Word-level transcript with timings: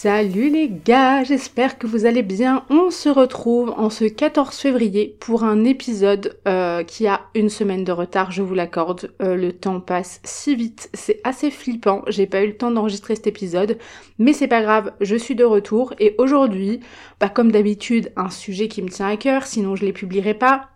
Salut 0.00 0.48
les 0.48 0.68
gars, 0.68 1.24
j'espère 1.24 1.76
que 1.76 1.88
vous 1.88 2.06
allez 2.06 2.22
bien. 2.22 2.64
On 2.70 2.92
se 2.92 3.08
retrouve 3.08 3.70
en 3.70 3.90
ce 3.90 4.04
14 4.04 4.56
février 4.56 5.16
pour 5.18 5.42
un 5.42 5.64
épisode 5.64 6.38
euh, 6.46 6.84
qui 6.84 7.08
a 7.08 7.22
une 7.34 7.48
semaine 7.48 7.82
de 7.82 7.90
retard, 7.90 8.30
je 8.30 8.42
vous 8.42 8.54
l'accorde. 8.54 9.12
Euh, 9.20 9.34
le 9.34 9.52
temps 9.52 9.80
passe 9.80 10.20
si 10.22 10.54
vite, 10.54 10.88
c'est 10.94 11.20
assez 11.24 11.50
flippant. 11.50 12.02
J'ai 12.06 12.28
pas 12.28 12.44
eu 12.44 12.46
le 12.46 12.56
temps 12.56 12.70
d'enregistrer 12.70 13.16
cet 13.16 13.26
épisode, 13.26 13.76
mais 14.20 14.32
c'est 14.32 14.46
pas 14.46 14.62
grave, 14.62 14.92
je 15.00 15.16
suis 15.16 15.34
de 15.34 15.42
retour 15.42 15.94
et 15.98 16.14
aujourd'hui, 16.18 16.78
bah, 17.18 17.28
comme 17.28 17.50
d'habitude, 17.50 18.12
un 18.14 18.30
sujet 18.30 18.68
qui 18.68 18.82
me 18.82 18.90
tient 18.90 19.08
à 19.08 19.16
cœur, 19.16 19.46
sinon 19.46 19.74
je 19.74 19.84
les 19.84 19.92
publierai 19.92 20.34
pas, 20.34 20.68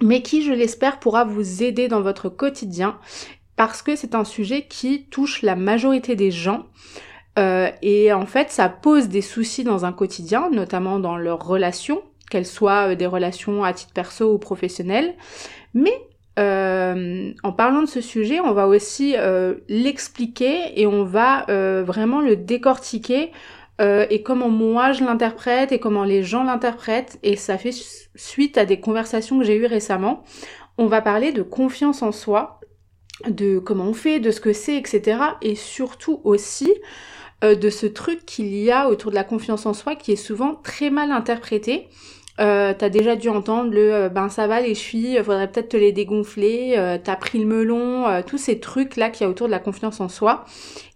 mais 0.00 0.22
qui, 0.22 0.44
je 0.44 0.52
l'espère, 0.52 1.00
pourra 1.00 1.24
vous 1.24 1.64
aider 1.64 1.88
dans 1.88 2.02
votre 2.02 2.28
quotidien 2.28 3.00
parce 3.56 3.82
que 3.82 3.96
c'est 3.96 4.14
un 4.14 4.24
sujet 4.24 4.68
qui 4.68 5.06
touche 5.10 5.42
la 5.42 5.56
majorité 5.56 6.14
des 6.14 6.30
gens. 6.30 6.66
Euh, 7.38 7.70
et 7.82 8.12
en 8.12 8.26
fait, 8.26 8.50
ça 8.50 8.68
pose 8.68 9.08
des 9.08 9.22
soucis 9.22 9.64
dans 9.64 9.84
un 9.84 9.92
quotidien, 9.92 10.50
notamment 10.50 10.98
dans 10.98 11.16
leurs 11.16 11.44
relations, 11.44 12.02
qu'elles 12.30 12.46
soient 12.46 12.90
euh, 12.90 12.94
des 12.94 13.06
relations 13.06 13.64
à 13.64 13.72
titre 13.72 13.92
perso 13.92 14.34
ou 14.34 14.38
professionnel. 14.38 15.14
Mais 15.74 15.94
euh, 16.38 17.32
en 17.42 17.52
parlant 17.52 17.82
de 17.82 17.88
ce 17.88 18.00
sujet, 18.00 18.40
on 18.40 18.52
va 18.52 18.66
aussi 18.66 19.14
l'expliquer 19.68 20.80
et 20.80 20.86
on 20.86 21.04
va 21.04 21.44
vraiment 21.82 22.20
le 22.20 22.36
décortiquer 22.36 23.30
et 23.78 24.22
comment 24.22 24.50
moi 24.50 24.92
je 24.92 25.04
l'interprète 25.04 25.72
et 25.72 25.78
comment 25.78 26.04
les 26.04 26.22
gens 26.22 26.44
l'interprètent. 26.44 27.18
Et 27.22 27.36
ça 27.36 27.58
fait 27.58 27.74
suite 28.14 28.58
à 28.58 28.64
des 28.64 28.80
conversations 28.80 29.38
que 29.38 29.44
j'ai 29.44 29.56
eues 29.56 29.66
récemment. 29.66 30.24
On 30.78 30.86
va 30.86 31.02
parler 31.02 31.32
de 31.32 31.42
confiance 31.42 32.02
en 32.02 32.12
soi, 32.12 32.60
de 33.28 33.58
comment 33.58 33.84
on 33.84 33.94
fait, 33.94 34.18
de 34.18 34.30
ce 34.30 34.40
que 34.40 34.52
c'est, 34.52 34.76
etc. 34.76 35.18
Et 35.42 35.54
surtout 35.54 36.20
aussi 36.24 36.72
euh, 37.42 37.54
de 37.54 37.70
ce 37.70 37.86
truc 37.86 38.24
qu'il 38.26 38.54
y 38.54 38.70
a 38.70 38.88
autour 38.88 39.10
de 39.10 39.16
la 39.16 39.24
confiance 39.24 39.66
en 39.66 39.74
soi 39.74 39.96
qui 39.96 40.12
est 40.12 40.16
souvent 40.16 40.54
très 40.62 40.90
mal 40.90 41.10
interprété. 41.10 41.88
Euh, 42.40 42.72
t'as 42.76 42.88
déjà 42.88 43.16
dû 43.16 43.28
entendre 43.28 43.70
le 43.70 43.92
euh, 43.92 44.08
ben 44.08 44.30
ça 44.30 44.46
va 44.46 44.62
les 44.62 44.74
chevilles, 44.74 45.18
faudrait 45.22 45.50
peut-être 45.50 45.70
te 45.70 45.76
les 45.76 45.92
dégonfler, 45.92 46.74
euh, 46.78 46.96
t'as 47.02 47.16
pris 47.16 47.38
le 47.38 47.44
melon, 47.44 48.06
tous 48.26 48.38
ces 48.38 48.60
trucs 48.60 48.96
là 48.96 49.10
qu'il 49.10 49.24
y 49.24 49.26
a 49.26 49.30
autour 49.30 49.46
de 49.46 49.50
la 49.52 49.58
confiance 49.58 50.00
en 50.00 50.08
soi. 50.08 50.46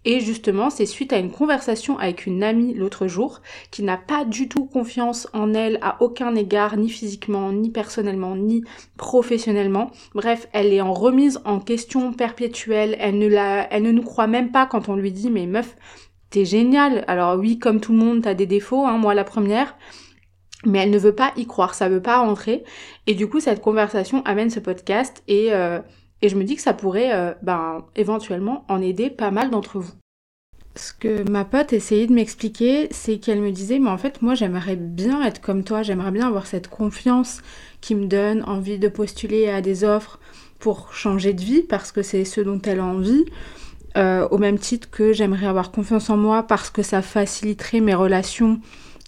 Et 0.05 0.19
justement, 0.19 0.69
c'est 0.69 0.85
suite 0.85 1.13
à 1.13 1.17
une 1.17 1.31
conversation 1.31 1.97
avec 1.97 2.25
une 2.27 2.43
amie 2.43 2.73
l'autre 2.73 3.07
jour 3.07 3.41
qui 3.71 3.81
n'a 3.81 3.97
pas 3.97 4.23
du 4.23 4.47
tout 4.47 4.65
confiance 4.65 5.27
en 5.33 5.53
elle 5.53 5.79
à 5.81 5.97
aucun 5.99 6.35
égard, 6.35 6.77
ni 6.77 6.89
physiquement, 6.89 7.51
ni 7.51 7.71
personnellement, 7.71 8.35
ni 8.35 8.63
professionnellement. 8.97 9.91
Bref, 10.13 10.47
elle 10.53 10.73
est 10.73 10.81
en 10.81 10.93
remise 10.93 11.41
en 11.43 11.59
question 11.59 12.13
perpétuelle. 12.13 12.95
Elle 12.99 13.17
ne 13.17 13.27
la, 13.27 13.67
elle 13.73 13.83
ne 13.83 13.91
nous 13.91 14.03
croit 14.03 14.27
même 14.27 14.51
pas 14.51 14.67
quand 14.67 14.89
on 14.89 14.95
lui 14.95 15.11
dit 15.11 15.31
mais 15.31 15.47
meuf, 15.47 15.75
t'es 16.35 16.43
génial. 16.43 17.05
Alors 17.07 17.39
oui, 17.39 17.59
comme 17.59 17.79
tout 17.79 17.93
le 17.93 17.97
monde, 17.97 18.23
t'as 18.23 18.33
des 18.33 18.45
défauts, 18.45 18.85
hein, 18.85 18.97
moi 18.97 19.13
la 19.13 19.23
première. 19.23 19.77
Mais 20.65 20.79
elle 20.79 20.89
ne 20.89 20.99
veut 20.99 21.15
pas 21.15 21.31
y 21.37 21.47
croire, 21.47 21.73
ça 21.73 21.87
veut 21.87 22.01
pas 22.01 22.17
rentrer. 22.17 22.65
Et 23.07 23.13
du 23.13 23.29
coup, 23.29 23.39
cette 23.39 23.61
conversation 23.61 24.21
amène 24.25 24.49
ce 24.49 24.59
podcast 24.59 25.23
et, 25.29 25.53
euh, 25.53 25.79
je 26.21 26.35
me 26.35 26.43
dis 26.43 26.55
que 26.55 26.61
ça 26.61 26.73
pourrait 26.73 27.13
euh, 27.13 27.33
ben, 27.43 27.85
éventuellement 27.95 28.65
en 28.67 28.81
aider 28.81 29.09
pas 29.09 29.31
mal 29.31 29.49
d'entre 29.49 29.79
vous. 29.79 29.93
Ce 30.75 30.91
que 30.91 31.29
ma 31.29 31.45
pote 31.45 31.71
essayait 31.71 32.07
de 32.07 32.13
m'expliquer, 32.13 32.87
c'est 32.91 33.19
qu'elle 33.19 33.39
me 33.39 33.51
disait, 33.51 33.79
mais 33.79 33.91
en 33.91 33.97
fait, 33.97 34.21
moi, 34.21 34.33
j'aimerais 34.33 34.75
bien 34.75 35.23
être 35.23 35.39
comme 35.39 35.63
toi, 35.63 35.83
j'aimerais 35.83 36.11
bien 36.11 36.27
avoir 36.27 36.47
cette 36.47 36.67
confiance 36.67 37.41
qui 37.79 37.95
me 37.95 38.07
donne 38.07 38.43
envie 38.43 38.79
de 38.79 38.89
postuler 38.89 39.47
à 39.47 39.61
des 39.61 39.85
offres 39.85 40.19
pour 40.59 40.93
changer 40.93 41.31
de 41.31 41.41
vie, 41.41 41.61
parce 41.61 41.93
que 41.93 42.01
c'est 42.01 42.25
ce 42.25 42.41
dont 42.41 42.61
elle 42.65 42.79
a 42.79 42.85
envie. 42.85 43.23
Euh, 43.97 44.27
au 44.29 44.37
même 44.37 44.59
titre 44.59 44.89
que 44.89 45.13
j'aimerais 45.13 45.47
avoir 45.47 45.71
confiance 45.71 46.09
en 46.09 46.17
moi 46.17 46.43
parce 46.43 46.69
que 46.69 46.83
ça 46.83 47.01
faciliterait 47.01 47.79
mes 47.79 47.93
relations 47.93 48.59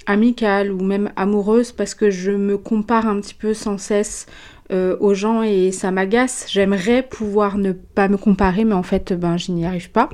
amicales 0.06 0.72
ou 0.72 0.82
même 0.82 1.12
amoureuses 1.18 1.74
parce 1.74 1.94
que 1.94 2.10
je 2.10 2.32
me 2.32 2.58
compare 2.58 3.06
un 3.06 3.20
petit 3.20 3.34
peu 3.34 3.54
sans 3.54 3.78
cesse 3.78 4.28
euh, 4.72 4.96
aux 5.02 5.14
gens 5.14 5.44
et 5.44 5.74
ça 5.74 5.92
m'agace. 5.92 6.46
J'aimerais 6.50 7.04
pouvoir 7.04 7.58
ne 7.58 7.74
pas 7.74 8.08
me 8.08 8.16
comparer 8.16 8.64
mais 8.64 8.76
en 8.76 8.84
fait 8.84 9.12
ben 9.12 9.36
je 9.36 9.52
n'y 9.52 9.66
arrive 9.66 9.92
pas. 9.92 10.08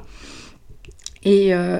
Et, 1.24 1.54
euh, 1.54 1.80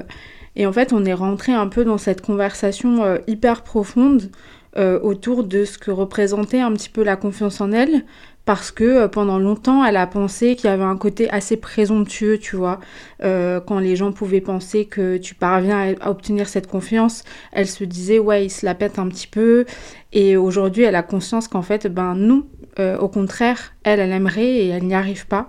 et, 0.54 0.64
en 0.64 0.72
fait 0.72 0.92
on 0.92 1.04
est 1.04 1.14
rentré 1.14 1.52
un 1.52 1.66
peu 1.66 1.84
dans 1.84 1.98
cette 1.98 2.20
conversation 2.20 3.18
hyper 3.26 3.64
profonde 3.64 4.30
autour 4.76 5.44
de 5.44 5.64
ce 5.64 5.78
que 5.78 5.90
représentait 5.90 6.60
un 6.60 6.72
petit 6.72 6.88
peu 6.88 7.04
la 7.04 7.16
confiance 7.16 7.60
en 7.60 7.70
elle, 7.70 8.04
parce 8.44 8.70
que 8.70 8.84
euh, 8.84 9.08
pendant 9.08 9.38
longtemps, 9.38 9.84
elle 9.84 9.96
a 9.96 10.06
pensé 10.06 10.54
qu'il 10.56 10.68
y 10.68 10.72
avait 10.72 10.84
un 10.84 10.96
côté 10.96 11.30
assez 11.30 11.56
présomptueux, 11.56 12.38
tu 12.38 12.56
vois. 12.56 12.80
Euh, 13.22 13.60
quand 13.60 13.78
les 13.78 13.96
gens 13.96 14.12
pouvaient 14.12 14.40
penser 14.40 14.84
que 14.84 15.16
tu 15.16 15.34
parviens 15.34 15.94
à, 16.00 16.10
obtenir 16.10 16.48
cette 16.48 16.66
confiance, 16.66 17.24
elle 17.52 17.66
se 17.66 17.84
disait, 17.84 18.18
ouais, 18.18 18.44
il 18.46 18.50
se 18.50 18.66
la 18.66 18.74
pète 18.74 18.98
un 18.98 19.08
petit 19.08 19.26
peu. 19.26 19.64
Et 20.12 20.36
aujourd'hui, 20.36 20.82
elle 20.82 20.96
a 20.96 21.02
conscience 21.02 21.48
qu'en 21.48 21.62
fait, 21.62 21.86
ben 21.86 22.14
non, 22.14 22.46
euh, 22.78 22.98
au 22.98 23.08
contraire, 23.08 23.72
elle, 23.82 24.00
elle 24.00 24.12
aimerait 24.12 24.44
et 24.44 24.68
elle 24.68 24.84
n'y 24.84 24.94
arrive 24.94 25.26
pas. 25.26 25.48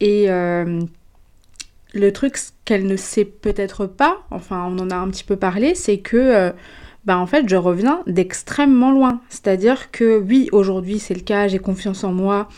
Et 0.00 0.26
le 1.94 2.12
truc 2.12 2.36
qu'elle 2.64 2.86
ne 2.86 2.96
sait 2.96 3.24
peut-être 3.24 3.86
pas, 3.86 4.24
enfin, 4.32 4.66
on 4.68 4.76
en 4.80 4.90
a 4.90 4.96
un 4.96 5.08
petit 5.10 5.22
peu 5.22 5.36
parlé, 5.36 5.76
c'est 5.76 5.98
que 5.98 6.52
bah 7.04 7.18
en 7.18 7.26
fait 7.26 7.48
je 7.48 7.56
reviens 7.56 8.02
d'extrêmement 8.06 8.92
loin. 8.92 9.20
C'est-à-dire 9.28 9.90
que 9.90 10.18
oui, 10.18 10.48
aujourd'hui 10.52 10.98
c'est 10.98 11.14
le 11.14 11.20
cas, 11.20 11.48
j'ai 11.48 11.58
confiance 11.58 12.04
en 12.04 12.12
moi. 12.12 12.48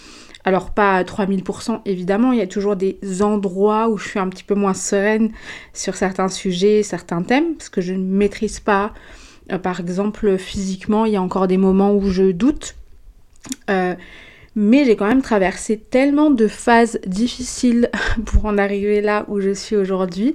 Alors 0.45 0.71
pas 0.71 0.97
à 0.97 1.03
3000% 1.05 1.81
évidemment, 1.87 2.33
il 2.33 2.39
y 2.39 2.43
a 2.43 2.47
toujours 2.47 2.77
des 2.77 2.99
endroits 3.23 3.89
où 3.89 3.97
je 3.97 4.09
suis 4.09 4.19
un 4.19 4.29
petit 4.29 4.45
peu 4.45 4.55
moins 4.55 4.75
sereine 4.75 5.31
sur 5.73 5.95
certains 5.97 6.29
sujets, 6.29 6.83
certains 6.83 7.23
thèmes, 7.23 7.55
parce 7.55 7.71
que 7.71 7.81
je 7.81 7.95
ne 7.95 8.05
maîtrise 8.05 8.61
pas. 8.61 8.93
Euh, 9.53 9.59
par 9.59 9.81
exemple, 9.81 10.37
physiquement, 10.37 11.07
il 11.07 11.13
y 11.13 11.17
a 11.17 11.23
encore 11.23 11.47
des 11.49 11.57
moments 11.57 11.95
où 11.95 12.11
je 12.11 12.31
doute. 12.31 12.77
Euh, 13.71 13.95
mais 14.57 14.85
j'ai 14.85 14.97
quand 14.97 15.07
même 15.07 15.23
traversé 15.23 15.79
tellement 15.79 16.31
de 16.31 16.47
phases 16.47 17.01
difficiles 17.07 17.91
pour 18.27 18.47
en 18.47 18.59
arriver 18.59 19.01
là 19.01 19.25
où 19.29 19.41
je 19.41 19.53
suis 19.53 19.77
aujourd'hui 19.77 20.35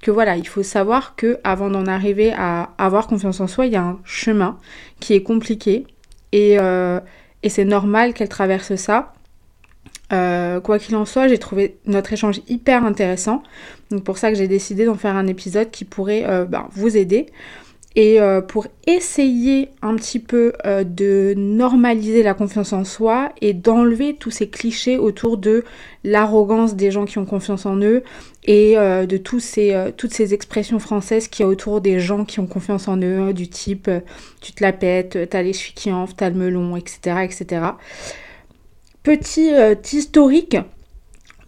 que 0.00 0.10
voilà, 0.10 0.36
il 0.36 0.46
faut 0.46 0.62
savoir 0.62 1.16
que 1.16 1.38
avant 1.44 1.70
d'en 1.70 1.86
arriver 1.86 2.32
à 2.36 2.70
avoir 2.78 3.06
confiance 3.06 3.40
en 3.40 3.46
soi, 3.46 3.66
il 3.66 3.72
y 3.72 3.76
a 3.76 3.82
un 3.82 3.98
chemin 4.04 4.58
qui 5.00 5.14
est 5.14 5.22
compliqué 5.22 5.86
et, 6.32 6.58
euh, 6.58 7.00
c'est 7.48 7.64
normal 7.64 8.14
qu'elle 8.14 8.28
traverse 8.28 8.74
ça. 8.74 9.12
Euh, 10.12 10.60
quoi 10.60 10.78
qu'il 10.78 10.96
en 10.96 11.04
soit, 11.04 11.28
j'ai 11.28 11.38
trouvé 11.38 11.78
notre 11.86 12.12
échange 12.12 12.40
hyper 12.48 12.84
intéressant. 12.84 13.42
Donc 13.90 14.04
pour 14.04 14.18
ça 14.18 14.30
que 14.30 14.36
j'ai 14.36 14.48
décidé 14.48 14.84
d'en 14.84 14.96
faire 14.96 15.16
un 15.16 15.26
épisode 15.26 15.70
qui 15.70 15.84
pourrait 15.84 16.24
euh, 16.26 16.44
ben, 16.44 16.68
vous 16.72 16.96
aider. 16.96 17.26
Et 17.96 18.20
euh, 18.20 18.42
pour 18.42 18.66
essayer 18.86 19.70
un 19.82 19.96
petit 19.96 20.18
peu 20.18 20.52
euh, 20.64 20.84
de 20.84 21.34
normaliser 21.36 22.22
la 22.22 22.34
confiance 22.34 22.72
en 22.72 22.84
soi 22.84 23.32
et 23.40 23.54
d'enlever 23.54 24.14
tous 24.14 24.30
ces 24.30 24.48
clichés 24.48 24.98
autour 24.98 25.38
de 25.38 25.64
l'arrogance 26.04 26.76
des 26.76 26.90
gens 26.90 27.06
qui 27.06 27.18
ont 27.18 27.24
confiance 27.24 27.66
en 27.66 27.76
eux 27.78 28.04
et 28.44 28.78
euh, 28.78 29.06
de 29.06 29.16
tous 29.16 29.40
ces, 29.40 29.74
toutes 29.96 30.12
ces 30.12 30.32
expressions 30.34 30.78
françaises 30.78 31.28
qu'il 31.28 31.44
y 31.44 31.46
a 31.46 31.48
autour 31.48 31.80
des 31.80 31.98
gens 31.98 32.24
qui 32.24 32.40
ont 32.40 32.46
confiance 32.46 32.88
en 32.88 32.98
eux, 33.02 33.32
du 33.32 33.48
type 33.48 33.90
tu 34.40 34.52
te 34.52 34.62
la 34.62 34.72
pètes, 34.72 35.18
t'as 35.30 35.42
les 35.42 35.52
chevilles 35.52 35.74
qui 35.74 35.90
t'as 36.16 36.30
le 36.30 36.36
melon, 36.36 36.76
etc. 36.76 37.16
etc. 37.24 37.62
Petit 39.02 39.50
historique 39.92 40.56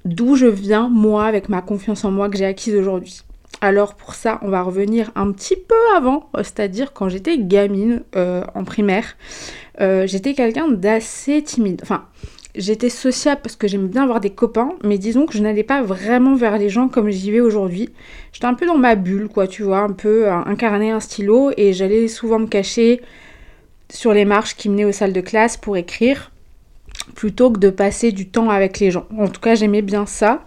d'où 0.05 0.37
je 0.37 0.47
viens, 0.47 0.89
moi, 0.89 1.27
avec 1.27 1.49
ma 1.49 1.63
confiance 1.63 2.05
en 2.05 2.11
moi 2.11 2.29
que 2.29 2.39
j'ai 2.39 2.47
acquise 2.47 2.75
aujourd'hui. 2.75 3.23
Alors 3.61 3.95
pour 3.95 4.15
ça, 4.15 4.39
on 4.43 4.49
va 4.49 4.63
revenir 4.63 5.11
un 5.15 5.33
petit 5.33 5.57
peu 5.57 5.75
avant, 5.97 6.31
c'est-à-dire 6.37 6.93
quand 6.93 7.09
j'étais 7.09 7.39
gamine 7.39 8.03
en 8.15 8.65
primaire. 8.65 9.17
j'étais 9.79 10.35
quelqu'un 10.35 10.69
d'assez 10.69 11.43
timide. 11.43 11.81
Enfin, 11.83 12.05
j'étais 12.55 12.89
sociable 12.89 13.41
parce 13.43 13.57
que 13.57 13.69
j'aimais 13.69 13.89
bien 13.89 14.03
avoir 14.03 14.21
des 14.21 14.31
copains, 14.31 14.73
mais 14.85 14.99
disons 14.99 15.27
que 15.27 15.35
je 15.35 15.43
n'allais 15.43 15.63
pas 15.63 15.83
vraiment 15.83 16.35
vers 16.35 16.59
les 16.59 16.69
gens 16.69 16.89
comme 16.89 17.11
j'y 17.11 17.31
vais 17.31 17.41
aujourd'hui. 17.41 17.91
J'étais 18.33 18.47
un 18.47 18.55
peu 18.55 18.67
dans 18.67 18.79
ma 18.79 18.95
bulle, 18.95 19.29
quoi, 19.29 19.47
tu 19.47 19.63
vois, 19.63 19.81
un 19.81 19.93
peu 19.93 20.29
incarné 20.29 20.91
un 20.91 21.01
stylo, 21.01 21.53
et 21.57 21.73
j'allais 21.73 22.09
souvent 22.09 22.39
me 22.39 22.47
cacher 22.47 23.01
sur 23.89 24.13
les 24.13 24.25
marches 24.25 24.57
qui 24.57 24.69
menaient 24.69 24.85
aux 24.85 24.93
salles 24.93 25.13
de 25.13 25.21
classe 25.21 25.57
pour 25.57 25.77
écrire, 25.77 26.31
plutôt 27.15 27.51
que 27.51 27.59
de 27.59 27.71
passer 27.71 28.13
du 28.13 28.29
temps 28.29 28.51
avec 28.51 28.79
les 28.79 28.91
gens. 28.91 29.07
En 29.19 29.29
tout 29.29 29.41
cas, 29.41 29.55
j'aimais 29.55 29.83
bien 29.83 30.07
ça. 30.07 30.45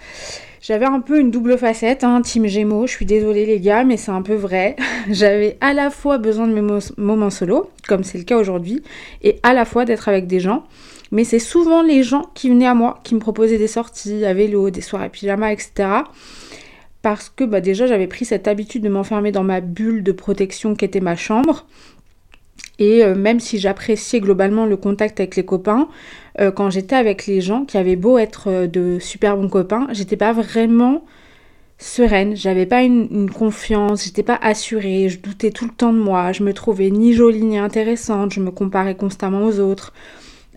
J'avais 0.64 0.86
un 0.86 1.02
peu 1.02 1.20
une 1.20 1.30
double 1.30 1.58
facette, 1.58 2.06
hein, 2.06 2.22
team 2.22 2.48
Gémeaux, 2.48 2.88
je 2.88 2.94
suis 2.94 3.06
désolée 3.06 3.46
les 3.46 3.60
gars, 3.60 3.84
mais 3.84 3.98
c'est 3.98 4.12
un 4.12 4.22
peu 4.22 4.34
vrai. 4.34 4.78
J'avais 5.10 5.58
à 5.60 5.74
la 5.74 5.90
fois 5.90 6.20
besoin 6.20 6.48
de 6.48 6.54
mes 6.54 6.80
moments 6.96 7.30
solo, 7.30 7.70
comme 7.86 8.06
c'est 8.06 8.18
le 8.18 8.24
cas 8.24 8.38
aujourd'hui, 8.38 8.82
et 9.24 9.42
à 9.44 9.54
la 9.54 9.66
fois 9.66 9.84
d'être 9.84 10.08
avec 10.08 10.26
des 10.26 10.40
gens. 10.40 10.64
Mais 11.12 11.26
c'est 11.26 11.38
souvent 11.38 11.82
les 11.82 12.02
gens 12.02 12.32
qui 12.34 12.48
venaient 12.48 12.66
à 12.66 12.76
moi, 12.76 13.02
qui 13.04 13.14
me 13.14 13.20
proposaient 13.20 13.58
des 13.58 13.68
sorties 13.68 14.24
à 14.24 14.34
vélo, 14.34 14.70
des 14.70 14.80
soirées 14.80 15.10
pyjama, 15.10 15.52
etc. 15.52 15.74
Parce 17.02 17.28
que 17.28 17.44
bah, 17.44 17.60
déjà 17.60 17.86
j'avais 17.86 18.08
pris 18.08 18.24
cette 18.24 18.48
habitude 18.48 18.84
de 18.84 18.90
m'enfermer 18.90 19.34
dans 19.34 19.44
ma 19.44 19.60
bulle 19.60 20.02
de 20.02 20.14
protection 20.14 20.76
qui 20.76 20.86
était 20.86 21.02
ma 21.02 21.18
chambre. 21.18 21.66
Et 22.80 23.04
euh, 23.04 23.16
même 23.16 23.42
si 23.42 23.60
j'appréciais 23.60 24.22
globalement 24.22 24.66
le 24.66 24.78
contact 24.78 25.20
avec 25.20 25.36
les 25.36 25.44
copains, 25.44 25.90
euh, 26.40 26.52
quand 26.52 26.70
j'étais 26.70 26.96
avec 26.96 27.28
les 27.28 27.42
gens 27.42 27.66
qui 27.66 27.78
avaient 27.78 27.96
beau 27.96 28.18
être 28.18 28.50
euh, 28.50 28.68
de 28.68 28.98
super 29.00 29.38
bons 29.38 29.50
copains, 29.50 29.88
j'étais 29.92 30.18
pas 30.18 30.34
vraiment 30.34 31.04
sereine, 31.78 32.36
j'avais 32.36 32.66
pas 32.66 32.82
une, 32.84 33.30
confiance, 33.30 34.06
j'étais 34.06 34.24
pas 34.24 34.40
assurée, 34.42 35.10
je 35.10 35.20
doutais 35.20 35.52
tout 35.52 35.66
le 35.66 35.72
temps 35.72 35.92
de 35.92 36.00
moi, 36.00 36.32
je 36.32 36.44
me 36.44 36.54
trouvais 36.54 36.90
ni 36.90 37.14
jolie 37.14 37.44
ni 37.44 37.58
intéressante, 37.58 38.34
je 38.34 38.40
me 38.40 38.52
comparais 38.52 38.96
constamment 38.96 39.44
aux 39.44 39.60
autres, 39.60 39.92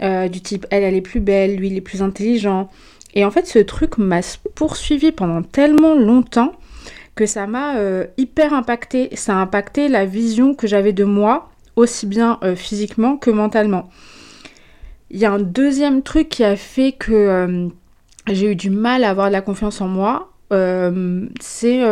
du 0.00 0.40
type 0.40 0.66
elle 0.70 0.94
est 0.94 1.00
plus 1.00 1.20
belle, 1.20 1.56
lui 1.56 1.68
il 1.68 1.76
est 1.76 1.80
plus 1.80 2.02
intelligent. 2.02 2.68
Et 3.14 3.24
en 3.24 3.30
fait 3.32 3.46
ce 3.46 3.58
truc 3.58 3.98
m'a 3.98 4.20
poursuivi 4.54 5.10
pendant 5.10 5.42
tellement 5.42 5.94
longtemps 5.94 6.52
que 7.16 7.26
ça 7.26 7.48
m'a 7.48 7.74
hyper 8.18 8.52
impacté, 8.52 9.08
ça 9.14 9.32
a 9.32 9.38
impacté 9.38 9.88
la 9.88 10.04
vision 10.04 10.54
que 10.54 10.68
j'avais 10.68 10.92
de 10.92 11.04
moi 11.04 11.48
aussi 11.76 12.06
bien 12.06 12.38
euh, 12.42 12.56
physiquement 12.56 13.16
que 13.16 13.30
mentalement. 13.30 13.88
Il 15.10 15.18
y 15.18 15.24
a 15.24 15.32
un 15.32 15.38
deuxième 15.38 16.02
truc 16.02 16.28
qui 16.28 16.44
a 16.44 16.56
fait 16.56 16.92
que 16.92 17.12
euh, 17.12 17.68
j'ai 18.28 18.52
eu 18.52 18.56
du 18.56 18.70
mal 18.70 19.04
à 19.04 19.10
avoir 19.10 19.28
de 19.28 19.32
la 19.32 19.40
confiance 19.40 19.80
en 19.80 19.88
moi, 19.88 20.32
euh, 20.52 21.26
c'est 21.40 21.82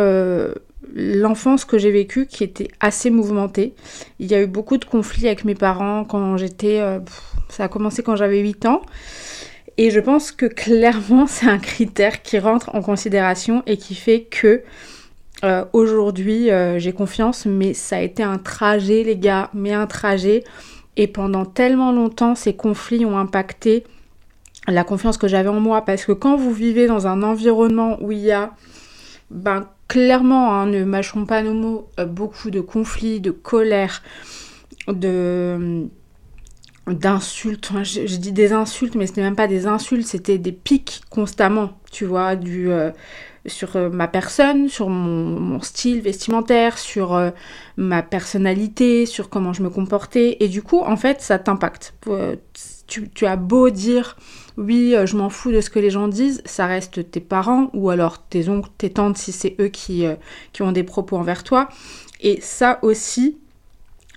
l'enfance 0.93 1.65
que 1.65 1.77
j'ai 1.77 1.91
vécue 1.91 2.25
qui 2.25 2.43
était 2.43 2.69
assez 2.79 3.09
mouvementée. 3.09 3.73
Il 4.19 4.27
y 4.27 4.35
a 4.35 4.41
eu 4.41 4.47
beaucoup 4.47 4.77
de 4.77 4.85
conflits 4.85 5.27
avec 5.27 5.43
mes 5.43 5.55
parents 5.55 6.05
quand 6.05 6.37
j'étais... 6.37 6.81
ça 7.49 7.65
a 7.65 7.67
commencé 7.67 8.03
quand 8.03 8.15
j'avais 8.15 8.39
8 8.39 8.65
ans. 8.65 8.81
Et 9.77 9.91
je 9.91 9.99
pense 9.99 10.31
que 10.31 10.45
clairement 10.45 11.27
c'est 11.27 11.47
un 11.47 11.57
critère 11.57 12.21
qui 12.21 12.39
rentre 12.39 12.73
en 12.73 12.81
considération 12.81 13.63
et 13.65 13.77
qui 13.77 13.95
fait 13.95 14.21
que 14.21 14.61
euh, 15.43 15.65
aujourd'hui, 15.73 16.49
euh, 16.49 16.79
j'ai 16.79 16.93
confiance, 16.93 17.45
mais 17.45 17.73
ça 17.73 17.97
a 17.97 18.01
été 18.01 18.23
un 18.23 18.37
trajet, 18.37 19.03
les 19.03 19.17
gars, 19.17 19.49
mais 19.53 19.73
un 19.73 19.85
trajet. 19.87 20.43
Et 20.97 21.07
pendant 21.07 21.45
tellement 21.45 21.91
longtemps, 21.91 22.35
ces 22.35 22.55
conflits 22.55 23.05
ont 23.05 23.17
impacté 23.17 23.83
la 24.67 24.83
confiance 24.83 25.17
que 25.17 25.27
j'avais 25.27 25.49
en 25.49 25.59
moi. 25.59 25.83
Parce 25.83 26.05
que 26.05 26.11
quand 26.11 26.35
vous 26.35 26.53
vivez 26.53 26.87
dans 26.87 27.07
un 27.07 27.23
environnement 27.23 27.97
où 28.01 28.11
il 28.11 28.19
y 28.19 28.31
a, 28.31 28.53
ben, 29.29 29.67
clairement, 29.87 30.53
hein, 30.53 30.65
ne 30.65 30.83
mâchons 30.83 31.25
pas 31.25 31.41
nos 31.43 31.53
mots, 31.53 31.89
euh, 31.99 32.05
beaucoup 32.05 32.49
de 32.49 32.61
conflits, 32.61 33.19
de 33.19 33.31
colère, 33.31 34.01
de 34.87 35.87
d'insultes, 36.87 37.71
je, 37.81 38.15
dis 38.17 38.31
des 38.31 38.53
insultes, 38.53 38.93
mais 38.93 39.07
ce 39.07 39.13
n'est 39.13 39.23
même 39.23 39.35
pas 39.35 39.47
des 39.47 39.65
insultes, 39.65 40.05
c'était 40.05 40.37
des 40.37 40.51
pics 40.51 41.01
constamment, 41.09 41.71
tu 41.91 42.05
vois, 42.05 42.35
du 42.35 42.71
sur 43.45 43.75
euh, 43.75 43.89
ma 43.89 44.07
personne, 44.07 44.69
sur 44.69 44.89
mon, 44.89 45.61
style 45.61 46.01
vestimentaire, 46.01 46.77
sur 46.77 47.15
euh, 47.15 47.31
ma 47.77 48.03
personnalité, 48.03 49.05
sur 49.05 49.29
comment 49.29 49.53
je 49.53 49.63
me 49.63 49.69
comportais. 49.69 50.37
Et 50.39 50.47
du 50.47 50.61
coup, 50.61 50.79
en 50.79 50.97
fait, 50.97 51.21
ça 51.21 51.39
t'impacte. 51.39 51.93
Euh, 52.07 52.35
tu, 52.87 53.25
as 53.25 53.35
beau 53.35 53.69
dire 53.69 54.17
oui, 54.57 54.95
je 55.05 55.17
m'en 55.17 55.29
fous 55.29 55.51
de 55.51 55.59
ce 55.59 55.69
que 55.69 55.79
les 55.79 55.89
gens 55.89 56.07
disent, 56.07 56.41
ça 56.45 56.65
reste 56.65 57.09
tes 57.11 57.19
parents 57.19 57.69
ou 57.73 57.89
alors 57.89 58.21
tes 58.21 58.47
oncles, 58.47 58.69
tes 58.77 58.91
tantes 58.91 59.17
si 59.17 59.31
c'est 59.31 59.55
eux 59.59 59.67
qui, 59.67 60.05
qui 60.53 60.61
ont 60.61 60.71
des 60.71 60.83
propos 60.83 61.17
envers 61.17 61.43
toi. 61.43 61.67
Et 62.21 62.39
ça 62.41 62.79
aussi, 62.83 63.37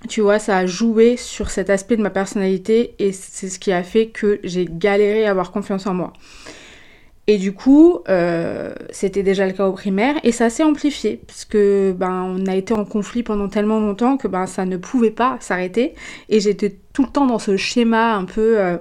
tu 0.07 0.21
vois, 0.21 0.39
ça 0.39 0.57
a 0.57 0.65
joué 0.65 1.17
sur 1.17 1.49
cet 1.49 1.69
aspect 1.69 1.97
de 1.97 2.01
ma 2.01 2.09
personnalité 2.09 2.93
et 2.99 3.11
c'est 3.11 3.49
ce 3.49 3.59
qui 3.59 3.71
a 3.71 3.83
fait 3.83 4.07
que 4.07 4.39
j'ai 4.43 4.65
galéré 4.69 5.25
à 5.25 5.31
avoir 5.31 5.51
confiance 5.51 5.87
en 5.87 5.93
moi. 5.93 6.13
Et 7.31 7.37
du 7.37 7.53
coup, 7.53 7.99
euh, 8.09 8.73
c'était 8.89 9.21
déjà 9.21 9.45
le 9.45 9.53
cas 9.53 9.67
au 9.67 9.73
primaire 9.73 10.15
et 10.23 10.31
ça 10.31 10.49
s'est 10.49 10.63
amplifié 10.63 11.21
parce 11.27 11.45
ben 11.45 12.23
on 12.23 12.47
a 12.47 12.55
été 12.55 12.73
en 12.73 12.85
conflit 12.85 13.21
pendant 13.21 13.47
tellement 13.47 13.79
longtemps 13.79 14.17
que 14.17 14.27
ben 14.27 14.47
ça 14.47 14.65
ne 14.65 14.77
pouvait 14.77 15.11
pas 15.11 15.37
s'arrêter 15.39 15.93
et 16.29 16.39
j'étais 16.39 16.79
tout 16.91 17.03
le 17.03 17.09
temps 17.09 17.27
dans 17.27 17.37
ce 17.37 17.55
schéma 17.55 18.15
un 18.15 18.25
peu 18.25 18.57
euh, 18.57 18.77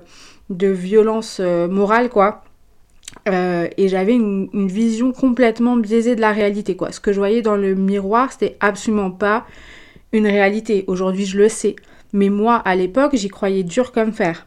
de 0.49 0.69
violence 0.69 1.41
euh, 1.41 1.69
morale 1.69 2.09
quoi. 2.09 2.43
et 3.27 3.89
j'avais 3.89 4.15
une, 4.15 4.49
une, 4.55 4.69
vision 4.69 5.13
complètement 5.13 5.77
biaisée 5.77 6.17
de 6.17 6.23
la 6.23 6.33
réalité 6.33 6.75
quoi. 6.75 6.91
Ce 6.91 7.01
que 7.01 7.13
je 7.13 7.19
voyais 7.19 7.43
dans 7.43 7.57
le 7.57 7.75
miroir, 7.75 8.33
c'était 8.33 8.57
absolument 8.61 9.11
pas 9.11 9.45
une 10.13 10.27
réalité. 10.27 10.85
Aujourd'hui, 10.87 11.27
je 11.27 11.37
le 11.37 11.51
sais, 11.51 11.77
mais 12.15 12.31
moi 12.31 12.57
à 12.65 12.75
l'époque, 12.77 13.15
j'y 13.15 13.29
croyais 13.29 13.63
dur 13.63 13.93
comme 13.93 14.15
fer. 14.15 14.47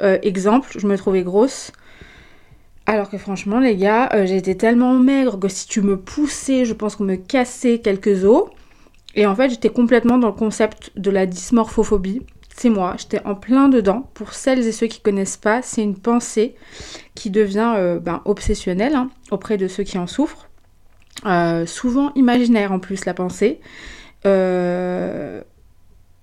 exemple, 0.00 0.70
je 0.76 0.88
me 0.88 0.96
trouvais 0.96 1.22
grosse. 1.22 1.70
Alors 2.86 3.10
que 3.10 3.18
franchement, 3.18 3.58
les 3.58 3.76
gars, 3.76 4.08
euh, 4.14 4.26
j'étais 4.26 4.54
tellement 4.54 4.94
maigre 4.94 5.38
que 5.38 5.48
si 5.48 5.66
tu 5.66 5.82
me 5.82 5.96
poussais, 5.96 6.64
je 6.64 6.72
pense 6.72 6.96
qu'on 6.96 7.04
me 7.04 7.16
cassait 7.16 7.80
quelques 7.80 8.24
os. 8.24 8.44
Et 9.16 9.26
en 9.26 9.34
fait, 9.34 9.50
j'étais 9.50 9.70
complètement 9.70 10.18
dans 10.18 10.28
le 10.28 10.34
concept 10.34 10.92
de 10.96 11.10
la 11.10 11.26
dysmorphophobie. 11.26 12.22
C'est 12.56 12.70
moi, 12.70 12.94
j'étais 12.96 13.20
en 13.24 13.34
plein 13.34 13.68
dedans. 13.68 14.08
Pour 14.14 14.32
celles 14.32 14.66
et 14.66 14.72
ceux 14.72 14.86
qui 14.86 15.00
connaissent 15.00 15.36
pas, 15.36 15.62
c'est 15.62 15.82
une 15.82 15.98
pensée 15.98 16.54
qui 17.14 17.30
devient 17.30 17.74
euh, 17.76 17.98
ben, 17.98 18.22
obsessionnelle 18.24 18.94
hein, 18.94 19.10
auprès 19.30 19.56
de 19.56 19.68
ceux 19.68 19.82
qui 19.82 19.98
en 19.98 20.06
souffrent. 20.06 20.48
Euh, 21.24 21.66
souvent 21.66 22.12
imaginaire 22.14 22.72
en 22.72 22.78
plus 22.78 23.04
la 23.04 23.14
pensée. 23.14 23.60
Euh, 24.26 25.42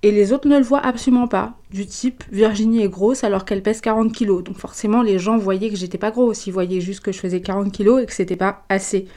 et 0.03 0.11
les 0.11 0.33
autres 0.33 0.49
ne 0.49 0.57
le 0.57 0.63
voient 0.63 0.85
absolument 0.85 1.29
pas. 1.29 1.53
Du 1.71 1.85
type, 1.85 2.25
Virginie 2.29 2.83
est 2.83 2.89
grosse 2.89 3.23
alors 3.23 3.45
qu'elle 3.45 3.63
pèse 3.63 3.79
40 3.79 4.11
kilos. 4.11 4.43
Donc 4.43 4.57
forcément, 4.57 5.01
les 5.01 5.17
gens 5.17 5.37
voyaient 5.37 5.69
que 5.69 5.77
j'étais 5.77 5.97
pas 5.97 6.11
grosse. 6.11 6.45
Ils 6.45 6.51
voyaient 6.51 6.81
juste 6.81 6.99
que 6.99 7.13
je 7.13 7.19
faisais 7.19 7.39
40 7.39 7.71
kilos 7.71 8.03
et 8.03 8.05
que 8.05 8.11
c'était 8.11 8.35
pas 8.35 8.65
assez. 8.67 9.07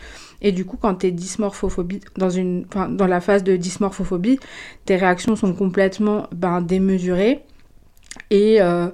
Et 0.41 0.53
du 0.53 0.65
coup, 0.65 0.77
quand 0.81 0.95
t'es 0.95 1.11
dysmorphophobie, 1.11 2.01
dans, 2.17 2.31
une, 2.31 2.67
dans 2.91 3.07
la 3.09 3.21
phase 3.21 3.43
de 3.43 3.57
dysmorphophobie, 3.57 4.39
tes 4.85 4.95
réactions 4.95 5.35
sont 5.35 5.53
complètement 5.55 6.29
ben, 6.33 6.61
démesurées. 6.61 7.43
Et 8.31 8.63
euh, 8.63 8.89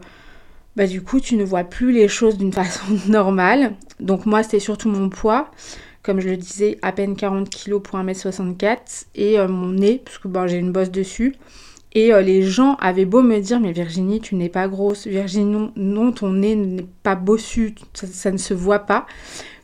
bah, 0.77 0.87
du 0.87 1.03
coup, 1.03 1.21
tu 1.21 1.37
ne 1.37 1.45
vois 1.45 1.65
plus 1.65 1.93
les 1.93 2.09
choses 2.09 2.39
d'une 2.39 2.53
façon 2.55 2.87
normale. 3.07 3.75
Donc 4.01 4.25
moi, 4.25 4.43
c'était 4.43 4.61
surtout 4.61 4.89
mon 4.89 5.11
poids 5.11 5.51
comme 6.03 6.19
je 6.19 6.29
le 6.29 6.37
disais, 6.37 6.79
à 6.83 6.91
peine 6.91 7.15
40 7.15 7.49
kg 7.49 7.79
pour 7.79 7.97
1m64 7.97 9.07
et 9.15 9.39
euh, 9.39 9.47
mon 9.47 9.69
nez, 9.69 10.03
parce 10.05 10.19
que 10.19 10.27
ben, 10.27 10.49
j'ai 10.49 10.57
une 10.57 10.73
bosse 10.73 10.91
dessus. 10.91 11.37
Et 11.95 12.13
euh, 12.13 12.23
les 12.23 12.43
gens 12.43 12.77
avaient 12.77 13.05
beau 13.05 13.23
me 13.23 13.39
dire, 13.39 13.61
mais 13.61 13.73
Virginie, 13.73 14.21
tu 14.21 14.35
n'es 14.35 14.49
pas 14.49 14.67
grosse, 14.67 15.07
Virginie, 15.07 15.71
non, 15.77 16.13
ton 16.13 16.33
nez 16.33 16.57
n'est 16.57 16.87
pas 17.03 17.15
bossu, 17.15 17.75
ça, 17.93 18.31
ne 18.31 18.39
se 18.39 18.55
voit 18.55 18.81
pas, 18.81 19.07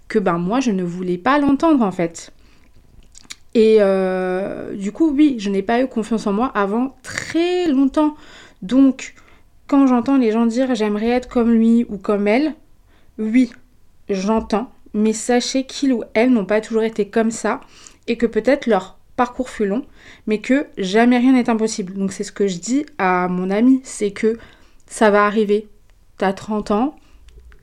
que 0.08 0.18
ben 0.18 0.38
moi, 0.38 0.60
je 0.60 0.70
ne 0.70 0.82
voulais 0.82 1.18
pas 1.18 1.38
l'entendre 1.38 1.82
en 1.82 1.90
fait. 1.90 2.32
Et 3.54 3.78
euh, 3.80 4.74
du 4.76 4.92
coup, 4.92 5.10
oui, 5.10 5.36
je 5.38 5.48
n'ai 5.48 5.62
pas 5.62 5.80
eu 5.80 5.86
confiance 5.86 6.26
en 6.26 6.32
moi 6.32 6.52
avant 6.54 6.96
très 7.02 7.66
longtemps. 7.66 8.14
Donc, 8.60 9.14
quand 9.66 9.86
j'entends 9.86 10.18
les 10.18 10.30
gens 10.30 10.46
dire 10.46 10.74
j'aimerais 10.74 11.08
être 11.08 11.28
comme 11.28 11.50
lui 11.50 11.86
ou 11.88 11.96
comme 11.96 12.28
elle, 12.28 12.54
oui, 13.18 13.50
j'entends, 14.10 14.70
mais 14.92 15.14
sachez 15.14 15.64
qu'ils 15.64 15.94
ou 15.94 16.04
elles 16.12 16.30
n'ont 16.30 16.44
pas 16.44 16.60
toujours 16.60 16.82
été 16.82 17.08
comme 17.08 17.30
ça. 17.30 17.60
Et 18.06 18.16
que 18.16 18.26
peut-être 18.26 18.66
leur 18.66 18.97
parcours 19.18 19.50
fut 19.50 19.66
long, 19.66 19.84
mais 20.26 20.38
que 20.40 20.66
jamais 20.78 21.18
rien 21.18 21.32
n'est 21.32 21.50
impossible. 21.50 21.92
Donc 21.92 22.12
c'est 22.12 22.24
ce 22.24 22.32
que 22.32 22.46
je 22.46 22.58
dis 22.58 22.86
à 22.96 23.28
mon 23.28 23.50
ami, 23.50 23.80
c'est 23.84 24.12
que 24.12 24.38
ça 24.86 25.10
va 25.10 25.26
arriver. 25.26 25.68
T'as 26.16 26.32
30 26.32 26.70
ans, 26.70 26.96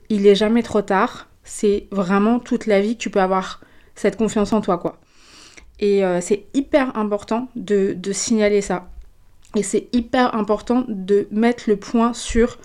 il 0.08 0.26
est 0.28 0.36
jamais 0.36 0.62
trop 0.62 0.82
tard. 0.82 1.28
C'est 1.42 1.88
vraiment 1.90 2.38
toute 2.38 2.66
la 2.66 2.80
vie 2.80 2.96
que 2.96 3.02
tu 3.02 3.10
peux 3.10 3.20
avoir 3.20 3.60
cette 3.94 4.16
confiance 4.16 4.52
en 4.52 4.60
toi, 4.60 4.78
quoi. 4.78 5.00
Et 5.80 6.04
euh, 6.04 6.20
c'est 6.20 6.44
hyper 6.54 6.96
important 6.96 7.48
de, 7.56 7.94
de 7.94 8.12
signaler 8.12 8.60
ça. 8.60 8.88
Et 9.56 9.62
c'est 9.62 9.88
hyper 9.92 10.34
important 10.34 10.84
de 10.88 11.26
mettre 11.30 11.64
le 11.66 11.76
point 11.76 12.12
sur 12.12 12.58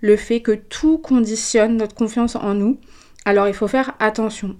le 0.00 0.16
fait 0.16 0.40
que 0.40 0.52
tout 0.52 0.98
conditionne 0.98 1.76
notre 1.76 1.94
confiance 1.94 2.36
en 2.36 2.54
nous. 2.54 2.78
Alors 3.24 3.48
il 3.48 3.54
faut 3.54 3.68
faire 3.68 3.94
attention. 3.98 4.56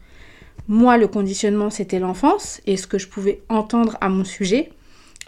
Moi, 0.69 0.97
le 0.99 1.07
conditionnement, 1.07 1.71
c'était 1.71 2.01
l'enfance 2.01 2.61
et 2.67 2.77
ce 2.77 2.87
que 2.87 2.99
je 2.99 3.07
pouvais 3.07 3.43
entendre 3.49 3.97
à 4.01 4.09
mon 4.09 4.25
sujet. 4.25 4.71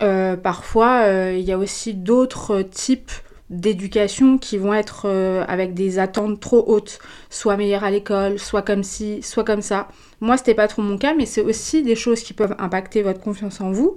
Euh, 0.02 0.37
parfois, 0.37 1.02
euh, 1.04 1.37
il 1.37 1.45
y 1.45 1.52
a 1.52 1.59
aussi 1.59 1.95
d'autres 1.95 2.62
types 2.62 3.12
d'éducation 3.50 4.37
qui 4.37 4.59
vont 4.59 4.75
être 4.75 5.02
euh, 5.07 5.45
avec 5.49 5.75
des 5.75 5.99
attentes 5.99 6.40
trop 6.40 6.64
hautes, 6.66 6.99
soit 7.30 7.57
meilleure 7.57 7.85
à 7.85 7.90
l'école, 7.90 8.38
soit 8.38 8.62
comme 8.62 8.83
ci, 8.83 9.23
soit 9.23 9.45
comme 9.45 9.62
ça. 9.62 9.88
Moi, 10.21 10.37
c'était 10.37 10.54
pas 10.54 10.68
trop 10.68 10.83
mon 10.83 10.99
cas, 10.99 11.14
mais 11.14 11.25
c'est 11.25 11.40
aussi 11.40 11.83
des 11.83 11.95
choses 11.95 12.23
qui 12.23 12.35
peuvent 12.35 12.57
impacter 12.59 13.02
votre 13.02 13.21
confiance 13.21 13.61
en 13.61 13.71
vous. 13.71 13.97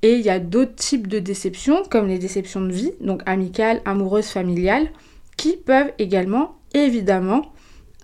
Et 0.00 0.14
il 0.14 0.22
y 0.22 0.30
a 0.30 0.40
d'autres 0.40 0.74
types 0.74 1.06
de 1.06 1.18
déceptions, 1.18 1.82
comme 1.88 2.08
les 2.08 2.18
déceptions 2.18 2.62
de 2.62 2.72
vie, 2.72 2.92
donc 3.00 3.22
amicales, 3.26 3.82
amoureuses, 3.84 4.28
familiales, 4.28 4.88
qui 5.36 5.56
peuvent 5.56 5.92
également, 5.98 6.56
évidemment, 6.74 7.52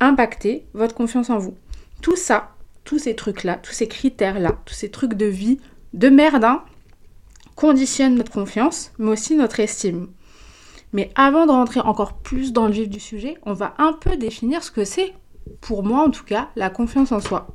impacter 0.01 0.67
votre 0.75 0.95
confiance 0.95 1.31
en 1.31 1.39
vous. 1.39 1.57
Tout 2.01 2.15
ça, 2.15 2.53
tous 2.89 2.99
ces 2.99 3.15
trucs-là, 3.15 3.57
tous 3.57 3.73
ces 3.73 3.87
critères-là, 3.87 4.57
tous 4.65 4.73
ces 4.73 4.91
trucs 4.91 5.13
de 5.13 5.27
vie, 5.27 5.61
de 5.93 6.09
merde, 6.09 6.45
hein, 6.45 6.65
conditionnent 7.55 8.15
notre 8.15 8.33
confiance, 8.33 8.93
mais 8.97 9.11
aussi 9.11 9.37
notre 9.37 9.61
estime. 9.61 10.09
Mais 10.95 11.11
avant 11.15 11.45
de 11.45 11.51
rentrer 11.51 11.81
encore 11.81 12.15
plus 12.15 12.55
dans 12.55 12.67
le 12.67 12.73
vif 12.73 12.89
du 12.89 12.99
sujet, 12.99 13.37
on 13.43 13.53
va 13.53 13.75
un 13.77 13.93
peu 13.93 14.17
définir 14.17 14.63
ce 14.63 14.71
que 14.71 14.87
c'est, 14.87 15.13
pour 15.61 15.83
moi 15.83 16.03
en 16.03 16.11
tout 16.11 16.25
cas, 16.25 16.49
la 16.57 16.71
confiance 16.71 17.13
en 17.13 17.21
soi. 17.21 17.49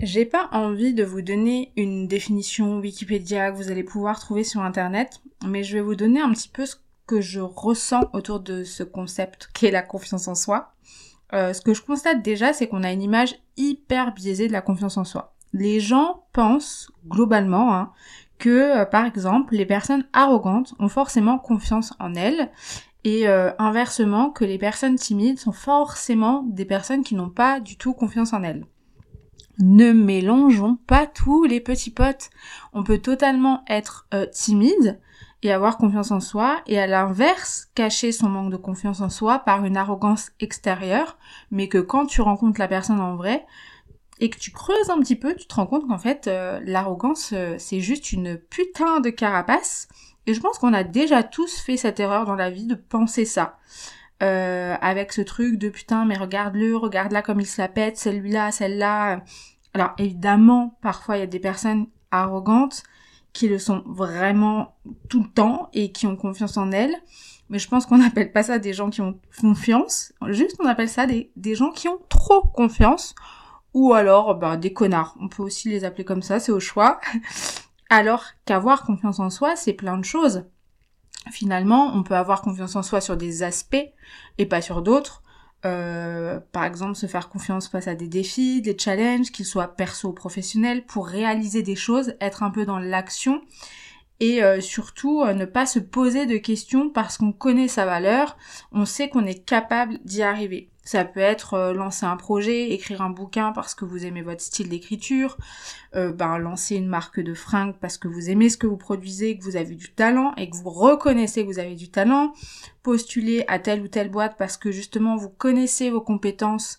J'ai 0.00 0.24
pas 0.24 0.48
envie 0.50 0.94
de 0.94 1.04
vous 1.04 1.22
donner 1.22 1.70
une 1.76 2.08
définition 2.08 2.80
Wikipédia 2.80 3.52
que 3.52 3.56
vous 3.56 3.70
allez 3.70 3.84
pouvoir 3.84 4.18
trouver 4.18 4.42
sur 4.42 4.62
internet, 4.62 5.20
mais 5.46 5.62
je 5.62 5.74
vais 5.74 5.80
vous 5.80 5.94
donner 5.94 6.20
un 6.20 6.32
petit 6.32 6.48
peu 6.48 6.66
ce 6.66 6.74
que 7.06 7.20
je 7.20 7.38
ressens 7.38 8.10
autour 8.12 8.40
de 8.40 8.64
ce 8.64 8.82
concept 8.82 9.48
qu'est 9.54 9.70
la 9.70 9.82
confiance 9.82 10.26
en 10.26 10.34
soi. 10.34 10.72
Euh, 11.34 11.52
ce 11.52 11.60
que 11.60 11.74
je 11.74 11.82
constate 11.82 12.22
déjà, 12.22 12.52
c'est 12.52 12.68
qu'on 12.68 12.82
a 12.82 12.92
une 12.92 13.02
image 13.02 13.36
hyper 13.56 14.12
biaisée 14.12 14.48
de 14.48 14.52
la 14.52 14.60
confiance 14.60 14.96
en 14.96 15.04
soi. 15.04 15.34
Les 15.52 15.80
gens 15.80 16.24
pensent 16.32 16.90
globalement 17.06 17.74
hein, 17.74 17.92
que, 18.38 18.80
euh, 18.80 18.84
par 18.84 19.06
exemple, 19.06 19.54
les 19.54 19.66
personnes 19.66 20.06
arrogantes 20.12 20.74
ont 20.78 20.88
forcément 20.88 21.38
confiance 21.38 21.94
en 21.98 22.14
elles 22.14 22.50
et 23.04 23.28
euh, 23.28 23.50
inversement 23.58 24.30
que 24.30 24.44
les 24.44 24.58
personnes 24.58 24.96
timides 24.96 25.38
sont 25.38 25.52
forcément 25.52 26.44
des 26.44 26.64
personnes 26.64 27.02
qui 27.02 27.14
n'ont 27.14 27.30
pas 27.30 27.60
du 27.60 27.76
tout 27.76 27.94
confiance 27.94 28.32
en 28.32 28.42
elles. 28.42 28.66
Ne 29.58 29.92
mélangeons 29.92 30.78
pas 30.86 31.06
tous 31.06 31.44
les 31.44 31.60
petits 31.60 31.90
potes. 31.90 32.30
On 32.72 32.84
peut 32.84 32.98
totalement 32.98 33.62
être 33.68 34.08
timide 34.32 34.98
et 35.42 35.52
avoir 35.52 35.76
confiance 35.76 36.10
en 36.10 36.20
soi, 36.20 36.62
et 36.66 36.78
à 36.78 36.86
l'inverse, 36.86 37.68
cacher 37.74 38.12
son 38.12 38.28
manque 38.28 38.52
de 38.52 38.56
confiance 38.56 39.00
en 39.00 39.10
soi 39.10 39.40
par 39.40 39.64
une 39.64 39.76
arrogance 39.76 40.30
extérieure, 40.38 41.18
mais 41.50 41.68
que 41.68 41.78
quand 41.78 42.06
tu 42.06 42.20
rencontres 42.20 42.60
la 42.60 42.68
personne 42.68 43.00
en 43.00 43.16
vrai, 43.16 43.44
et 44.20 44.30
que 44.30 44.38
tu 44.38 44.52
creuses 44.52 44.88
un 44.88 45.00
petit 45.00 45.16
peu, 45.16 45.34
tu 45.34 45.46
te 45.46 45.54
rends 45.54 45.66
compte 45.66 45.88
qu'en 45.88 45.98
fait, 45.98 46.28
euh, 46.28 46.60
l'arrogance, 46.64 47.32
euh, 47.32 47.56
c'est 47.58 47.80
juste 47.80 48.12
une 48.12 48.36
putain 48.36 49.00
de 49.00 49.10
carapace. 49.10 49.88
Et 50.26 50.34
je 50.34 50.40
pense 50.40 50.58
qu'on 50.58 50.72
a 50.72 50.84
déjà 50.84 51.24
tous 51.24 51.58
fait 51.58 51.76
cette 51.76 51.98
erreur 51.98 52.24
dans 52.24 52.36
la 52.36 52.48
vie 52.48 52.66
de 52.66 52.76
penser 52.76 53.24
ça. 53.24 53.58
Euh, 54.22 54.76
avec 54.80 55.12
ce 55.12 55.20
truc 55.22 55.58
de 55.58 55.68
putain, 55.68 56.04
mais 56.04 56.16
regarde-le, 56.16 56.76
regarde-la 56.76 57.22
comme 57.22 57.40
il 57.40 57.46
se 57.46 57.60
la 57.60 57.66
pète, 57.66 57.98
celui-là, 57.98 58.52
celle-là. 58.52 59.22
Alors 59.74 59.94
évidemment, 59.98 60.78
parfois 60.80 61.16
il 61.16 61.20
y 61.20 61.24
a 61.24 61.26
des 61.26 61.40
personnes 61.40 61.88
arrogantes 62.12 62.84
qui 63.32 63.48
le 63.48 63.58
sont 63.58 63.82
vraiment 63.86 64.76
tout 65.08 65.22
le 65.22 65.28
temps 65.28 65.70
et 65.72 65.92
qui 65.92 66.06
ont 66.06 66.16
confiance 66.16 66.56
en 66.56 66.70
elles. 66.70 66.94
Mais 67.48 67.58
je 67.58 67.68
pense 67.68 67.86
qu'on 67.86 67.98
n'appelle 67.98 68.32
pas 68.32 68.42
ça 68.42 68.58
des 68.58 68.72
gens 68.72 68.90
qui 68.90 69.00
ont 69.00 69.18
confiance. 69.40 70.12
Juste 70.28 70.56
on 70.60 70.66
appelle 70.66 70.88
ça 70.88 71.06
des, 71.06 71.30
des 71.36 71.54
gens 71.54 71.70
qui 71.70 71.88
ont 71.88 71.98
trop 72.08 72.42
confiance 72.42 73.14
ou 73.74 73.94
alors 73.94 74.34
ben, 74.34 74.56
des 74.56 74.72
connards. 74.72 75.16
On 75.20 75.28
peut 75.28 75.42
aussi 75.42 75.68
les 75.68 75.84
appeler 75.84 76.04
comme 76.04 76.22
ça, 76.22 76.40
c'est 76.40 76.52
au 76.52 76.60
choix. 76.60 77.00
Alors 77.90 78.24
qu'avoir 78.46 78.84
confiance 78.84 79.20
en 79.20 79.28
soi, 79.28 79.54
c'est 79.56 79.74
plein 79.74 79.98
de 79.98 80.04
choses. 80.04 80.44
Finalement, 81.30 81.94
on 81.94 82.02
peut 82.02 82.16
avoir 82.16 82.42
confiance 82.42 82.74
en 82.74 82.82
soi 82.82 83.00
sur 83.00 83.16
des 83.16 83.42
aspects 83.42 83.92
et 84.38 84.46
pas 84.46 84.62
sur 84.62 84.82
d'autres. 84.82 85.22
Euh, 85.64 86.40
par 86.50 86.64
exemple, 86.64 86.96
se 86.96 87.06
faire 87.06 87.28
confiance 87.28 87.68
face 87.68 87.86
à 87.86 87.94
des 87.94 88.08
défis, 88.08 88.62
des 88.62 88.76
challenges, 88.76 89.30
qu'ils 89.30 89.46
soient 89.46 89.76
perso 89.76 90.08
ou 90.08 90.12
professionnels, 90.12 90.84
pour 90.84 91.06
réaliser 91.06 91.62
des 91.62 91.76
choses, 91.76 92.14
être 92.20 92.42
un 92.42 92.50
peu 92.50 92.64
dans 92.64 92.78
l'action 92.78 93.40
et 94.22 94.42
euh, 94.44 94.60
surtout 94.60 95.22
euh, 95.22 95.34
ne 95.34 95.44
pas 95.44 95.66
se 95.66 95.80
poser 95.80 96.26
de 96.26 96.36
questions 96.36 96.88
parce 96.88 97.18
qu'on 97.18 97.32
connaît 97.32 97.66
sa 97.66 97.84
valeur, 97.84 98.36
on 98.70 98.84
sait 98.84 99.08
qu'on 99.08 99.26
est 99.26 99.44
capable 99.44 99.98
d'y 100.04 100.22
arriver. 100.22 100.71
Ça 100.84 101.04
peut 101.04 101.20
être 101.20 101.54
euh, 101.54 101.72
lancer 101.72 102.06
un 102.06 102.16
projet, 102.16 102.70
écrire 102.70 103.02
un 103.02 103.10
bouquin 103.10 103.52
parce 103.52 103.74
que 103.74 103.84
vous 103.84 104.04
aimez 104.04 104.22
votre 104.22 104.40
style 104.40 104.68
d'écriture, 104.68 105.36
ben, 105.94 106.38
lancer 106.38 106.76
une 106.76 106.88
marque 106.88 107.20
de 107.20 107.34
fringues 107.34 107.76
parce 107.80 107.98
que 107.98 108.08
vous 108.08 108.30
aimez 108.30 108.48
ce 108.48 108.56
que 108.56 108.66
vous 108.66 108.78
produisez, 108.78 109.36
que 109.36 109.44
vous 109.44 109.56
avez 109.56 109.74
du 109.74 109.92
talent 109.92 110.34
et 110.36 110.48
que 110.48 110.56
vous 110.56 110.70
reconnaissez 110.70 111.42
que 111.42 111.48
vous 111.48 111.58
avez 111.58 111.74
du 111.74 111.90
talent, 111.90 112.32
postuler 112.82 113.44
à 113.46 113.58
telle 113.58 113.82
ou 113.82 113.88
telle 113.88 114.10
boîte 114.10 114.36
parce 114.38 114.56
que 114.56 114.72
justement 114.72 115.16
vous 115.16 115.28
connaissez 115.28 115.90
vos 115.90 116.00
compétences 116.00 116.78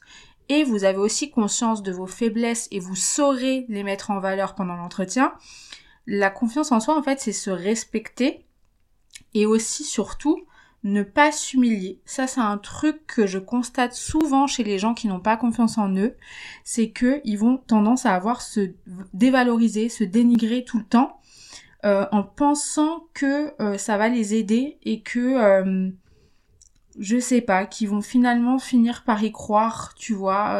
et 0.50 0.64
vous 0.64 0.84
avez 0.84 0.98
aussi 0.98 1.30
conscience 1.30 1.84
de 1.84 1.92
vos 1.92 2.08
faiblesses 2.08 2.68
et 2.72 2.80
vous 2.80 2.96
saurez 2.96 3.66
les 3.70 3.84
mettre 3.84 4.12
en 4.12 4.20
valeur 4.20 4.56
pendant 4.56 4.76
l'entretien. 4.76 5.34
La 6.06 6.30
confiance 6.30 6.72
en 6.72 6.80
soi, 6.80 6.98
en 6.98 7.04
fait, 7.04 7.20
c'est 7.20 7.32
se 7.32 7.50
respecter 7.50 8.46
et 9.34 9.46
aussi, 9.46 9.84
surtout, 9.84 10.46
ne 10.84 11.02
pas 11.04 11.32
s'humilier. 11.32 12.02
Ça, 12.06 12.28
c'est 12.28 12.42
un 12.42 12.58
truc 12.58 13.08
que 13.08 13.26
je 13.26 13.40
constate 13.40 13.94
souvent 13.94 14.48
chez 14.48 14.64
les 14.64 14.80
gens 14.80 14.94
qui 14.94 15.08
n'ont 15.08 15.20
pas 15.20 15.38
confiance 15.38 15.78
en 15.78 15.96
eux. 15.96 16.16
C'est 16.64 16.92
qu'ils 16.92 17.38
vont 17.38 17.58
tendance 17.58 18.06
à 18.06 18.14
avoir 18.14 18.42
se 18.42 18.72
dévaloriser, 19.14 19.88
se 19.90 20.04
dénigrer 20.04 20.66
tout 20.66 20.78
le 20.78 20.84
temps, 20.84 21.20
euh, 21.86 22.06
en 22.12 22.24
pensant 22.24 23.08
que 23.14 23.54
euh, 23.62 23.78
ça 23.78 23.98
va 23.98 24.10
les 24.10 24.36
aider 24.36 24.78
et 24.84 25.02
que, 25.02 25.20
euh, 25.20 25.90
je 27.00 27.20
sais 27.20 27.42
pas, 27.42 27.66
qu'ils 27.66 27.90
vont 27.90 28.02
finalement 28.02 28.60
finir 28.60 29.04
par 29.04 29.24
y 29.24 29.32
croire, 29.32 29.94
tu 29.96 30.14
vois. 30.14 30.60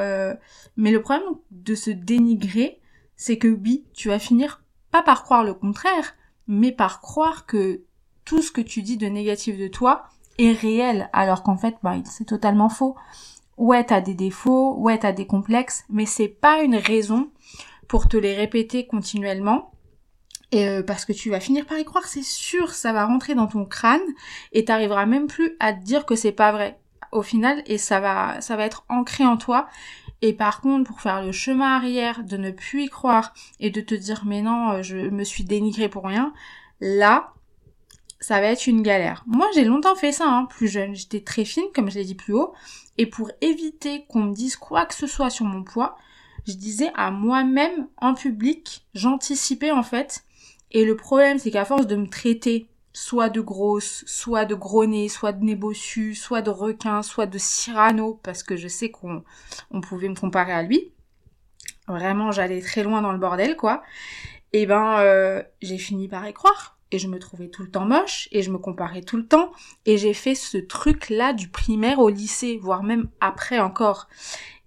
mais 0.78 0.92
le 0.92 1.02
problème 1.02 1.36
de 1.52 1.76
se 1.76 1.92
dénigrer, 1.92 2.82
c'est 3.16 3.38
que 3.38 3.48
oui, 3.48 3.86
tu 3.94 4.08
vas 4.08 4.20
finir 4.20 4.64
pas 4.90 5.04
par 5.04 5.24
croire 5.24 5.44
le 5.44 5.54
contraire, 5.54 6.16
mais 6.48 6.72
par 6.72 7.02
croire 7.02 7.46
que 7.46 7.82
tout 8.26 8.42
ce 8.42 8.52
que 8.52 8.62
tu 8.62 8.82
dis 8.82 8.98
de 8.98 9.08
négatif 9.08 9.58
de 9.58 9.68
toi 9.68 10.06
est 10.38 10.52
réel, 10.52 11.10
alors 11.14 11.44
qu'en 11.44 11.58
fait, 11.58 11.76
bah, 11.84 11.96
c'est 12.06 12.26
totalement 12.26 12.70
faux. 12.70 12.96
Ouais, 13.58 13.84
t'as 13.84 14.02
des 14.02 14.16
défauts, 14.16 14.76
ouais, 14.78 14.98
t'as 14.98 15.12
des 15.12 15.28
complexes, 15.28 15.84
mais 15.90 16.06
c'est 16.06 16.28
pas 16.28 16.62
une 16.62 16.76
raison 16.76 17.30
pour 17.88 18.08
te 18.08 18.18
les 18.18 18.36
répéter 18.36 18.88
continuellement. 18.88 19.72
Euh, 20.56 20.84
parce 20.84 21.06
que 21.06 21.14
tu 21.14 21.32
vas 21.32 21.40
finir 21.40 21.66
par 21.66 21.80
y 21.80 21.86
croire, 21.86 22.08
c'est 22.08 22.24
sûr, 22.24 22.74
ça 22.74 22.94
va 22.94 23.06
rentrer 23.06 23.34
dans 23.34 23.48
ton 23.48 23.66
crâne 23.66 24.02
et 24.52 24.66
t'arriveras 24.66 25.08
même 25.08 25.26
plus 25.26 25.56
à 25.60 25.74
te 25.74 25.84
dire 25.84 26.06
que 26.06 26.16
c'est 26.16 26.32
pas 26.32 26.52
vrai 26.52 26.80
au 27.12 27.24
final 27.24 27.64
et 27.66 27.80
ça 27.80 28.00
va 28.00 28.40
ça 28.40 28.56
va 28.56 28.66
être 28.66 28.86
ancré 28.88 29.26
en 29.26 29.38
toi 29.38 29.68
et 30.24 30.32
par 30.32 30.62
contre, 30.62 30.90
pour 30.90 31.02
faire 31.02 31.22
le 31.22 31.34
chemin 31.34 31.76
arrière, 31.76 32.24
de 32.24 32.38
ne 32.38 32.52
plus 32.52 32.84
y 32.84 32.88
croire 32.88 33.34
et 33.60 33.72
de 33.72 33.82
te 33.82 33.94
dire 33.94 34.24
mais 34.26 34.42
non, 34.42 34.72
euh, 34.72 34.82
je 34.82 34.96
me 34.96 35.26
suis 35.26 35.44
dénigré 35.44 35.90
pour 35.90 36.06
rien, 36.06 36.34
là, 36.80 37.34
ça 38.24 38.40
va 38.40 38.48
être 38.48 38.68
une 38.68 38.84
galère. 38.84 39.26
Moi, 39.28 39.50
j'ai 39.54 39.66
longtemps 39.66 39.96
fait 39.96 40.14
ça, 40.14 40.26
hein, 40.26 40.46
plus 40.46 40.70
jeune. 40.70 40.96
J'étais 40.96 41.20
très 41.20 41.44
fine, 41.44 41.66
comme 41.76 41.92
je 41.92 41.96
l'ai 42.00 42.06
dit 42.06 42.16
plus 42.16 42.34
haut. 42.34 42.54
Et 42.98 43.06
pour 43.06 43.30
éviter 43.42 44.06
qu'on 44.08 44.22
me 44.22 44.34
dise 44.34 44.56
quoi 44.56 44.86
que 44.86 44.94
ce 44.94 45.08
soit 45.08 45.30
sur 45.30 45.46
mon 45.46 45.62
poids, 45.62 45.98
je 46.48 46.54
disais 46.54 46.90
à 46.96 47.12
moi-même 47.12 47.90
en 47.98 48.14
public, 48.14 48.86
j'anticipais 48.94 49.72
en 49.72 49.84
fait. 49.84 50.24
Et 50.72 50.86
le 50.86 50.96
problème, 50.96 51.38
c'est 51.38 51.52
qu'à 51.52 51.66
force 51.66 51.86
de 51.86 51.98
me 51.98 52.08
traiter 52.08 52.70
soit 52.94 53.30
de 53.30 53.42
grosse, 53.42 54.06
soit 54.08 54.46
de 54.46 54.56
gros 54.56 54.86
nez, 54.86 55.10
soit 55.10 55.34
de 55.34 55.44
nez 55.44 55.56
bossu, 55.56 56.16
soit 56.16 56.42
de 56.42 56.50
requin, 56.50 57.02
soit 57.02 57.26
de 57.26 57.38
Cyrano, 57.38 58.22
parce 58.24 58.42
que 58.42 58.56
je 58.56 58.70
sais 58.70 58.90
qu'on 58.90 59.26
on 59.70 59.82
pouvait 59.82 60.08
me 60.08 60.16
comparer 60.16 60.54
à 60.54 60.64
lui. 60.64 60.94
Vraiment, 61.90 62.32
j'allais 62.32 62.62
très 62.62 62.84
loin 62.84 63.02
dans 63.02 63.12
le 63.12 63.18
bordel, 63.18 63.58
quoi. 63.58 63.84
Et 64.54 64.66
ben, 64.66 65.00
euh, 65.00 65.44
j'ai 65.62 65.78
fini 65.78 66.08
par 66.08 66.26
y 66.26 66.32
croire. 66.32 66.73
Et 66.94 67.00
je 67.00 67.08
me 67.08 67.18
trouvais 67.18 67.48
tout 67.48 67.64
le 67.64 67.72
temps 67.72 67.86
moche, 67.86 68.30
et 68.32 68.44
je 68.44 68.52
me 68.52 68.60
comparais 68.60 69.02
tout 69.02 69.18
le 69.18 69.26
temps. 69.26 69.52
Et 69.86 69.98
j'ai 69.98 70.14
fait 70.14 70.36
ce 70.36 70.58
truc-là 70.58 71.34
du 71.34 71.50
primaire 71.50 72.00
au 72.00 72.10
lycée, 72.10 72.60
voire 72.62 72.84
même 72.84 73.10
après 73.20 73.60
encore. 73.60 74.08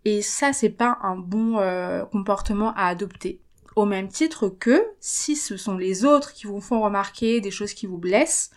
Et 0.05 0.23
ça, 0.23 0.53
c'est 0.53 0.71
pas 0.71 0.99
un 1.03 1.17
bon 1.17 1.59
euh, 1.59 2.05
comportement 2.05 2.73
à 2.75 2.87
adopter. 2.87 3.41
Au 3.77 3.87
même 3.87 4.09
titre 4.09 4.49
que 4.49 4.85
si 5.01 5.37
ce 5.37 5.57
sont 5.57 5.77
les 5.77 6.05
autres 6.05 6.33
qui 6.33 6.47
vous 6.47 6.61
font 6.61 6.81
remarquer 6.81 7.41
des 7.41 7.51
choses 7.51 7.75
qui 7.75 7.87
vous 7.87 7.99
blessent, 7.99 8.51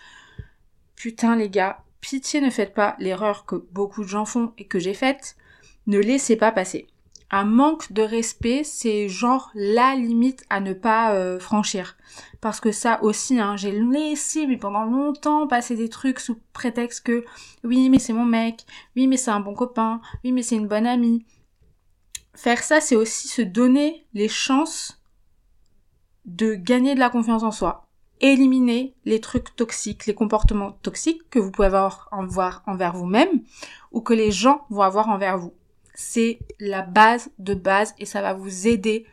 putain 0.96 1.36
les 1.36 1.50
gars, 1.50 1.84
pitié 2.02 2.42
ne 2.42 2.50
faites 2.50 2.74
pas 2.74 2.96
l'erreur 3.00 3.46
que 3.46 3.56
beaucoup 3.72 4.04
de 4.04 4.10
gens 4.10 4.26
font 4.26 4.54
et 4.58 4.66
que 4.66 4.80
j'ai 4.80 4.94
faite, 4.94 5.36
ne 5.88 6.00
laissez 6.00 6.36
pas 6.36 6.52
passer. 6.52 6.88
Un 7.32 7.46
manque 7.46 7.92
de 7.94 8.02
respect, 8.02 8.64
c'est 8.64 9.08
genre 9.08 9.52
la 9.54 9.96
limite 9.96 10.44
à 10.50 10.60
ne 10.60 10.74
pas 10.74 11.14
euh, 11.14 11.40
franchir. 11.40 11.96
Parce 12.42 12.60
que 12.60 12.72
ça 12.72 13.04
aussi, 13.04 13.40
hein, 13.40 13.56
j'ai 13.56 13.72
laissé 13.72 14.48
mais 14.48 14.58
pendant 14.58 14.84
longtemps 14.84 15.46
passer 15.46 15.76
des 15.76 15.90
trucs 15.90 16.20
sous 16.20 16.40
prétexte 16.54 17.06
que 17.06 17.24
oui 17.64 17.90
mais 17.90 18.00
c'est 18.00 18.14
mon 18.14 18.26
mec, 18.26 18.66
oui 18.96 19.06
mais 19.06 19.18
c'est 19.18 19.30
un 19.30 19.42
bon 19.42 19.54
copain, 19.54 20.02
oui 20.24 20.32
mais 20.32 20.42
c'est 20.42 20.56
une 20.56 20.68
bonne 20.68 20.88
amie. 20.88 21.26
faire 22.34 22.64
ça, 22.64 22.82
c'est 22.82 22.96
aussi 22.96 23.28
se 23.28 23.44
donner 23.44 24.08
les 24.14 24.30
chances 24.30 25.00
de 26.26 26.56
gagner 26.56 26.96
de 26.96 27.00
la 27.00 27.10
confiance 27.10 27.44
en 27.44 27.52
soi. 27.52 27.88
Éliminer 28.22 28.96
les 29.06 29.22
trucs 29.22 29.56
toxiques, 29.56 30.06
les 30.08 30.16
comportements 30.16 30.72
toxiques 30.72 31.30
que 31.30 31.40
vous 31.40 31.52
pouvez 31.52 31.68
avoir, 31.68 32.10
envers 32.12 32.94
vous-même 32.94 33.44
ou 33.92 34.02
que 34.02 34.14
les 34.14 34.32
gens 34.32 34.66
vont 34.70 34.82
avoir 34.82 35.10
envers 35.10 35.38
vous. 35.38 35.54
C'est 36.02 36.40
la 36.62 36.82
base 36.82 37.30
de 37.40 37.54
base 37.54 37.94
et 38.00 38.06
ça 38.06 38.22
va 38.22 38.34
vous 38.34 38.70
aider 38.70 39.06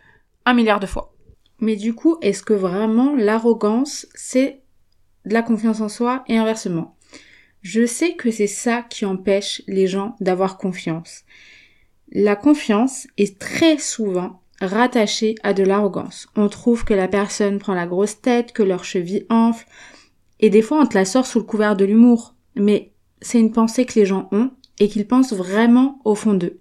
un 0.45 0.55
milliard 0.55 0.78
de 0.78 0.87
fois. 0.87 1.12
Mais 1.59 1.75
du 1.75 1.95
coup, 1.95 2.16
est-ce 2.23 2.45
que 2.45 2.52
vraiment 2.52 3.16
l'arrogance, 3.16 4.07
c'est 4.14 4.62
de 5.25 5.35
la 5.35 5.43
confiance 5.43 5.81
en 5.81 5.88
soi 5.88 6.23
et 6.28 6.38
inversement? 6.38 6.97
Je 7.61 7.85
sais 7.87 8.14
que 8.14 8.31
c'est 8.31 8.47
ça 8.47 8.83
qui 8.83 9.05
empêche 9.05 9.62
les 9.66 9.88
gens 9.88 10.14
d'avoir 10.21 10.59
confiance. 10.59 11.25
La 12.12 12.37
confiance 12.37 13.09
est 13.19 13.37
très 13.37 13.78
souvent 13.78 14.40
rattachée 14.61 15.35
à 15.43 15.55
de 15.55 15.64
l'arrogance. 15.64 16.28
On 16.37 16.49
trouve 16.49 16.85
que 16.85 16.95
la 16.95 17.09
personne 17.09 17.59
prend 17.59 17.75
la 17.75 17.88
grosse 17.88 18.21
tête, 18.21 18.52
que 18.52 18.62
leur 18.62 18.85
cheville 18.85 19.26
enfle, 19.28 19.66
et 20.38 20.50
des 20.50 20.62
fois 20.62 20.81
on 20.81 20.87
te 20.87 20.97
la 20.97 21.05
sort 21.05 21.26
sous 21.26 21.40
le 21.40 21.47
couvert 21.47 21.75
de 21.75 21.85
l'humour. 21.85 22.37
Mais 22.55 22.93
c'est 23.21 23.40
une 23.40 23.52
pensée 23.52 23.87
que 23.87 23.99
les 23.99 24.07
gens 24.07 24.28
ont 24.31 24.52
et 24.78 24.88
qu'ils 24.88 25.09
pensent 25.09 25.33
vraiment 25.33 26.00
au 26.05 26.14
fond 26.14 26.35
d'eux. 26.35 26.61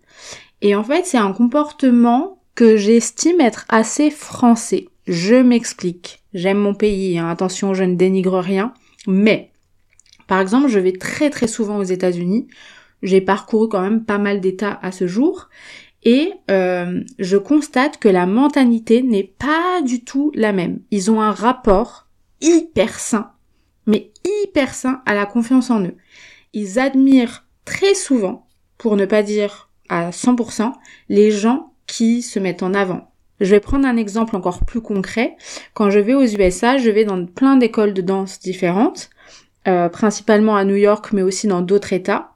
Et 0.66 0.74
en 0.74 0.84
fait, 0.84 1.06
c'est 1.06 1.20
un 1.20 1.32
comportement 1.32 2.42
que 2.56 2.76
j'estime 2.76 3.40
être 3.40 3.66
assez 3.70 4.10
français. 4.10 4.88
Je 5.06 5.36
m'explique. 5.36 6.24
J'aime 6.34 6.58
mon 6.58 6.74
pays, 6.74 7.20
hein. 7.20 7.30
attention, 7.30 7.76
je 7.76 7.84
ne 7.84 7.94
dénigre 7.94 8.40
rien. 8.40 8.74
Mais, 9.06 9.52
par 10.26 10.42
exemple, 10.42 10.68
je 10.68 10.80
vais 10.80 10.94
très 10.94 11.30
très 11.30 11.46
souvent 11.46 11.78
aux 11.78 11.84
États-Unis. 11.84 12.48
J'ai 13.04 13.22
parcouru 13.22 13.70
quand 13.70 13.84
même 13.84 14.06
pas 14.06 14.18
mal 14.18 14.42
d'États 14.42 14.80
à 14.82 14.92
ce 14.92 15.06
jour. 15.06 15.50
Et 16.02 16.34
euh, 16.50 17.04
je 17.20 17.38
constate 17.38 18.00
que 18.00 18.10
la 18.10 18.26
mentalité 18.26 19.04
n'est 19.04 19.36
pas 19.38 19.84
du 19.84 20.04
tout 20.04 20.32
la 20.34 20.52
même. 20.52 20.80
Ils 20.90 21.12
ont 21.12 21.22
un 21.22 21.32
rapport 21.32 22.08
hyper 22.42 23.00
sain, 23.00 23.34
mais 23.86 24.12
hyper 24.44 24.74
sain 24.74 25.04
à 25.06 25.14
la 25.14 25.28
confiance 25.28 25.70
en 25.70 25.84
eux. 25.84 25.96
Ils 26.54 26.80
admirent 26.80 27.46
très 27.66 27.94
souvent, 27.94 28.48
pour 28.80 28.96
ne 28.96 29.06
pas 29.06 29.22
dire 29.22 29.65
à 29.90 30.10
100%, 30.12 30.74
les 31.10 31.32
gens 31.32 31.74
qui 31.88 32.22
se 32.22 32.40
mettent 32.40 32.64
en 32.64 32.74
avant. 32.74 33.12
Je 33.40 33.52
vais 33.52 33.60
prendre 33.60 33.86
un 33.86 33.98
exemple 33.98 34.36
encore 34.36 34.64
plus 34.66 34.82
concret. 34.82 35.36
Quand 35.74 35.90
je 35.90 36.00
vais 36.00 36.14
aux 36.14 36.26
USA, 36.26 36.78
je 36.78 36.90
vais 36.90 37.04
dans 37.04 37.26
plein 37.26 37.58
d'écoles 37.58 37.94
de 37.94 38.02
danse 38.02 38.40
différentes, 38.40 39.10
euh, 39.68 39.90
principalement 39.90 40.56
à 40.56 40.64
New 40.64 40.76
York, 40.76 41.12
mais 41.12 41.22
aussi 41.22 41.48
dans 41.48 41.62
d'autres 41.62 41.94
États. 41.94 42.36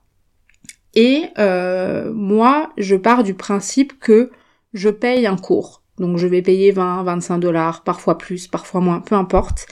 Et 0.95 1.25
euh, 1.37 2.11
moi, 2.13 2.71
je 2.77 2.95
pars 2.95 3.23
du 3.23 3.33
principe 3.33 3.99
que 3.99 4.31
je 4.73 4.89
paye 4.89 5.25
un 5.25 5.37
cours. 5.37 5.83
Donc 5.97 6.17
je 6.17 6.27
vais 6.27 6.41
payer 6.41 6.71
20, 6.71 7.03
25 7.03 7.39
dollars, 7.39 7.83
parfois 7.83 8.17
plus, 8.17 8.47
parfois 8.47 8.81
moins, 8.81 8.99
peu 9.01 9.15
importe. 9.15 9.67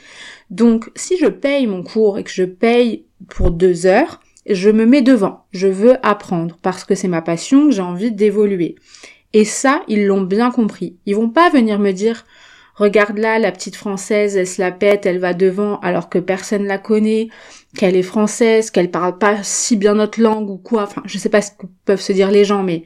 Donc 0.50 0.92
si 0.96 1.18
je 1.18 1.28
paye 1.28 1.68
mon 1.68 1.84
cours 1.84 2.18
et 2.18 2.24
que 2.24 2.32
je 2.32 2.44
paye 2.44 3.06
pour 3.30 3.52
deux 3.52 3.86
heures, 3.86 4.20
je 4.50 4.70
me 4.70 4.86
mets 4.86 5.02
devant. 5.02 5.46
Je 5.52 5.68
veux 5.68 5.98
apprendre 6.06 6.58
parce 6.62 6.84
que 6.84 6.96
c'est 6.96 7.08
ma 7.08 7.22
passion, 7.22 7.72
j'ai 7.72 7.82
envie 7.82 8.12
d'évoluer. 8.12 8.76
Et 9.34 9.46
ça, 9.46 9.82
ils 9.88 10.06
l'ont 10.06 10.22
bien 10.22 10.52
compris. 10.52 10.98
Ils 11.06 11.16
vont 11.16 11.30
pas 11.30 11.50
venir 11.50 11.80
me 11.80 11.92
dire 11.92 12.26
regarde 12.76 13.18
là, 13.18 13.40
la 13.40 13.52
petite 13.52 13.76
française, 13.76 14.38
elle 14.38 14.48
se 14.48 14.62
la 14.62 14.72
pète, 14.72 15.06
elle 15.06 15.20
va 15.20 15.34
devant 15.34 15.80
alors 15.80 16.10
que 16.10 16.20
personne 16.20 16.66
la 16.66 16.78
connaît, 16.78 17.30
qu'elle 17.76 17.96
est 17.96 18.04
française, 18.04 18.72
qu'elle 18.72 18.92
parle 18.92 19.18
pas 19.18 19.44
si 19.44 19.76
bien 19.76 19.96
notre 19.96 20.22
langue 20.22 20.50
ou 20.50 20.58
quoi. 20.58 20.84
Enfin, 20.84 21.02
je 21.06 21.18
sais 21.18 21.30
pas 21.30 21.42
ce 21.42 21.52
que 21.52 21.66
peuvent 21.86 22.02
se 22.02 22.14
dire 22.14 22.32
les 22.32 22.46
gens, 22.46 22.64
mais 22.64 22.84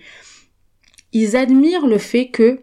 ils 1.11 1.35
admirent 1.35 1.87
le 1.87 1.97
fait 1.97 2.29
que 2.29 2.61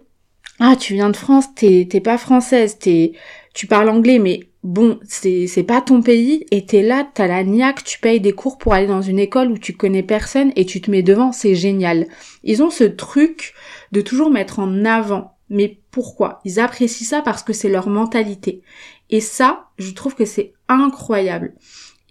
ah, 0.60 0.74
tu 0.74 0.94
viens 0.94 1.10
de 1.10 1.16
France, 1.16 1.54
t'es, 1.54 1.86
t'es 1.88 2.00
pas 2.00 2.18
française, 2.18 2.78
t'es, 2.80 3.12
tu 3.58 3.66
parles 3.66 3.88
anglais, 3.88 4.20
mais 4.20 4.50
bon, 4.62 5.00
c'est, 5.02 5.64
pas 5.66 5.80
ton 5.80 6.00
pays, 6.00 6.46
et 6.52 6.64
t'es 6.64 6.80
là, 6.80 7.10
t'as 7.12 7.26
la 7.26 7.42
niaque, 7.42 7.82
tu 7.82 7.98
payes 7.98 8.20
des 8.20 8.30
cours 8.30 8.56
pour 8.56 8.72
aller 8.72 8.86
dans 8.86 9.02
une 9.02 9.18
école 9.18 9.50
où 9.50 9.58
tu 9.58 9.72
connais 9.72 10.04
personne, 10.04 10.52
et 10.54 10.64
tu 10.64 10.80
te 10.80 10.88
mets 10.92 11.02
devant, 11.02 11.32
c'est 11.32 11.56
génial. 11.56 12.06
Ils 12.44 12.62
ont 12.62 12.70
ce 12.70 12.84
truc 12.84 13.54
de 13.90 14.00
toujours 14.00 14.30
mettre 14.30 14.60
en 14.60 14.84
avant. 14.84 15.32
Mais 15.50 15.80
pourquoi? 15.90 16.40
Ils 16.44 16.60
apprécient 16.60 17.08
ça 17.08 17.20
parce 17.20 17.42
que 17.42 17.52
c'est 17.52 17.68
leur 17.68 17.88
mentalité. 17.88 18.62
Et 19.10 19.20
ça, 19.20 19.70
je 19.76 19.90
trouve 19.90 20.14
que 20.14 20.24
c'est 20.24 20.52
incroyable. 20.68 21.54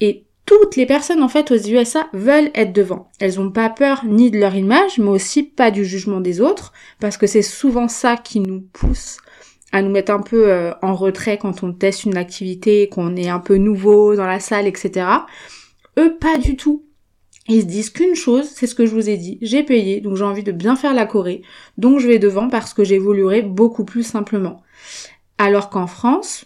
Et 0.01 0.25
toutes 0.45 0.75
les 0.75 0.86
personnes 0.86 1.23
en 1.23 1.29
fait 1.29 1.49
aux 1.51 1.55
USA 1.55 2.10
veulent 2.12 2.51
être 2.55 2.73
devant. 2.73 3.07
Elles 3.21 3.39
ont 3.39 3.51
pas 3.51 3.69
peur 3.69 4.03
ni 4.03 4.31
de 4.31 4.38
leur 4.38 4.55
image, 4.55 4.97
mais 4.97 5.07
aussi 5.07 5.43
pas 5.43 5.71
du 5.71 5.86
jugement 5.86 6.19
des 6.19 6.41
autres, 6.41 6.73
parce 6.99 7.15
que 7.15 7.27
c'est 7.27 7.41
souvent 7.41 7.88
ça 7.88 8.17
qui 8.17 8.41
nous 8.41 8.65
pousse 8.73 9.19
à 9.71 9.82
nous 9.82 9.89
mettre 9.89 10.12
un 10.12 10.21
peu 10.21 10.49
euh, 10.49 10.73
en 10.82 10.95
retrait 10.95 11.38
quand 11.38 11.63
on 11.63 11.73
teste 11.73 12.06
une 12.06 12.17
activité, 12.17 12.88
qu'on 12.89 13.15
est 13.15 13.30
un 13.30 13.39
peu 13.39 13.58
nouveau 13.58 14.15
dans 14.15 14.25
la 14.25 14.39
salle, 14.39 14.67
etc. 14.67 15.08
Eux, 15.97 16.17
pas 16.17 16.38
du 16.38 16.56
tout. 16.56 16.86
Ils 17.49 17.62
se 17.62 17.65
disent 17.65 17.89
qu'une 17.89 18.15
chose, 18.15 18.49
c'est 18.53 18.67
ce 18.67 18.75
que 18.75 18.86
je 18.86 18.91
vous 18.91 19.10
ai 19.10 19.17
dit, 19.17 19.38
j'ai 19.41 19.63
payé, 19.63 20.01
donc 20.01 20.17
j'ai 20.17 20.25
envie 20.25 20.43
de 20.43 20.51
bien 20.51 20.75
faire 20.75 20.93
la 20.93 21.06
Corée, 21.06 21.43
donc 21.77 21.99
je 21.99 22.08
vais 22.08 22.19
devant 22.19 22.49
parce 22.49 22.73
que 22.73 22.84
j'évoluerai 22.84 23.41
beaucoup 23.41 23.86
plus 23.86 24.03
simplement. 24.03 24.63
Alors 25.38 25.69
qu'en 25.69 25.88
France, 25.88 26.43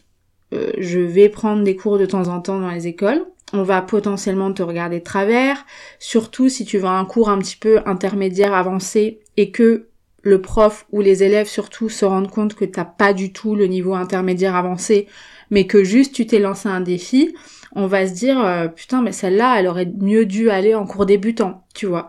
euh, 0.53 0.71
je 0.77 0.99
vais 0.99 1.27
prendre 1.29 1.63
des 1.63 1.75
cours 1.75 1.97
de 1.97 2.05
temps 2.05 2.27
en 2.27 2.39
temps 2.39 2.59
dans 2.59 2.69
les 2.69 2.85
écoles, 2.85 3.25
on 3.53 3.63
va 3.63 3.81
potentiellement 3.81 4.53
te 4.53 4.61
regarder 4.61 4.99
de 4.99 5.03
travers, 5.03 5.65
surtout 5.97 6.49
si 6.49 6.65
tu 6.65 6.77
veux 6.77 6.85
un 6.85 7.05
cours 7.05 7.29
un 7.29 7.39
petit 7.39 7.57
peu 7.57 7.79
intermédiaire 7.85 8.53
avancé 8.53 9.21
et 9.37 9.49
que 9.51 9.87
le 10.21 10.41
prof 10.41 10.85
ou 10.91 11.01
les 11.01 11.23
élèves 11.23 11.47
surtout 11.47 11.89
se 11.89 12.05
rendent 12.05 12.29
compte 12.29 12.53
que 12.55 12.65
t'as 12.65 12.85
pas 12.85 13.13
du 13.13 13.33
tout 13.33 13.55
le 13.55 13.65
niveau 13.65 13.95
intermédiaire 13.95 14.55
avancé, 14.55 15.07
mais 15.49 15.67
que 15.67 15.83
juste 15.83 16.13
tu 16.13 16.25
t'es 16.25 16.39
lancé 16.39 16.69
un 16.69 16.81
défi, 16.81 17.35
on 17.75 17.87
va 17.87 18.07
se 18.07 18.13
dire 18.13 18.39
euh, 18.43 18.67
putain 18.67 19.01
mais 19.01 19.11
celle-là 19.11 19.59
elle 19.59 19.67
aurait 19.67 19.91
mieux 19.99 20.25
dû 20.25 20.49
aller 20.49 20.75
en 20.75 20.85
cours 20.85 21.05
débutant, 21.05 21.65
tu 21.73 21.85
vois. 21.85 22.07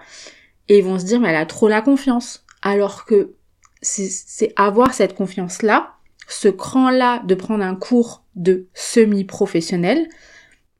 Et 0.68 0.78
ils 0.78 0.84
vont 0.84 0.98
se 0.98 1.04
dire 1.04 1.20
mais 1.20 1.30
elle 1.30 1.36
a 1.36 1.46
trop 1.46 1.68
la 1.68 1.82
confiance. 1.82 2.44
Alors 2.62 3.04
que 3.04 3.34
c'est 3.80 4.52
avoir 4.54 4.94
cette 4.94 5.14
confiance-là, 5.14 5.94
ce 6.28 6.48
cran-là 6.48 7.20
de 7.26 7.34
prendre 7.34 7.64
un 7.64 7.74
cours 7.74 8.24
de 8.36 8.66
semi-professionnel 8.74 10.08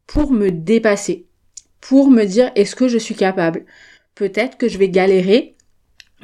pour 0.06 0.32
me 0.32 0.50
dépasser, 0.50 1.26
pour 1.80 2.10
me 2.10 2.24
dire 2.24 2.52
est-ce 2.54 2.76
que 2.76 2.88
je 2.88 2.98
suis 2.98 3.16
capable? 3.16 3.64
Peut-être 4.14 4.56
que 4.56 4.68
je 4.68 4.78
vais 4.78 4.88
galérer, 4.88 5.51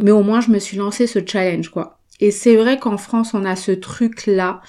mais 0.00 0.10
au 0.10 0.22
moins 0.22 0.40
je 0.40 0.50
me 0.50 0.58
suis 0.58 0.76
lancé 0.76 1.06
ce 1.06 1.18
challenge 1.24 1.68
quoi. 1.70 1.98
Et 2.20 2.30
c'est 2.30 2.56
vrai 2.56 2.78
qu'en 2.78 2.98
France 2.98 3.34
on 3.34 3.44
a 3.44 3.56
ce 3.56 3.72
truc-là 3.72 4.62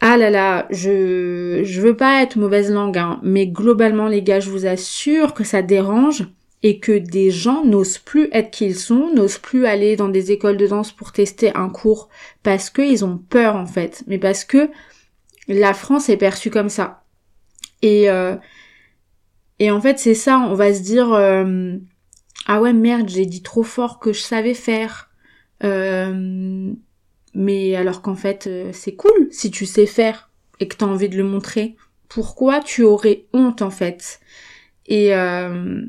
ah 0.00 0.16
là 0.16 0.30
là, 0.30 0.66
je 0.70 1.62
je 1.64 1.80
veux 1.80 1.96
pas 1.96 2.22
être 2.22 2.36
mauvaise 2.36 2.70
langue, 2.70 2.98
hein, 2.98 3.18
mais 3.24 3.48
globalement 3.48 4.06
les 4.06 4.22
gars, 4.22 4.38
je 4.38 4.50
vous 4.50 4.64
assure 4.66 5.34
que 5.34 5.42
ça 5.42 5.60
dérange 5.60 6.28
et 6.62 6.78
que 6.78 6.98
des 6.98 7.30
gens 7.30 7.64
n'osent 7.64 7.98
plus 7.98 8.28
être 8.32 8.50
qui 8.50 8.66
ils 8.66 8.78
sont, 8.78 9.12
n'osent 9.14 9.38
plus 9.38 9.66
aller 9.66 9.96
dans 9.96 10.08
des 10.08 10.30
écoles 10.32 10.56
de 10.56 10.66
danse 10.66 10.92
pour 10.92 11.12
tester 11.12 11.54
un 11.56 11.68
cours 11.68 12.08
parce 12.42 12.70
qu'ils 12.70 13.04
ont 13.04 13.18
peur 13.18 13.56
en 13.56 13.66
fait, 13.66 14.04
mais 14.06 14.18
parce 14.18 14.44
que 14.44 14.70
la 15.48 15.74
France 15.74 16.08
est 16.08 16.16
perçue 16.16 16.50
comme 16.50 16.68
ça. 16.68 17.04
Et 17.82 18.10
euh, 18.10 18.36
et 19.58 19.70
en 19.72 19.80
fait 19.80 19.98
c'est 19.98 20.14
ça, 20.14 20.38
on 20.38 20.54
va 20.54 20.72
se 20.74 20.82
dire 20.82 21.12
euh, 21.12 21.76
ah 22.48 22.60
ouais 22.60 22.72
merde 22.72 23.08
j'ai 23.08 23.26
dit 23.26 23.42
trop 23.42 23.62
fort 23.62 24.00
que 24.00 24.12
je 24.12 24.20
savais 24.20 24.54
faire. 24.54 25.10
Euh, 25.64 26.72
mais 27.34 27.76
alors 27.76 28.02
qu'en 28.02 28.14
fait, 28.14 28.46
euh, 28.46 28.70
c'est 28.72 28.94
cool 28.94 29.28
si 29.30 29.50
tu 29.50 29.66
sais 29.66 29.86
faire 29.86 30.30
et 30.60 30.66
que 30.66 30.76
tu 30.76 30.84
as 30.84 30.88
envie 30.88 31.08
de 31.08 31.16
le 31.16 31.24
montrer. 31.24 31.76
Pourquoi 32.08 32.60
tu 32.60 32.82
aurais 32.82 33.26
honte 33.34 33.60
en 33.60 33.70
fait? 33.70 34.20
Et 34.86 35.14
euh, 35.14 35.82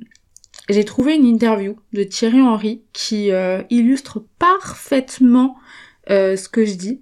j'ai 0.69 0.83
trouvé 0.83 1.15
une 1.15 1.25
interview 1.25 1.77
de 1.93 2.03
Thierry 2.03 2.41
Henry 2.41 2.83
qui 2.91 3.31
illustre 3.69 4.25
parfaitement 4.37 5.55
ce 6.07 6.49
que 6.49 6.65
je 6.65 6.73
dis 6.73 7.01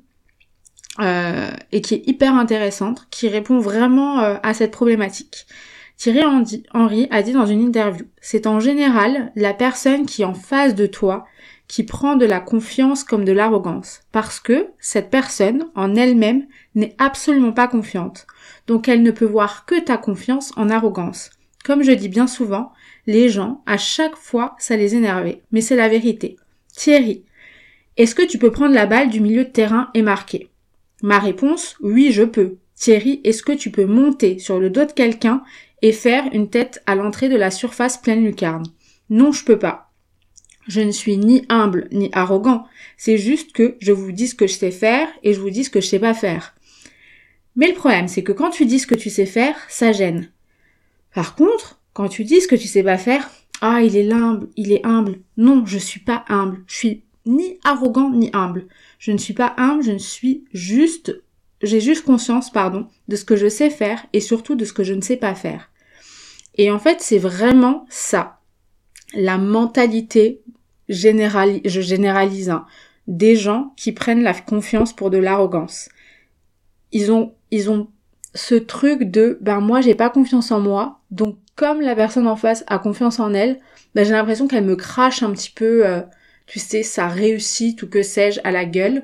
et 0.99 1.81
qui 1.81 1.95
est 1.95 2.07
hyper 2.07 2.35
intéressante, 2.35 3.07
qui 3.09 3.27
répond 3.27 3.59
vraiment 3.59 4.19
à 4.19 4.53
cette 4.53 4.71
problématique. 4.71 5.47
Thierry 5.97 6.21
Henry 6.73 7.07
a 7.09 7.23
dit 7.23 7.33
dans 7.33 7.47
une 7.47 7.61
interview, 7.61 8.05
c'est 8.21 8.45
en 8.45 8.59
général 8.59 9.31
la 9.35 9.53
personne 9.53 10.05
qui 10.05 10.21
est 10.21 10.25
en 10.25 10.35
face 10.35 10.75
de 10.75 10.85
toi 10.85 11.25
qui 11.67 11.83
prend 11.83 12.15
de 12.15 12.25
la 12.25 12.39
confiance 12.39 13.03
comme 13.03 13.25
de 13.25 13.31
l'arrogance, 13.31 14.01
parce 14.11 14.39
que 14.39 14.67
cette 14.79 15.09
personne, 15.09 15.65
en 15.75 15.95
elle-même, 15.95 16.45
n'est 16.75 16.95
absolument 16.97 17.51
pas 17.51 17.67
confiante. 17.67 18.25
Donc 18.67 18.87
elle 18.87 19.01
ne 19.01 19.11
peut 19.11 19.25
voir 19.25 19.65
que 19.65 19.79
ta 19.79 19.97
confiance 19.97 20.53
en 20.55 20.69
arrogance. 20.69 21.31
Comme 21.65 21.83
je 21.83 21.91
dis 21.91 22.09
bien 22.09 22.27
souvent, 22.27 22.71
les 23.07 23.27
gens, 23.27 23.61
à 23.65 23.77
chaque 23.77 24.15
fois, 24.15 24.55
ça 24.59 24.77
les 24.77 24.95
énervait. 24.95 25.41
Mais 25.51 25.61
c'est 25.61 25.75
la 25.75 25.89
vérité. 25.89 26.37
Thierry, 26.73 27.23
est-ce 27.97 28.15
que 28.15 28.25
tu 28.25 28.37
peux 28.37 28.51
prendre 28.51 28.75
la 28.75 28.85
balle 28.85 29.09
du 29.09 29.19
milieu 29.19 29.43
de 29.43 29.49
terrain 29.49 29.89
et 29.93 30.03
marquer? 30.03 30.49
Ma 31.01 31.19
réponse, 31.19 31.75
oui, 31.81 32.11
je 32.11 32.23
peux. 32.23 32.57
Thierry, 32.75 33.19
est-ce 33.23 33.43
que 33.43 33.51
tu 33.51 33.71
peux 33.71 33.85
monter 33.85 34.39
sur 34.39 34.59
le 34.59 34.69
dos 34.69 34.85
de 34.85 34.91
quelqu'un 34.91 35.43
et 35.81 35.91
faire 35.91 36.25
une 36.33 36.49
tête 36.49 36.81
à 36.85 36.95
l'entrée 36.95 37.29
de 37.29 37.35
la 37.35 37.51
surface 37.51 37.97
pleine 37.97 38.23
lucarne 38.23 38.65
Non, 39.09 39.31
je 39.31 39.45
peux 39.45 39.59
pas. 39.59 39.91
Je 40.67 40.81
ne 40.81 40.91
suis 40.91 41.17
ni 41.17 41.45
humble 41.49 41.87
ni 41.91 42.09
arrogant. 42.11 42.65
C'est 42.97 43.17
juste 43.17 43.53
que 43.53 43.77
je 43.79 43.91
vous 43.91 44.11
dis 44.11 44.27
ce 44.27 44.35
que 44.35 44.47
je 44.47 44.53
sais 44.53 44.71
faire 44.71 45.07
et 45.23 45.33
je 45.33 45.39
vous 45.39 45.49
dis 45.49 45.63
ce 45.63 45.69
que 45.69 45.81
je 45.81 45.87
sais 45.87 45.99
pas 45.99 46.13
faire. 46.13 46.55
Mais 47.55 47.69
le 47.69 47.73
problème, 47.73 48.07
c'est 48.07 48.23
que 48.23 48.31
quand 48.33 48.49
tu 48.49 48.65
dis 48.65 48.79
ce 48.79 48.87
que 48.87 48.95
tu 48.95 49.09
sais 49.09 49.25
faire, 49.25 49.55
ça 49.69 49.91
gêne. 49.91 50.29
Par 51.13 51.35
contre, 51.35 51.79
quand 51.93 52.09
tu 52.09 52.23
dis 52.23 52.41
ce 52.41 52.47
que 52.47 52.55
tu 52.55 52.67
sais 52.67 52.83
pas 52.83 52.97
faire, 52.97 53.29
ah, 53.61 53.81
il 53.81 53.97
est 53.97 54.11
humble, 54.11 54.49
il 54.55 54.71
est 54.71 54.85
humble. 54.85 55.19
Non, 55.37 55.65
je 55.65 55.79
suis 55.79 55.99
pas 55.99 56.25
humble. 56.27 56.59
Je 56.67 56.75
suis 56.75 57.03
ni 57.25 57.59
arrogant 57.63 58.11
ni 58.11 58.29
humble. 58.33 58.67
Je 58.99 59.11
ne 59.11 59.17
suis 59.17 59.33
pas 59.33 59.53
humble, 59.57 59.83
je 59.83 59.91
ne 59.91 59.97
suis 59.97 60.43
juste, 60.53 61.19
j'ai 61.61 61.81
juste 61.81 62.05
conscience, 62.05 62.51
pardon, 62.51 62.87
de 63.07 63.15
ce 63.15 63.25
que 63.25 63.35
je 63.35 63.47
sais 63.47 63.69
faire 63.69 64.05
et 64.13 64.19
surtout 64.19 64.55
de 64.55 64.65
ce 64.65 64.73
que 64.73 64.83
je 64.83 64.93
ne 64.93 65.01
sais 65.01 65.17
pas 65.17 65.35
faire. 65.35 65.69
Et 66.55 66.71
en 66.71 66.79
fait, 66.79 67.01
c'est 67.01 67.17
vraiment 67.17 67.85
ça. 67.89 68.39
La 69.13 69.37
mentalité 69.37 70.41
générale, 70.89 71.59
je 71.65 71.81
généralise, 71.81 72.49
hein, 72.49 72.65
des 73.07 73.35
gens 73.35 73.73
qui 73.77 73.91
prennent 73.91 74.23
la 74.23 74.33
confiance 74.33 74.93
pour 74.93 75.09
de 75.09 75.17
l'arrogance. 75.17 75.89
Ils 76.91 77.11
ont, 77.11 77.33
ils 77.51 77.69
ont 77.69 77.87
ce 78.33 78.55
truc 78.55 79.03
de, 79.03 79.37
ben 79.41 79.59
moi 79.59 79.81
j'ai 79.81 79.95
pas 79.95 80.09
confiance 80.09 80.51
en 80.51 80.59
moi, 80.59 80.99
donc 81.11 81.37
comme 81.55 81.81
la 81.81 81.95
personne 81.95 82.27
en 82.27 82.35
face 82.35 82.63
a 82.67 82.77
confiance 82.77 83.19
en 83.19 83.33
elle, 83.33 83.59
ben 83.95 84.05
j'ai 84.05 84.11
l'impression 84.11 84.47
qu'elle 84.47 84.65
me 84.65 84.75
crache 84.75 85.23
un 85.23 85.31
petit 85.31 85.49
peu, 85.49 85.85
euh, 85.87 86.01
tu 86.45 86.59
sais, 86.59 86.83
sa 86.83 87.07
réussite 87.07 87.81
ou 87.83 87.87
que 87.87 88.03
sais-je 88.03 88.39
à 88.43 88.51
la 88.51 88.65
gueule, 88.65 89.03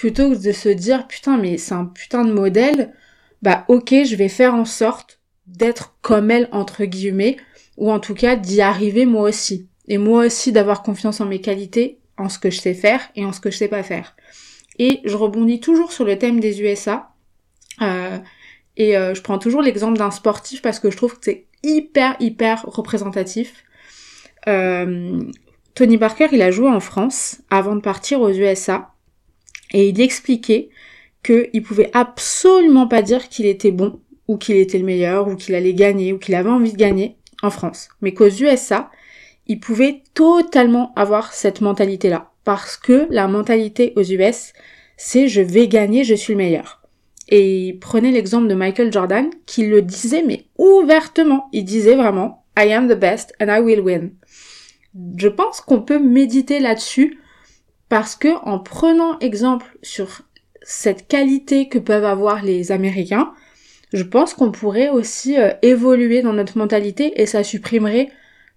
plutôt 0.00 0.30
que 0.30 0.42
de 0.42 0.52
se 0.52 0.70
dire 0.70 1.06
putain 1.06 1.36
mais 1.36 1.58
c'est 1.58 1.74
un 1.74 1.84
putain 1.84 2.24
de 2.24 2.32
modèle, 2.32 2.94
bah 3.42 3.66
ok 3.68 3.92
je 4.06 4.16
vais 4.16 4.30
faire 4.30 4.54
en 4.54 4.64
sorte 4.64 5.20
d'être 5.46 5.94
comme 6.00 6.30
elle 6.30 6.48
entre 6.52 6.86
guillemets, 6.86 7.36
ou 7.76 7.92
en 7.92 8.00
tout 8.00 8.14
cas 8.14 8.34
d'y 8.34 8.62
arriver 8.62 9.04
moi 9.04 9.28
aussi. 9.28 9.68
Et 9.88 9.98
moi 9.98 10.24
aussi 10.24 10.52
d'avoir 10.52 10.82
confiance 10.82 11.20
en 11.20 11.26
mes 11.26 11.42
qualités, 11.42 11.98
en 12.16 12.30
ce 12.30 12.38
que 12.38 12.48
je 12.48 12.58
sais 12.58 12.72
faire 12.72 13.02
et 13.14 13.26
en 13.26 13.34
ce 13.34 13.40
que 13.40 13.50
je 13.50 13.58
sais 13.58 13.68
pas 13.68 13.82
faire. 13.82 14.16
Et 14.78 15.00
je 15.04 15.14
rebondis 15.14 15.60
toujours 15.60 15.92
sur 15.92 16.06
le 16.06 16.16
thème 16.16 16.40
des 16.40 16.62
USA. 16.62 17.10
Euh, 17.82 18.16
et 18.78 18.96
euh, 18.96 19.12
je 19.12 19.20
prends 19.20 19.38
toujours 19.38 19.60
l'exemple 19.60 19.98
d'un 19.98 20.10
sportif 20.10 20.62
parce 20.62 20.80
que 20.80 20.90
je 20.90 20.96
trouve 20.96 21.18
que 21.18 21.26
c'est 21.26 21.44
hyper 21.62 22.16
hyper 22.20 22.62
représentatif. 22.62 23.64
Euh, 24.48 25.20
Tony 25.74 25.98
Parker, 25.98 26.28
il 26.32 26.40
a 26.40 26.50
joué 26.50 26.70
en 26.70 26.80
France 26.80 27.42
avant 27.50 27.76
de 27.76 27.82
partir 27.82 28.22
aux 28.22 28.30
USA 28.30 28.94
et 29.72 29.88
il 29.88 30.00
expliquait 30.00 30.70
qu'il 31.22 31.62
pouvait 31.62 31.90
absolument 31.92 32.86
pas 32.86 33.02
dire 33.02 33.28
qu'il 33.28 33.46
était 33.46 33.70
bon 33.70 34.00
ou 34.28 34.36
qu'il 34.36 34.56
était 34.56 34.78
le 34.78 34.84
meilleur 34.84 35.28
ou 35.28 35.36
qu'il 35.36 35.54
allait 35.54 35.74
gagner 35.74 36.12
ou 36.12 36.18
qu'il 36.18 36.34
avait 36.34 36.50
envie 36.50 36.72
de 36.72 36.78
gagner 36.78 37.16
en 37.42 37.50
France, 37.50 37.88
mais 38.00 38.12
qu'aux 38.12 38.28
USA, 38.28 38.90
il 39.46 39.60
pouvait 39.60 40.02
totalement 40.14 40.92
avoir 40.94 41.32
cette 41.32 41.60
mentalité-là. 41.60 42.30
Parce 42.44 42.76
que 42.76 43.06
la 43.10 43.28
mentalité 43.28 43.92
aux 43.96 44.02
US, 44.02 44.52
c'est 44.96 45.28
je 45.28 45.40
vais 45.40 45.68
gagner, 45.68 46.04
je 46.04 46.14
suis 46.14 46.34
le 46.34 46.38
meilleur. 46.38 46.82
Et 47.28 47.78
prenez 47.80 48.10
l'exemple 48.10 48.48
de 48.48 48.54
Michael 48.54 48.92
Jordan 48.92 49.30
qui 49.46 49.66
le 49.66 49.82
disait 49.82 50.24
mais 50.26 50.46
ouvertement, 50.58 51.48
il 51.52 51.64
disait 51.64 51.96
vraiment 51.96 52.44
I 52.58 52.72
am 52.72 52.88
the 52.88 52.98
best 52.98 53.32
and 53.40 53.48
I 53.48 53.60
will 53.60 53.80
win 53.80 54.10
je 55.16 55.28
pense 55.28 55.60
qu'on 55.60 55.80
peut 55.80 55.98
méditer 55.98 56.60
là-dessus 56.60 57.18
parce 57.90 58.14
que 58.16 58.28
en 58.46 58.58
prenant 58.58 59.18
exemple 59.18 59.66
sur 59.82 60.22
cette 60.62 61.08
qualité 61.08 61.68
que 61.68 61.78
peuvent 61.78 62.04
avoir 62.04 62.42
les 62.42 62.72
Américains, 62.72 63.34
je 63.92 64.04
pense 64.04 64.32
qu'on 64.32 64.52
pourrait 64.52 64.88
aussi 64.88 65.38
euh, 65.38 65.50
évoluer 65.62 66.22
dans 66.22 66.32
notre 66.32 66.56
mentalité 66.56 67.20
et 67.20 67.26
ça 67.26 67.42
supprimerait 67.42 68.08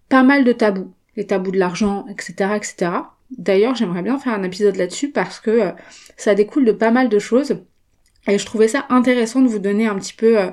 pas 0.07 0.21
mal 0.21 0.43
de 0.43 0.51
tabous, 0.51 0.93
les 1.17 1.25
tabous 1.25 1.51
de 1.51 1.57
l'argent, 1.57 2.05
etc., 2.09 2.51
etc. 2.55 2.91
D'ailleurs, 3.35 3.73
j'aimerais 3.73 4.03
bien 4.03 4.19
faire 4.19 4.33
un 4.33 4.43
épisode 4.43 4.75
là-dessus 4.75 5.09
parce 5.09 5.39
que 5.39 5.49
euh, 5.49 5.71
ça 6.15 6.35
découle 6.35 6.65
de 6.65 6.71
pas 6.71 6.91
mal 6.91 7.09
de 7.09 7.17
choses 7.17 7.57
et 8.27 8.37
je 8.37 8.45
trouvais 8.45 8.67
ça 8.67 8.85
intéressant 8.89 9.41
de 9.41 9.47
vous 9.47 9.59
donner 9.59 9.87
un 9.87 9.95
petit 9.95 10.13
peu 10.13 10.39
euh, 10.39 10.51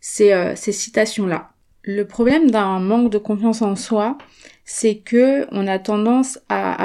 ces, 0.00 0.52
ces 0.54 0.72
citations-là. 0.72 1.50
Le 1.82 2.06
problème 2.06 2.52
d'un 2.52 2.78
manque 2.78 3.10
de 3.10 3.18
confiance 3.18 3.62
en 3.62 3.74
soi, 3.74 4.16
c'est 4.64 4.96
que 4.96 5.46
on 5.52 5.66
a 5.66 5.78
tendance 5.78 6.38
à 6.48 6.76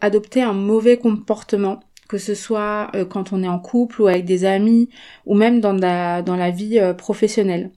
adopter 0.00 0.42
un 0.42 0.52
mauvais 0.52 0.96
comportement, 0.96 1.80
que 2.08 2.18
ce 2.18 2.34
soit 2.34 2.90
euh, 2.94 3.04
quand 3.04 3.32
on 3.32 3.42
est 3.42 3.48
en 3.48 3.58
couple 3.58 4.02
ou 4.02 4.08
avec 4.08 4.24
des 4.24 4.44
amis, 4.44 4.88
ou 5.26 5.34
même 5.34 5.60
dans 5.60 5.74
la, 5.74 6.22
dans 6.22 6.36
la 6.36 6.50
vie 6.50 6.78
euh, 6.78 6.94
professionnelle. 6.94 7.70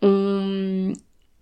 On, 0.00 0.92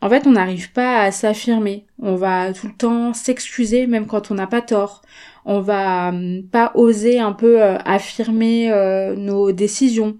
en 0.00 0.08
fait, 0.08 0.26
on 0.26 0.32
n'arrive 0.32 0.72
pas 0.72 1.02
à 1.02 1.12
s'affirmer. 1.12 1.86
On 2.00 2.16
va 2.16 2.52
tout 2.52 2.66
le 2.66 2.74
temps 2.74 3.12
s'excuser, 3.14 3.86
même 3.86 4.06
quand 4.06 4.30
on 4.30 4.34
n'a 4.34 4.46
pas 4.46 4.62
tort. 4.62 5.02
On 5.44 5.60
va 5.60 6.08
hum, 6.08 6.42
pas 6.50 6.72
oser 6.74 7.20
un 7.20 7.32
peu 7.32 7.62
euh, 7.62 7.78
affirmer 7.84 8.70
nos 9.16 9.52
décisions. 9.52 10.18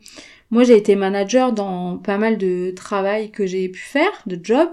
Moi, 0.51 0.65
j'ai 0.65 0.77
été 0.77 0.97
manager 0.97 1.53
dans 1.53 1.97
pas 1.99 2.19
mal 2.19 2.37
de 2.37 2.73
travail 2.75 3.31
que 3.31 3.47
j'ai 3.47 3.69
pu 3.69 3.81
faire, 3.81 4.11
de 4.27 4.39
job, 4.43 4.69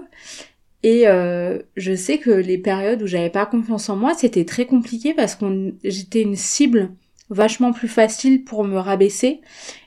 et 0.82 1.08
euh, 1.08 1.58
je 1.76 1.94
sais 1.94 2.18
que 2.18 2.30
les 2.30 2.58
périodes 2.58 3.02
où 3.02 3.06
j'avais 3.06 3.30
pas 3.30 3.46
confiance 3.46 3.88
en 3.88 3.96
moi, 3.96 4.14
c'était 4.14 4.44
très 4.44 4.66
compliqué 4.66 5.12
parce 5.12 5.34
que 5.34 5.74
j'étais 5.82 6.22
une 6.22 6.36
cible 6.36 6.90
vachement 7.30 7.72
plus 7.72 7.88
facile 7.88 8.44
pour 8.44 8.64
me 8.64 8.78
rabaisser. 8.78 9.40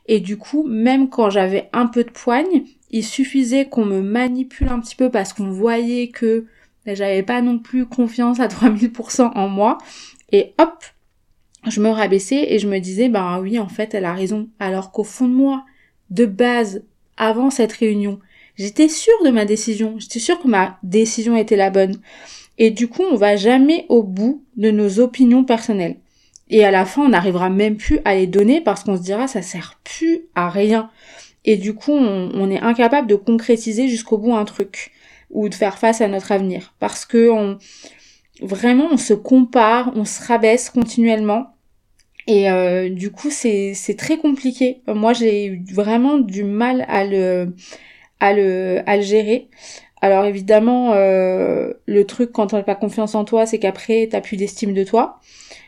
Et 0.07 0.19
du 0.19 0.37
coup, 0.37 0.63
même 0.63 1.09
quand 1.09 1.29
j'avais 1.29 1.69
un 1.73 1.87
peu 1.87 2.03
de 2.03 2.11
poigne, 2.11 2.63
il 2.89 3.05
suffisait 3.05 3.65
qu'on 3.65 3.85
me 3.85 4.01
manipule 4.01 4.67
un 4.67 4.79
petit 4.79 4.95
peu 4.95 5.09
parce 5.09 5.31
qu'on 5.33 5.49
voyait 5.49 6.09
que 6.09 6.45
j'avais 6.85 7.23
pas 7.23 7.41
non 7.41 7.57
plus 7.57 7.85
confiance 7.85 8.39
à 8.39 8.47
3000% 8.49 9.31
en 9.33 9.47
moi. 9.47 9.77
Et 10.33 10.53
hop, 10.59 10.83
je 11.67 11.79
me 11.81 11.89
rabaissais 11.89 12.53
et 12.53 12.59
je 12.59 12.67
me 12.67 12.79
disais, 12.79 13.07
bah 13.07 13.39
oui, 13.39 13.59
en 13.59 13.69
fait, 13.69 13.93
elle 13.93 14.05
a 14.05 14.13
raison. 14.13 14.49
Alors 14.59 14.91
qu'au 14.91 15.05
fond 15.05 15.27
de 15.27 15.33
moi, 15.33 15.63
de 16.09 16.25
base, 16.25 16.83
avant 17.15 17.49
cette 17.49 17.71
réunion, 17.71 18.19
J'étais 18.61 18.89
sûre 18.89 19.23
de 19.25 19.31
ma 19.31 19.45
décision. 19.45 19.95
J'étais 19.97 20.19
sûre 20.19 20.39
que 20.39 20.47
ma 20.47 20.77
décision 20.83 21.35
était 21.35 21.55
la 21.55 21.71
bonne. 21.71 21.99
Et 22.59 22.69
du 22.69 22.87
coup, 22.87 23.01
on 23.01 23.15
va 23.15 23.35
jamais 23.35 23.87
au 23.89 24.03
bout 24.03 24.45
de 24.55 24.69
nos 24.69 24.99
opinions 24.99 25.43
personnelles. 25.43 25.97
Et 26.47 26.63
à 26.63 26.69
la 26.69 26.85
fin, 26.85 27.01
on 27.01 27.09
n'arrivera 27.09 27.49
même 27.49 27.75
plus 27.77 28.01
à 28.05 28.13
les 28.13 28.27
donner 28.27 28.61
parce 28.61 28.83
qu'on 28.83 28.97
se 28.97 29.01
dira 29.01 29.27
ça 29.27 29.41
sert 29.41 29.79
plus 29.83 30.25
à 30.35 30.47
rien. 30.51 30.91
Et 31.43 31.57
du 31.57 31.73
coup, 31.73 31.93
on, 31.93 32.51
est 32.51 32.59
incapable 32.59 33.07
de 33.07 33.15
concrétiser 33.15 33.87
jusqu'au 33.87 34.19
bout 34.19 34.35
un 34.35 34.45
truc 34.45 34.91
ou 35.31 35.49
de 35.49 35.55
faire 35.55 35.79
face 35.79 36.01
à 36.01 36.07
notre 36.07 36.31
avenir 36.31 36.75
parce 36.77 37.03
que 37.03 37.57
vraiment 38.41 38.89
on 38.91 38.97
se 38.97 39.15
compare, 39.15 39.91
on 39.95 40.05
se 40.05 40.21
rabaisse 40.27 40.69
continuellement 40.69 41.55
et 42.27 42.51
euh, 42.51 42.89
du 42.89 43.09
coup 43.09 43.31
c'est 43.31 43.95
très 43.97 44.17
compliqué. 44.17 44.81
Moi 44.87 45.13
j'ai 45.13 45.45
eu 45.47 45.63
vraiment 45.71 46.19
du 46.19 46.43
mal 46.43 46.85
à 46.89 47.05
le 47.05 47.55
à 48.21 48.33
le, 48.33 48.81
à 48.85 48.95
le 48.95 49.01
gérer. 49.01 49.49
Alors 49.99 50.25
évidemment, 50.25 50.93
euh, 50.93 51.73
le 51.85 52.05
truc 52.05 52.31
quand 52.31 52.47
t'as 52.47 52.63
pas 52.63 52.75
confiance 52.75 53.13
en 53.15 53.25
toi, 53.25 53.45
c'est 53.45 53.59
qu'après 53.59 54.07
t'as 54.09 54.21
plus 54.21 54.37
d'estime 54.37 54.73
de 54.73 54.83
toi. 54.83 55.19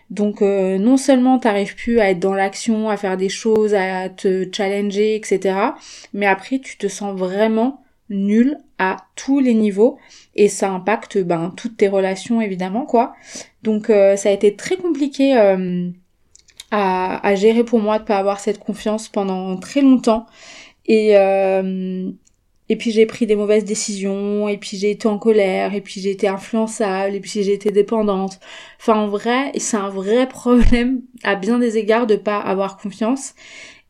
Donc 0.09 0.41
euh, 0.41 0.77
non 0.77 0.97
seulement 0.97 1.39
t'arrives 1.39 1.75
plus 1.75 1.99
à 1.99 2.09
être 2.11 2.19
dans 2.19 2.33
l'action, 2.33 2.89
à 2.89 2.97
faire 2.97 3.17
des 3.17 3.29
choses, 3.29 3.73
à 3.73 4.09
te 4.09 4.47
challenger, 4.51 5.15
etc. 5.15 5.55
Mais 6.13 6.27
après 6.27 6.59
tu 6.59 6.77
te 6.77 6.87
sens 6.87 7.17
vraiment 7.17 7.81
nul 8.09 8.57
à 8.77 8.97
tous 9.15 9.39
les 9.39 9.53
niveaux 9.53 9.97
et 10.35 10.47
ça 10.49 10.69
impacte 10.69 11.17
ben 11.17 11.53
toutes 11.55 11.77
tes 11.77 11.87
relations 11.87 12.41
évidemment 12.41 12.85
quoi. 12.85 13.15
Donc 13.63 13.89
euh, 13.89 14.15
ça 14.15 14.29
a 14.29 14.31
été 14.31 14.55
très 14.55 14.77
compliqué 14.77 15.35
à, 16.71 17.27
à, 17.27 17.35
gérer 17.35 17.63
pour 17.63 17.79
moi 17.79 17.99
de 17.99 18.03
pas 18.03 18.17
avoir 18.17 18.39
cette 18.39 18.59
confiance 18.59 19.09
pendant 19.09 19.57
très 19.57 19.81
longtemps 19.81 20.25
et 20.85 21.15
et 22.73 22.75
puis 22.75 22.89
j'ai 22.89 23.05
pris 23.05 23.27
des 23.27 23.35
mauvaises 23.35 23.65
décisions, 23.65 24.49
et 24.49 24.57
puis 24.57 24.77
j'ai 24.77 24.89
été 24.89 25.07
en 25.07 25.19
colère, 25.19 25.75
et 25.75 25.81
puis 25.81 26.01
j'ai 26.01 26.09
été 26.09 26.27
influençable, 26.27 27.13
et 27.13 27.19
puis 27.19 27.43
j'ai 27.43 27.53
été 27.53 27.69
dépendante. 27.69 28.39
Enfin 28.79 28.95
en 28.95 29.07
vrai, 29.07 29.51
c'est 29.57 29.77
un 29.77 29.89
vrai 29.89 30.27
problème 30.39 31.01
à 31.21 31.35
bien 31.35 31.59
des 31.59 31.77
égards 31.77 32.07
de 32.07 32.15
pas 32.15 32.39
avoir 32.39 32.77
confiance. 32.77 33.35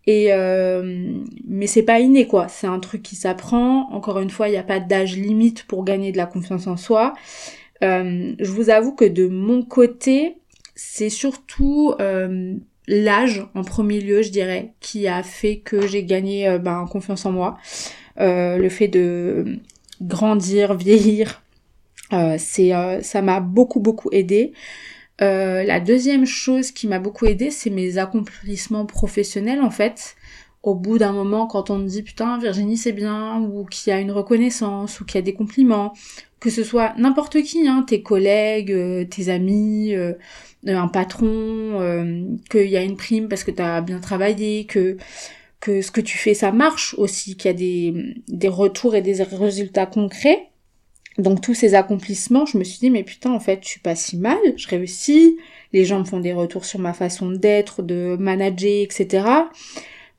Et 0.05 0.33
euh, 0.33 1.13
mais 1.47 1.65
c'est 1.65 1.83
pas 1.83 2.01
inné 2.01 2.27
quoi, 2.27 2.49
c'est 2.49 2.67
un 2.67 2.79
truc 2.79 3.03
qui 3.03 3.15
s'apprend. 3.15 3.89
Encore 3.93 4.19
une 4.19 4.29
fois, 4.29 4.49
il 4.49 4.51
n'y 4.51 4.57
a 4.57 4.63
pas 4.63 4.81
d'âge 4.81 5.15
limite 5.15 5.63
pour 5.63 5.85
gagner 5.85 6.11
de 6.11 6.17
la 6.17 6.25
confiance 6.25 6.67
en 6.67 6.75
soi. 6.75 7.13
Euh, 7.85 8.33
je 8.37 8.51
vous 8.51 8.69
avoue 8.69 8.93
que 8.93 9.05
de 9.05 9.29
mon 9.29 9.63
côté, 9.63 10.35
c'est 10.75 11.09
surtout 11.09 11.93
euh, 12.01 12.55
l'âge 12.89 13.47
en 13.55 13.63
premier 13.63 14.01
lieu, 14.01 14.23
je 14.23 14.29
dirais, 14.31 14.73
qui 14.81 15.07
a 15.07 15.23
fait 15.23 15.59
que 15.59 15.87
j'ai 15.87 16.03
gagné 16.03 16.57
ben, 16.59 16.85
confiance 16.91 17.25
en 17.25 17.31
moi. 17.31 17.57
Euh, 18.19 18.57
le 18.57 18.69
fait 18.69 18.87
de 18.87 19.59
grandir, 20.01 20.75
vieillir, 20.75 21.41
euh, 22.11 22.35
c'est 22.37 22.73
euh, 22.75 23.01
ça 23.01 23.21
m'a 23.21 23.39
beaucoup 23.39 23.79
beaucoup 23.79 24.09
aidé. 24.11 24.53
la 25.19 25.79
deuxième 25.79 26.25
chose 26.25 26.71
qui 26.71 26.87
m'a 26.87 26.99
beaucoup 26.99 27.25
aidé, 27.25 27.49
c'est 27.51 27.69
mes 27.69 27.97
accomplissements 27.97 28.85
professionnels 28.85 29.61
en 29.61 29.71
fait. 29.71 30.15
Au 30.63 30.75
bout 30.75 30.97
d'un 30.97 31.11
moment, 31.11 31.45
quand 31.47 31.69
on 31.69 31.77
me 31.79 31.87
dit 31.87 32.03
putain 32.03 32.37
Virginie 32.39 32.77
c'est 32.77 32.93
bien, 32.93 33.39
ou 33.41 33.65
qu'il 33.65 33.91
y 33.91 33.95
a 33.95 33.99
une 33.99 34.11
reconnaissance, 34.11 34.99
ou 34.99 35.05
qu'il 35.05 35.15
y 35.15 35.19
a 35.19 35.21
des 35.21 35.33
compliments, 35.33 35.93
que 36.43 36.49
ce 36.49 36.63
soit 36.65 36.93
n'importe 36.97 37.41
qui, 37.41 37.67
hein, 37.69 37.85
tes 37.87 38.01
collègues, 38.01 38.71
euh, 38.73 39.05
tes 39.05 39.29
amis, 39.29 39.95
euh, 39.95 40.13
un 40.67 40.89
patron, 40.89 42.37
qu'il 42.49 42.67
y 42.67 42.75
a 42.77 42.83
une 42.83 42.97
prime 42.97 43.29
parce 43.29 43.45
que 43.45 43.51
tu 43.51 43.61
as 43.61 43.81
bien 43.81 43.99
travaillé, 43.99 44.65
que 44.65 44.97
que 45.63 45.81
ce 45.81 45.91
que 45.91 46.01
tu 46.01 46.17
fais 46.17 46.33
ça 46.33 46.51
marche 46.51 46.93
aussi, 46.97 47.37
qu'il 47.37 47.49
y 47.49 47.53
a 47.53 48.17
des, 48.27 48.47
retours 48.49 48.95
et 48.95 49.01
des 49.01 49.23
résultats 49.23 49.85
concrets. 49.85 50.49
Donc 51.17 51.39
tous 51.39 51.53
ces 51.53 51.73
accomplissements, 51.73 52.45
je 52.45 52.57
me 52.57 52.65
suis 52.65 52.79
dit 52.79 52.89
mais 52.89 53.03
putain 53.03 53.31
en 53.31 53.39
fait 53.39 53.59
je 53.63 53.69
suis 53.69 53.79
pas 53.79 53.95
si 53.95 54.17
mal, 54.17 54.37
je 54.57 54.67
réussis, 54.67 55.37
les 55.71 55.85
gens 55.85 55.99
me 55.99 56.03
font 56.03 56.19
des 56.19 56.33
retours 56.33 56.65
sur 56.65 56.79
ma 56.79 56.91
façon 56.91 57.31
d'être, 57.31 57.81
de 57.81 58.17
manager, 58.19 58.83
etc. 58.83 59.25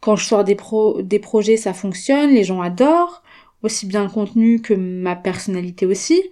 Quand 0.01 0.17
je 0.17 0.25
sors 0.25 0.45
des, 0.45 0.55
pro 0.55 1.03
des 1.03 1.19
projets, 1.19 1.59
ça 1.59 1.75
fonctionne, 1.75 2.31
les 2.31 2.45
gens 2.45 2.63
adorent, 2.63 3.23
aussi 3.63 3.85
bien 3.85 4.05
le 4.05 4.11
contenu 4.11 4.63
que 4.63 4.73
ma 4.73 5.15
personnalité 5.15 5.85
aussi. 5.85 6.23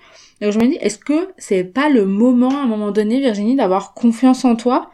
Donc 0.40 0.52
je 0.52 0.58
me 0.58 0.68
dis, 0.68 0.78
est-ce 0.80 0.98
que 0.98 1.28
c'est 1.36 1.64
pas 1.64 1.90
le 1.90 2.06
moment, 2.06 2.50
à 2.50 2.62
un 2.62 2.66
moment 2.66 2.92
donné, 2.92 3.20
Virginie, 3.20 3.56
d'avoir 3.56 3.92
confiance 3.92 4.46
en 4.46 4.56
toi 4.56 4.90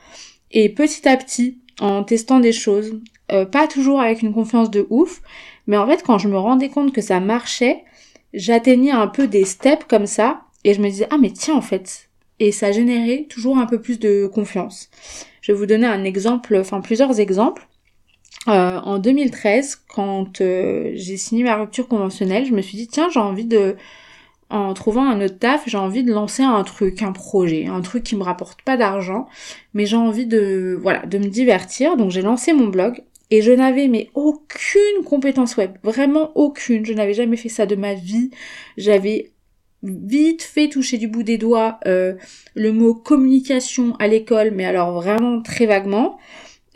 et 0.50 0.70
petit 0.70 1.08
à 1.08 1.16
petit, 1.16 1.60
en 1.78 2.02
testant 2.02 2.40
des 2.40 2.52
choses, 2.52 3.00
euh, 3.32 3.44
pas 3.44 3.66
toujours 3.66 4.00
avec 4.00 4.22
une 4.22 4.32
confiance 4.32 4.70
de 4.70 4.86
ouf, 4.90 5.22
mais 5.66 5.76
en 5.76 5.86
fait, 5.86 6.02
quand 6.02 6.18
je 6.18 6.28
me 6.28 6.38
rendais 6.38 6.68
compte 6.68 6.92
que 6.92 7.00
ça 7.00 7.20
marchait, 7.20 7.84
j'atteignais 8.34 8.90
un 8.90 9.06
peu 9.08 9.26
des 9.26 9.44
steps 9.44 9.84
comme 9.88 10.06
ça, 10.06 10.42
et 10.64 10.74
je 10.74 10.80
me 10.80 10.88
disais, 10.88 11.06
ah 11.10 11.18
mais 11.18 11.30
tiens, 11.30 11.54
en 11.54 11.62
fait, 11.62 12.08
et 12.40 12.52
ça 12.52 12.72
générait 12.72 13.26
toujours 13.28 13.58
un 13.58 13.66
peu 13.66 13.80
plus 13.80 13.98
de 13.98 14.26
confiance. 14.26 14.90
Je 15.40 15.52
vais 15.52 15.58
vous 15.58 15.66
donner 15.66 15.86
un 15.86 16.04
exemple, 16.04 16.56
enfin 16.56 16.80
plusieurs 16.80 17.20
exemples. 17.20 17.66
Euh, 18.48 18.80
en 18.80 18.98
2013, 18.98 19.82
quand 19.88 20.40
euh, 20.40 20.92
j'ai 20.94 21.16
signé 21.16 21.42
ma 21.42 21.56
rupture 21.56 21.88
conventionnelle, 21.88 22.46
je 22.46 22.54
me 22.54 22.62
suis 22.62 22.76
dit 22.76 22.88
tiens 22.88 23.08
j'ai 23.12 23.20
envie 23.20 23.44
de, 23.44 23.76
en 24.50 24.72
trouvant 24.74 25.04
un 25.04 25.20
autre 25.20 25.38
taf, 25.38 25.64
j'ai 25.66 25.76
envie 25.76 26.04
de 26.04 26.12
lancer 26.12 26.42
un 26.42 26.62
truc, 26.64 27.02
un 27.02 27.12
projet, 27.12 27.66
un 27.66 27.80
truc 27.82 28.04
qui 28.04 28.16
me 28.16 28.22
rapporte 28.22 28.62
pas 28.62 28.76
d'argent, 28.76 29.26
mais 29.74 29.84
j'ai 29.86 29.96
envie 29.96 30.26
de, 30.26 30.78
voilà, 30.80 31.04
de 31.06 31.18
me 31.18 31.26
divertir. 31.26 31.96
Donc 31.96 32.10
j'ai 32.10 32.22
lancé 32.22 32.52
mon 32.52 32.68
blog 32.68 33.02
et 33.30 33.42
je 33.42 33.52
n'avais 33.52 33.88
mais 33.88 34.08
aucune 34.14 35.04
compétence 35.04 35.56
web, 35.56 35.72
vraiment 35.82 36.32
aucune. 36.34 36.86
Je 36.86 36.92
n'avais 36.94 37.14
jamais 37.14 37.36
fait 37.36 37.48
ça 37.48 37.66
de 37.66 37.76
ma 37.76 37.94
vie. 37.94 38.30
J'avais 38.76 39.32
vite 39.82 40.42
fait 40.42 40.68
toucher 40.68 40.98
du 40.98 41.08
bout 41.08 41.22
des 41.22 41.38
doigts 41.38 41.78
euh, 41.86 42.14
le 42.54 42.72
mot 42.72 42.94
communication 42.94 43.94
à 43.98 44.08
l'école, 44.08 44.50
mais 44.52 44.64
alors 44.64 44.92
vraiment 44.92 45.42
très 45.42 45.66
vaguement. 45.66 46.18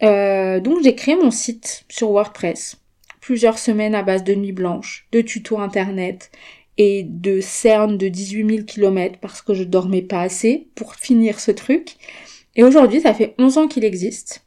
Euh, 0.03 0.61
donc 0.61 0.83
j'ai 0.83 0.95
créé 0.95 1.17
mon 1.17 1.31
site 1.31 1.85
sur 1.89 2.11
WordPress. 2.11 2.77
Plusieurs 3.21 3.59
semaines 3.59 3.95
à 3.95 4.03
base 4.03 4.25
de 4.25 4.35
nuit 4.35 4.53
blanche, 4.53 5.07
de 5.13 5.21
tutos 5.21 5.59
internet 5.59 6.31
et 6.77 7.05
de 7.05 7.41
cernes 7.41 7.97
de 7.99 8.09
18 8.09 8.49
000 8.49 8.65
km 8.65 9.19
parce 9.21 9.43
que 9.43 9.55
je 9.55 9.65
dormais 9.65 10.03
pas 10.03 10.21
assez 10.21 10.69
pour 10.75 10.97
finir 10.97 11.41
ce 11.41 11.51
truc. 11.51 11.97
Et 12.57 12.65
aujourd'hui, 12.65 13.01
ça 13.01 13.15
fait 13.15 13.35
11 13.39 13.59
ans 13.59 13.69
qu'il 13.69 13.85
existe. 13.85 14.45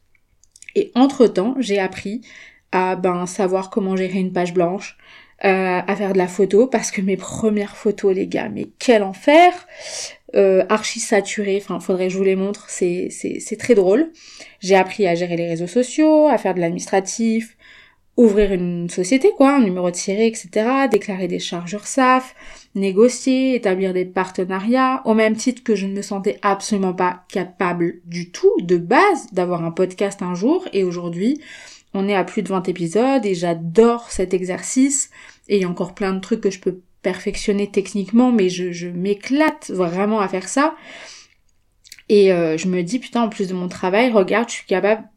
Et 0.76 0.92
entre-temps, 0.94 1.56
j'ai 1.58 1.80
appris 1.80 2.20
à 2.70 2.94
ben, 2.94 3.26
savoir 3.26 3.70
comment 3.70 3.96
gérer 3.96 4.18
une 4.18 4.32
page 4.32 4.54
blanche, 4.54 4.96
euh, 5.44 5.80
à 5.86 5.96
faire 5.96 6.12
de 6.12 6.18
la 6.18 6.28
photo 6.28 6.66
parce 6.66 6.90
que 6.90 7.02
mes 7.02 7.18
premières 7.18 7.76
photos 7.76 8.14
les 8.14 8.26
gars 8.26 8.48
mais 8.48 8.68
quel 8.78 9.02
enfer 9.02 9.52
euh, 10.34 10.64
archi 10.70 10.98
saturé 10.98 11.58
enfin 11.62 11.78
faudrait 11.78 12.06
que 12.06 12.14
je 12.14 12.16
vous 12.16 12.24
les 12.24 12.36
montre 12.36 12.70
c'est 12.70 13.10
très 13.58 13.74
drôle. 13.74 14.12
J'ai 14.60 14.76
appris 14.76 15.06
à 15.06 15.14
gérer 15.14 15.36
les 15.36 15.46
réseaux 15.46 15.66
sociaux 15.66 16.26
à 16.28 16.38
faire 16.38 16.54
de 16.54 16.60
l'administratif 16.60 17.58
ouvrir 18.16 18.50
une 18.50 18.88
société 18.88 19.30
quoi 19.36 19.56
un 19.56 19.60
numéro 19.60 19.90
de 19.90 19.96
etc 20.10 20.88
déclarer 20.90 21.28
des 21.28 21.38
charges 21.38 21.74
URSAF 21.74 22.34
négocier 22.76 23.56
établir 23.56 23.92
des 23.92 24.04
partenariats 24.04 25.02
au 25.04 25.14
même 25.14 25.34
titre 25.34 25.64
que 25.64 25.74
je 25.74 25.86
ne 25.86 25.94
me 25.94 26.02
sentais 26.02 26.38
absolument 26.42 26.94
pas 26.94 27.24
capable 27.28 28.00
du 28.04 28.30
tout 28.30 28.52
de 28.60 28.76
base 28.76 29.32
d'avoir 29.32 29.64
un 29.64 29.72
podcast 29.72 30.22
un 30.22 30.34
jour 30.34 30.68
et 30.72 30.84
aujourd'hui 30.84 31.40
on 31.96 32.08
est 32.08 32.14
à 32.14 32.24
plus 32.24 32.42
de 32.42 32.48
20 32.48 32.68
épisodes 32.68 33.24
et 33.24 33.34
j'adore 33.34 34.10
cet 34.10 34.34
exercice. 34.34 35.10
Et 35.48 35.56
il 35.56 35.62
y 35.62 35.64
a 35.64 35.68
encore 35.68 35.94
plein 35.94 36.12
de 36.12 36.20
trucs 36.20 36.42
que 36.42 36.50
je 36.50 36.60
peux 36.60 36.80
perfectionner 37.02 37.70
techniquement, 37.70 38.32
mais 38.32 38.48
je, 38.48 38.88
m'éclate 38.88 39.70
vraiment 39.70 40.20
à 40.20 40.28
faire 40.28 40.48
ça. 40.48 40.76
Et 42.08 42.32
euh, 42.32 42.56
je 42.58 42.68
me 42.68 42.82
dis, 42.82 42.98
putain, 42.98 43.22
en 43.22 43.28
plus 43.28 43.48
de 43.48 43.54
mon 43.54 43.68
travail, 43.68 44.10
regarde, 44.10 44.48
je 44.48 44.54
suis 44.54 44.66
capable 44.66 45.08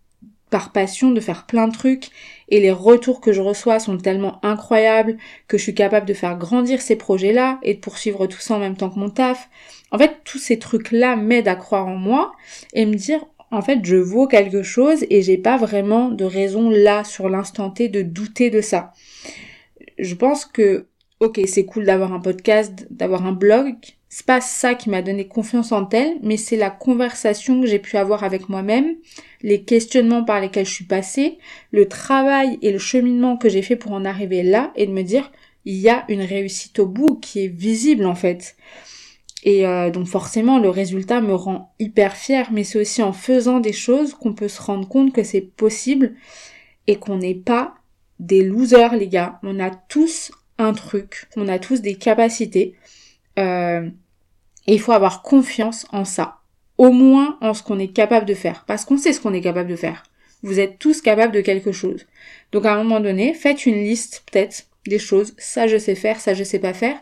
par 0.49 0.71
passion 0.71 1.11
de 1.11 1.19
faire 1.19 1.45
plein 1.45 1.67
de 1.67 1.73
trucs 1.73 2.09
et 2.49 2.59
les 2.59 2.71
retours 2.71 3.21
que 3.21 3.31
je 3.31 3.41
reçois 3.41 3.79
sont 3.79 3.97
tellement 3.97 4.43
incroyables 4.43 5.17
que 5.47 5.57
je 5.57 5.63
suis 5.63 5.75
capable 5.75 6.07
de 6.07 6.13
faire 6.13 6.37
grandir 6.37 6.81
ces 6.81 6.95
projets-là 6.95 7.59
et 7.63 7.75
de 7.75 7.79
poursuivre 7.79 8.27
tout 8.27 8.39
ça 8.39 8.55
en 8.55 8.59
même 8.59 8.75
temps 8.75 8.89
que 8.89 8.99
mon 8.99 9.09
taf. 9.09 9.49
En 9.91 9.97
fait, 9.97 10.17
tous 10.23 10.37
ces 10.37 10.59
trucs-là 10.59 11.15
m'aident 11.15 11.47
à 11.47 11.55
croire 11.55 11.87
en 11.87 11.95
moi 11.95 12.31
et 12.73 12.85
me 12.85 12.95
dire, 12.95 13.25
en 13.51 13.61
fait, 13.61 13.79
je 13.83 13.95
vaux 13.95 14.27
quelque 14.27 14.63
chose 14.63 15.05
et 15.09 15.21
j'ai 15.21 15.37
pas 15.37 15.57
vraiment 15.57 16.09
de 16.09 16.25
raison 16.25 16.69
là, 16.69 17.03
sur 17.03 17.29
l'instant 17.29 17.69
T, 17.69 17.89
de 17.89 18.01
douter 18.01 18.49
de 18.49 18.61
ça. 18.61 18.93
Je 19.97 20.15
pense 20.15 20.45
que, 20.45 20.87
ok, 21.19 21.41
c'est 21.45 21.65
cool 21.65 21.85
d'avoir 21.85 22.13
un 22.13 22.19
podcast, 22.19 22.87
d'avoir 22.89 23.25
un 23.25 23.33
blog. 23.33 23.75
C'est 24.07 24.25
pas 24.25 24.41
ça 24.41 24.73
qui 24.73 24.89
m'a 24.89 25.01
donné 25.01 25.27
confiance 25.27 25.71
en 25.71 25.85
tel, 25.85 26.17
mais 26.23 26.37
c'est 26.37 26.57
la 26.57 26.71
conversation 26.71 27.61
que 27.61 27.67
j'ai 27.67 27.77
pu 27.77 27.97
avoir 27.97 28.23
avec 28.23 28.49
moi-même, 28.49 28.95
les 29.41 29.63
questionnements 29.63 30.23
par 30.23 30.41
lesquels 30.41 30.65
je 30.65 30.73
suis 30.73 30.85
passée, 30.85 31.37
le 31.71 31.87
travail 31.87 32.57
et 32.61 32.71
le 32.71 32.79
cheminement 32.79 33.37
que 33.37 33.49
j'ai 33.49 33.61
fait 33.61 33.75
pour 33.75 33.91
en 33.91 34.05
arriver 34.05 34.41
là 34.41 34.71
et 34.75 34.87
de 34.87 34.91
me 34.91 35.03
dire, 35.03 35.31
il 35.65 35.75
y 35.75 35.89
a 35.89 36.05
une 36.09 36.21
réussite 36.21 36.79
au 36.79 36.87
bout 36.87 37.19
qui 37.21 37.45
est 37.45 37.47
visible 37.47 38.05
en 38.05 38.15
fait. 38.15 38.55
Et 39.43 39.67
euh, 39.67 39.91
donc 39.91 40.07
forcément, 40.07 40.59
le 40.59 40.69
résultat 40.69 41.21
me 41.21 41.35
rend 41.35 41.73
hyper 41.79 42.15
fière, 42.15 42.51
mais 42.51 42.63
c'est 42.63 42.79
aussi 42.79 43.03
en 43.03 43.13
faisant 43.13 43.59
des 43.59 43.73
choses 43.73 44.13
qu'on 44.13 44.33
peut 44.33 44.47
se 44.47 44.61
rendre 44.61 44.87
compte 44.87 45.13
que 45.13 45.23
c'est 45.23 45.41
possible 45.41 46.15
et 46.87 46.95
qu'on 46.95 47.17
n'est 47.17 47.35
pas 47.35 47.75
des 48.19 48.43
losers, 48.43 48.95
les 48.95 49.07
gars. 49.07 49.39
On 49.43 49.59
a 49.59 49.69
tous 49.69 50.31
un 50.59 50.73
truc, 50.73 51.27
on 51.35 51.47
a 51.47 51.57
tous 51.57 51.81
des 51.81 51.95
capacités. 51.95 52.75
Euh, 53.39 53.89
et 54.67 54.73
il 54.73 54.79
faut 54.79 54.91
avoir 54.91 55.23
confiance 55.23 55.87
en 55.91 56.05
ça. 56.05 56.37
Au 56.77 56.91
moins 56.91 57.37
en 57.41 57.53
ce 57.53 57.63
qu'on 57.63 57.79
est 57.79 57.93
capable 57.93 58.27
de 58.27 58.35
faire. 58.35 58.65
Parce 58.67 58.85
qu'on 58.85 58.97
sait 58.97 59.13
ce 59.13 59.19
qu'on 59.19 59.33
est 59.33 59.41
capable 59.41 59.69
de 59.69 59.75
faire. 59.75 60.03
Vous 60.43 60.59
êtes 60.59 60.77
tous 60.77 61.01
capables 61.01 61.33
de 61.33 61.41
quelque 61.41 61.71
chose. 61.71 62.05
Donc 62.51 62.65
à 62.65 62.73
un 62.73 62.83
moment 62.83 62.99
donné, 62.99 63.33
faites 63.33 63.65
une 63.65 63.83
liste 63.83 64.23
peut-être 64.31 64.67
des 64.85 64.99
choses. 64.99 65.33
Ça 65.37 65.67
je 65.67 65.77
sais 65.77 65.95
faire, 65.95 66.19
ça 66.19 66.33
je 66.33 66.43
sais 66.43 66.59
pas 66.59 66.73
faire 66.73 66.97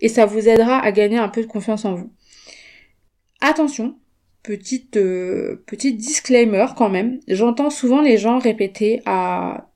et 0.00 0.08
ça 0.08 0.26
vous 0.26 0.48
aidera 0.48 0.78
à 0.78 0.92
gagner 0.92 1.18
un 1.18 1.28
peu 1.28 1.42
de 1.42 1.46
confiance 1.46 1.84
en 1.84 1.94
vous. 1.94 2.12
Attention, 3.40 3.96
petite 4.42 4.96
euh, 4.96 5.62
petite 5.66 5.96
disclaimer 5.96 6.66
quand 6.76 6.88
même. 6.88 7.20
J'entends 7.28 7.70
souvent 7.70 8.00
les 8.00 8.18
gens 8.18 8.38
répéter 8.38 9.02
à 9.06 9.67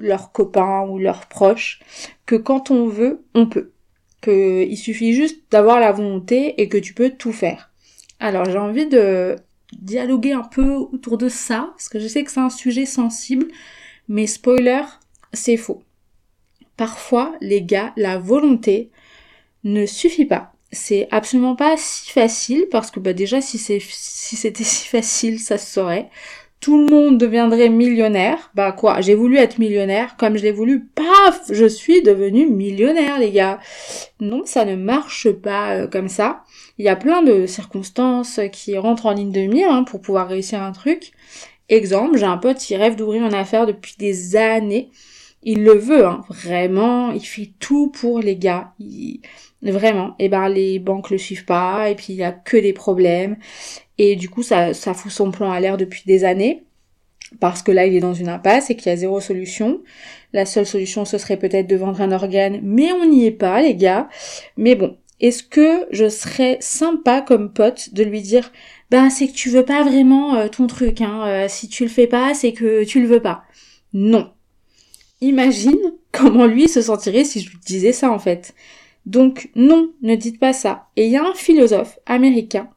leurs 0.00 0.32
copains 0.32 0.86
ou 0.88 0.98
leurs 0.98 1.26
proches 1.26 1.80
que 2.26 2.36
quand 2.36 2.70
on 2.70 2.88
veut, 2.88 3.24
on 3.34 3.46
peut. 3.46 3.72
Que 4.20 4.64
il 4.64 4.76
suffit 4.76 5.12
juste 5.12 5.40
d'avoir 5.50 5.80
la 5.80 5.92
volonté 5.92 6.60
et 6.60 6.68
que 6.68 6.78
tu 6.78 6.94
peux 6.94 7.10
tout 7.10 7.32
faire. 7.32 7.70
Alors 8.18 8.44
j'ai 8.46 8.58
envie 8.58 8.86
de 8.86 9.36
dialoguer 9.78 10.32
un 10.32 10.42
peu 10.42 10.70
autour 10.74 11.18
de 11.18 11.28
ça 11.28 11.70
parce 11.72 11.88
que 11.88 11.98
je 11.98 12.08
sais 12.08 12.24
que 12.24 12.30
c'est 12.30 12.40
un 12.40 12.50
sujet 12.50 12.86
sensible, 12.86 13.46
mais 14.08 14.26
spoiler, 14.26 14.82
c'est 15.32 15.56
faux. 15.56 15.82
Parfois, 16.76 17.34
les 17.40 17.62
gars, 17.62 17.92
la 17.96 18.18
volonté, 18.18 18.90
ne 19.64 19.86
suffit 19.86 20.26
pas. 20.26 20.52
C'est 20.72 21.08
absolument 21.10 21.56
pas 21.56 21.76
si 21.76 22.10
facile 22.10 22.66
parce 22.70 22.90
que 22.90 23.00
bah 23.00 23.12
déjà 23.12 23.40
si 23.40 23.58
c'est 23.58 23.80
si 23.80 24.36
c'était 24.36 24.64
si 24.64 24.88
facile, 24.88 25.40
ça 25.40 25.58
se 25.58 25.72
saurait. 25.72 26.10
Tout 26.60 26.78
le 26.78 26.86
monde 26.86 27.18
deviendrait 27.18 27.68
millionnaire. 27.68 28.50
Bah 28.54 28.72
quoi, 28.72 29.00
j'ai 29.00 29.14
voulu 29.14 29.36
être 29.36 29.58
millionnaire 29.58 30.16
comme 30.16 30.36
je 30.36 30.42
l'ai 30.42 30.52
voulu. 30.52 30.86
Paf, 30.86 31.42
je 31.50 31.66
suis 31.66 32.02
devenue 32.02 32.46
millionnaire 32.46 33.18
les 33.18 33.30
gars. 33.30 33.60
Non, 34.20 34.42
ça 34.44 34.64
ne 34.64 34.74
marche 34.74 35.30
pas 35.30 35.76
euh, 35.76 35.86
comme 35.86 36.08
ça. 36.08 36.42
Il 36.78 36.84
y 36.84 36.88
a 36.88 36.96
plein 36.96 37.22
de 37.22 37.46
circonstances 37.46 38.40
qui 38.52 38.76
rentrent 38.76 39.06
en 39.06 39.12
ligne 39.12 39.32
de 39.32 39.42
mire 39.42 39.70
hein, 39.70 39.84
pour 39.84 40.00
pouvoir 40.00 40.28
réussir 40.28 40.62
un 40.62 40.72
truc. 40.72 41.12
Exemple, 41.68 42.16
j'ai 42.18 42.26
un 42.26 42.38
pote 42.38 42.58
qui 42.58 42.76
rêve 42.76 42.96
d'ouvrir 42.96 43.24
une 43.24 43.34
affaire 43.34 43.66
depuis 43.66 43.94
des 43.98 44.36
années. 44.36 44.90
Il 45.42 45.62
le 45.62 45.74
veut, 45.74 46.06
hein, 46.06 46.24
vraiment. 46.28 47.10
Il 47.12 47.24
fait 47.24 47.50
tout 47.60 47.88
pour 47.88 48.20
les 48.20 48.36
gars. 48.36 48.72
Vraiment. 49.62 50.14
Et 50.18 50.28
ben 50.28 50.48
les 50.48 50.78
banques 50.78 51.10
le 51.10 51.18
suivent 51.18 51.44
pas 51.44 51.90
et 51.90 51.94
puis 51.94 52.06
il 52.10 52.16
y 52.16 52.24
a 52.24 52.32
que 52.32 52.56
des 52.56 52.72
problèmes 52.72 53.36
et 53.98 54.16
du 54.16 54.28
coup 54.28 54.42
ça 54.42 54.74
ça 54.74 54.94
fout 54.94 55.12
son 55.12 55.30
plan 55.30 55.50
à 55.50 55.60
l'air 55.60 55.76
depuis 55.76 56.02
des 56.06 56.24
années 56.24 56.64
parce 57.40 57.62
que 57.62 57.72
là 57.72 57.86
il 57.86 57.94
est 57.94 58.00
dans 58.00 58.14
une 58.14 58.28
impasse 58.28 58.70
et 58.70 58.76
qu'il 58.76 58.90
y 58.90 58.92
a 58.92 58.96
zéro 58.96 59.20
solution. 59.20 59.82
La 60.32 60.46
seule 60.46 60.66
solution 60.66 61.04
ce 61.04 61.18
serait 61.18 61.38
peut-être 61.38 61.66
de 61.66 61.76
vendre 61.76 62.00
un 62.00 62.12
organe, 62.12 62.60
mais 62.62 62.92
on 62.92 63.06
n'y 63.06 63.26
est 63.26 63.30
pas 63.30 63.60
les 63.62 63.74
gars. 63.74 64.08
Mais 64.56 64.74
bon, 64.74 64.96
est-ce 65.20 65.42
que 65.42 65.86
je 65.90 66.08
serais 66.08 66.58
sympa 66.60 67.22
comme 67.22 67.52
pote 67.52 67.94
de 67.94 68.02
lui 68.04 68.20
dire 68.20 68.52
ben 68.90 69.10
c'est 69.10 69.28
que 69.28 69.32
tu 69.32 69.50
veux 69.50 69.64
pas 69.64 69.82
vraiment 69.82 70.36
euh, 70.36 70.48
ton 70.48 70.66
truc 70.66 71.00
hein, 71.00 71.26
euh, 71.26 71.46
si 71.48 71.68
tu 71.68 71.84
le 71.84 71.90
fais 71.90 72.06
pas, 72.06 72.34
c'est 72.34 72.52
que 72.52 72.84
tu 72.84 73.00
le 73.00 73.08
veux 73.08 73.22
pas. 73.22 73.44
Non. 73.92 74.32
Imagine 75.20 75.94
comment 76.12 76.46
lui 76.46 76.68
se 76.68 76.82
sentirait 76.82 77.24
si 77.24 77.40
je 77.40 77.50
lui 77.50 77.58
disais 77.64 77.92
ça 77.92 78.10
en 78.10 78.18
fait. 78.18 78.54
Donc 79.06 79.50
non, 79.54 79.92
ne 80.02 80.14
dites 80.16 80.38
pas 80.38 80.52
ça. 80.52 80.88
Et 80.96 81.06
il 81.06 81.12
y 81.12 81.16
a 81.16 81.24
un 81.24 81.34
philosophe 81.34 81.98
américain 82.06 82.68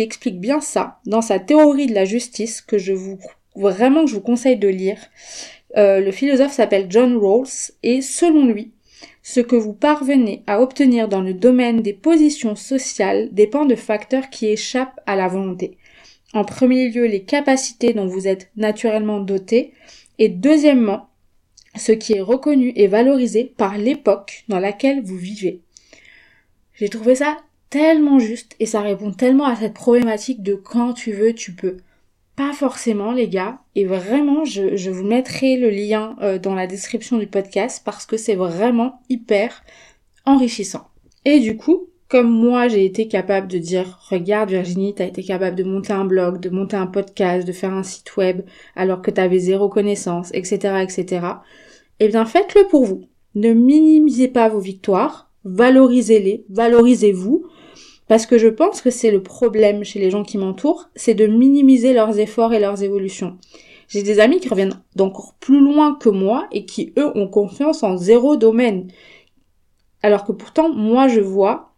explique 0.00 0.40
bien 0.40 0.60
ça 0.60 0.98
dans 1.06 1.22
sa 1.22 1.38
théorie 1.38 1.86
de 1.86 1.94
la 1.94 2.04
justice 2.04 2.60
que 2.60 2.78
je 2.78 2.92
vous 2.92 3.18
vraiment 3.54 4.06
je 4.06 4.14
vous 4.14 4.20
conseille 4.20 4.56
de 4.56 4.68
lire. 4.68 4.98
Euh, 5.76 6.00
le 6.00 6.10
philosophe 6.10 6.52
s'appelle 6.52 6.86
John 6.88 7.16
Rawls 7.16 7.72
et 7.82 8.02
selon 8.02 8.46
lui, 8.46 8.72
ce 9.22 9.40
que 9.40 9.56
vous 9.56 9.72
parvenez 9.72 10.42
à 10.46 10.60
obtenir 10.60 11.08
dans 11.08 11.20
le 11.20 11.34
domaine 11.34 11.80
des 11.80 11.92
positions 11.92 12.56
sociales 12.56 13.28
dépend 13.32 13.64
de 13.64 13.74
facteurs 13.74 14.30
qui 14.30 14.48
échappent 14.48 15.00
à 15.06 15.16
la 15.16 15.28
volonté. 15.28 15.78
En 16.34 16.44
premier 16.44 16.88
lieu, 16.88 17.06
les 17.06 17.22
capacités 17.24 17.92
dont 17.92 18.06
vous 18.06 18.26
êtes 18.26 18.50
naturellement 18.56 19.20
doté 19.20 19.72
et 20.18 20.28
deuxièmement, 20.28 21.08
ce 21.76 21.92
qui 21.92 22.14
est 22.14 22.20
reconnu 22.20 22.72
et 22.76 22.86
valorisé 22.86 23.44
par 23.44 23.78
l'époque 23.78 24.44
dans 24.48 24.58
laquelle 24.58 25.02
vous 25.02 25.16
vivez. 25.16 25.60
J'ai 26.74 26.88
trouvé 26.88 27.14
ça 27.14 27.38
tellement 27.72 28.18
juste 28.18 28.54
et 28.60 28.66
ça 28.66 28.82
répond 28.82 29.12
tellement 29.12 29.46
à 29.46 29.56
cette 29.56 29.72
problématique 29.72 30.42
de 30.42 30.54
quand 30.54 30.92
tu 30.92 31.10
veux, 31.12 31.32
tu 31.32 31.52
peux. 31.52 31.78
Pas 32.36 32.52
forcément 32.52 33.12
les 33.12 33.28
gars, 33.28 33.60
et 33.74 33.86
vraiment 33.86 34.44
je, 34.44 34.90
vous 34.90 35.04
mettrai 35.04 35.56
le 35.56 35.70
lien 35.70 36.14
euh, 36.20 36.38
dans 36.38 36.54
la 36.54 36.66
description 36.66 37.16
du 37.16 37.26
podcast 37.26 37.80
parce 37.82 38.04
que 38.04 38.18
c'est 38.18 38.34
vraiment 38.34 39.00
hyper 39.08 39.64
enrichissant. 40.26 40.86
Et 41.24 41.40
du 41.40 41.56
coup, 41.56 41.88
comme 42.08 42.30
moi 42.30 42.68
j'ai 42.68 42.84
été 42.84 43.08
capable 43.08 43.48
de 43.48 43.56
dire 43.56 44.00
regarde 44.10 44.50
Virginie, 44.50 44.94
t'as 44.94 45.06
été 45.06 45.22
capable 45.22 45.56
de 45.56 45.64
monter 45.64 45.94
un 45.94 46.04
blog, 46.04 46.40
de 46.40 46.50
monter 46.50 46.76
un 46.76 46.86
podcast, 46.86 47.46
de 47.46 47.52
faire 47.52 47.72
un 47.72 47.82
site 47.82 48.18
web 48.18 48.42
alors 48.76 49.00
que 49.00 49.10
t'avais 49.10 49.38
zéro 49.38 49.70
connaissance, 49.70 50.30
etc. 50.34 50.82
etc. 50.82 51.26
Eh 52.00 52.08
bien 52.08 52.26
faites-le 52.26 52.68
pour 52.68 52.84
vous. 52.84 53.06
Ne 53.34 53.54
minimisez 53.54 54.28
pas 54.28 54.50
vos 54.50 54.60
victoires, 54.60 55.30
valorisez-les, 55.44 56.44
valorisez-vous, 56.50 57.46
parce 58.12 58.26
que 58.26 58.36
je 58.36 58.48
pense 58.48 58.82
que 58.82 58.90
c'est 58.90 59.10
le 59.10 59.22
problème 59.22 59.84
chez 59.84 59.98
les 59.98 60.10
gens 60.10 60.22
qui 60.22 60.36
m'entourent, 60.36 60.90
c'est 60.94 61.14
de 61.14 61.26
minimiser 61.26 61.94
leurs 61.94 62.18
efforts 62.18 62.52
et 62.52 62.60
leurs 62.60 62.82
évolutions. 62.82 63.38
J'ai 63.88 64.02
des 64.02 64.20
amis 64.20 64.38
qui 64.38 64.50
reviennent 64.50 64.82
d'encore 64.96 65.32
plus 65.40 65.60
loin 65.60 65.96
que 65.98 66.10
moi 66.10 66.46
et 66.52 66.66
qui, 66.66 66.92
eux, 66.98 67.10
ont 67.16 67.26
confiance 67.26 67.82
en 67.82 67.96
zéro 67.96 68.36
domaine. 68.36 68.88
Alors 70.02 70.26
que 70.26 70.32
pourtant, 70.32 70.68
moi, 70.68 71.08
je 71.08 71.20
vois 71.20 71.72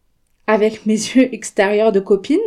avec 0.49 0.87
mes 0.87 0.95
yeux 1.15 1.33
extérieurs 1.33 1.93
de 1.93 2.01
copine 2.01 2.41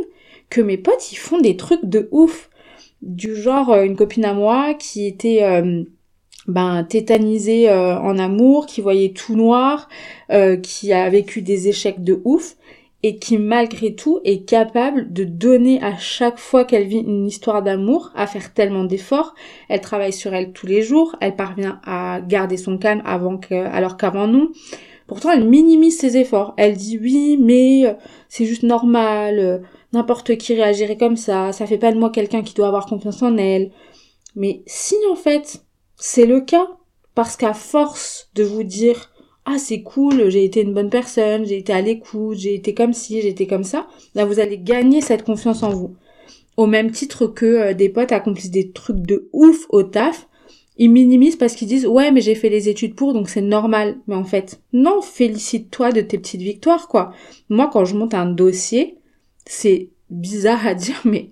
que 0.49 0.59
mes 0.59 0.77
potes 0.77 1.13
ils 1.13 1.17
font 1.17 1.39
des 1.39 1.55
trucs 1.55 1.85
de 1.85 2.09
ouf 2.11 2.49
du 3.01 3.37
genre 3.37 3.71
euh, 3.71 3.85
une 3.85 3.95
copine 3.95 4.25
à 4.25 4.33
moi 4.33 4.73
qui 4.73 5.07
était 5.07 5.43
euh, 5.43 5.85
ben 6.45 6.83
tétanisée 6.83 7.69
euh, 7.69 7.97
en 7.97 8.17
amour 8.17 8.65
qui 8.65 8.81
voyait 8.81 9.13
tout 9.13 9.37
noir 9.37 9.87
qui 10.61 10.91
a 10.91 11.09
vécu 11.09 11.41
des 11.41 11.69
échecs 11.69 12.03
de 12.03 12.21
ouf 12.25 12.57
et 13.03 13.17
qui 13.17 13.37
malgré 13.37 13.95
tout 13.95 14.19
est 14.23 14.47
capable 14.47 15.13
de 15.13 15.23
donner 15.23 15.81
à 15.83 15.97
chaque 15.97 16.39
fois 16.39 16.65
qu'elle 16.65 16.87
vit 16.87 16.97
une 16.97 17.27
histoire 17.27 17.61
d'amour, 17.61 18.11
à 18.15 18.25
faire 18.25 18.53
tellement 18.53 18.83
d'efforts. 18.83 19.35
Elle 19.69 19.81
travaille 19.81 20.13
sur 20.13 20.33
elle 20.33 20.51
tous 20.51 20.65
les 20.65 20.81
jours, 20.81 21.15
elle 21.21 21.35
parvient 21.35 21.79
à 21.85 22.21
garder 22.21 22.57
son 22.57 22.77
calme 22.77 23.01
avant 23.05 23.37
que, 23.37 23.53
alors 23.53 23.97
qu'avant 23.97 24.27
non. 24.27 24.49
Pourtant, 25.05 25.31
elle 25.31 25.47
minimise 25.47 25.97
ses 25.97 26.17
efforts. 26.17 26.53
Elle 26.57 26.75
dit 26.75 26.99
oui, 27.01 27.37
mais 27.39 27.85
euh, 27.85 27.93
c'est 28.27 28.45
juste 28.45 28.63
normal, 28.63 29.39
euh, 29.39 29.59
n'importe 29.93 30.35
qui 30.37 30.53
réagirait 30.53 30.97
comme 30.97 31.15
ça, 31.15 31.53
ça 31.53 31.65
fait 31.65 31.77
pas 31.77 31.93
de 31.93 31.99
moi 31.99 32.09
quelqu'un 32.09 32.41
qui 32.41 32.53
doit 32.53 32.67
avoir 32.67 32.87
confiance 32.87 33.21
en 33.21 33.37
elle. 33.37 33.71
Mais 34.35 34.63
si 34.65 34.95
en 35.11 35.15
fait, 35.15 35.63
c'est 35.95 36.25
le 36.25 36.41
cas, 36.41 36.67
parce 37.15 37.37
qu'à 37.37 37.53
force 37.53 38.29
de 38.35 38.43
vous 38.43 38.63
dire 38.63 39.11
ah 39.49 39.57
c'est 39.57 39.81
cool, 39.81 40.29
j'ai 40.29 40.43
été 40.43 40.61
une 40.61 40.73
bonne 40.73 40.89
personne, 40.89 41.45
j'ai 41.45 41.57
été 41.57 41.71
à 41.71 41.79
l'écoute, 41.79 42.37
j'ai 42.37 42.53
été 42.53 42.73
comme 42.73 42.91
ci, 42.91 43.21
j'ai 43.21 43.29
été 43.29 43.47
comme 43.47 43.63
ça, 43.63 43.87
là 44.13 44.25
vous 44.25 44.41
allez 44.41 44.57
gagner 44.57 44.99
cette 44.99 45.23
confiance 45.23 45.63
en 45.63 45.69
vous. 45.69 45.95
Au 46.57 46.65
même 46.67 46.91
titre 46.91 47.27
que 47.27 47.45
euh, 47.45 47.73
des 47.73 47.87
potes 47.87 48.11
accomplissent 48.11 48.51
des 48.51 48.71
trucs 48.71 48.99
de 48.99 49.29
ouf 49.31 49.65
au 49.69 49.83
taf, 49.83 50.27
ils 50.75 50.91
minimisent 50.91 51.37
parce 51.37 51.55
qu'ils 51.55 51.69
disent 51.69 51.87
ouais 51.87 52.11
mais 52.11 52.19
j'ai 52.19 52.35
fait 52.35 52.49
les 52.49 52.67
études 52.67 52.93
pour 52.93 53.13
donc 53.13 53.29
c'est 53.29 53.41
normal. 53.41 53.97
Mais 54.07 54.15
en 54.15 54.25
fait 54.25 54.59
non, 54.73 55.01
félicite-toi 55.01 55.93
de 55.93 56.01
tes 56.01 56.17
petites 56.17 56.41
victoires 56.41 56.89
quoi. 56.89 57.13
Moi 57.47 57.69
quand 57.71 57.85
je 57.85 57.95
monte 57.95 58.13
un 58.15 58.25
dossier, 58.25 58.97
c'est 59.45 59.91
bizarre 60.09 60.67
à 60.67 60.73
dire 60.73 61.01
mais 61.05 61.31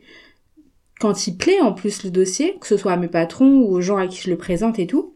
quand 1.02 1.28
il 1.28 1.36
plaît 1.36 1.60
en 1.60 1.74
plus 1.74 2.06
le 2.06 2.12
dossier, 2.12 2.56
que 2.62 2.68
ce 2.68 2.78
soit 2.78 2.94
à 2.94 2.98
mes 2.98 3.10
patrons 3.10 3.58
ou 3.60 3.74
aux 3.74 3.82
gens 3.82 3.98
à 3.98 4.08
qui 4.08 4.22
je 4.22 4.30
le 4.30 4.38
présente 4.38 4.80
et 4.80 4.88
tout, 4.88 5.16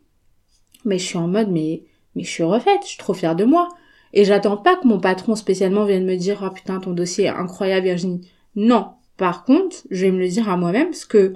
mais 0.84 1.00
je 1.00 1.06
suis 1.06 1.18
en 1.18 1.30
mode 1.30 1.50
mais 1.50 1.84
mais 2.20 2.26
je 2.26 2.32
suis 2.32 2.44
refaite, 2.44 2.82
je 2.84 2.90
suis 2.90 2.98
trop 2.98 3.14
fière 3.14 3.38
de 3.38 3.46
moi. 3.46 3.70
Et 4.12 4.26
j'attends 4.26 4.58
pas 4.58 4.76
que 4.76 4.86
mon 4.86 5.00
patron 5.00 5.36
spécialement 5.36 5.86
vienne 5.86 6.06
me 6.06 6.18
dire 6.18 6.44
oh 6.46 6.54
putain 6.54 6.82
ton 6.82 6.92
dossier 6.92 7.26
est 7.26 7.30
incroyable 7.30 7.86
Virginie. 7.86 8.28
Non. 8.58 8.88
Par 9.16 9.46
contre, 9.46 9.78
je 9.90 10.06
vais 10.06 10.12
me 10.12 10.20
le 10.20 10.28
dire 10.28 10.50
à 10.50 10.58
moi-même 10.58 10.90
parce 10.90 11.06
que 11.06 11.36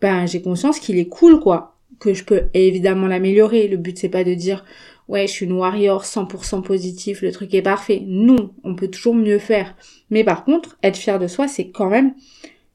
ben 0.00 0.24
j'ai 0.26 0.42
conscience 0.42 0.78
qu'il 0.78 0.96
est 0.96 1.08
cool 1.08 1.40
quoi 1.40 1.76
que 1.98 2.14
je 2.14 2.22
peux 2.22 2.44
évidemment 2.54 3.08
l'améliorer. 3.08 3.66
Le 3.66 3.78
but 3.78 3.98
c'est 3.98 4.08
pas 4.08 4.22
de 4.22 4.34
dire 4.34 4.64
ouais 5.08 5.26
je 5.26 5.32
suis 5.32 5.46
une 5.46 5.54
warrior 5.54 6.04
100% 6.04 6.62
positif, 6.62 7.20
le 7.20 7.32
truc 7.32 7.52
est 7.52 7.62
parfait. 7.62 8.04
Non, 8.06 8.52
on 8.62 8.76
peut 8.76 8.88
toujours 8.88 9.14
mieux 9.16 9.40
faire. 9.40 9.74
Mais 10.10 10.22
par 10.22 10.44
contre, 10.44 10.78
être 10.84 10.96
fier 10.96 11.18
de 11.18 11.26
soi, 11.26 11.48
c'est 11.48 11.70
quand 11.70 11.90
même 11.90 12.14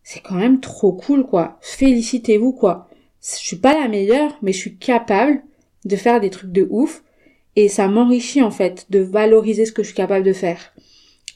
c'est 0.03 0.19
quand 0.19 0.35
même 0.35 0.59
trop 0.59 0.91
cool 0.91 1.25
quoi. 1.25 1.57
Félicitez-vous 1.61 2.51
quoi. 2.51 2.89
Je 3.21 3.35
suis 3.35 3.55
pas 3.55 3.79
la 3.79 3.87
meilleure, 3.87 4.37
mais 4.41 4.51
je 4.51 4.57
suis 4.57 4.75
capable 4.75 5.43
de 5.85 5.95
faire 5.95 6.19
des 6.19 6.29
trucs 6.29 6.51
de 6.51 6.67
ouf 6.69 7.03
et 7.55 7.67
ça 7.67 7.87
m'enrichit 7.87 8.41
en 8.41 8.51
fait 8.51 8.87
de 8.89 8.99
valoriser 8.99 9.65
ce 9.65 9.71
que 9.71 9.83
je 9.83 9.87
suis 9.87 9.95
capable 9.95 10.25
de 10.25 10.33
faire. 10.33 10.73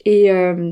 Et 0.06 0.32
euh, 0.32 0.72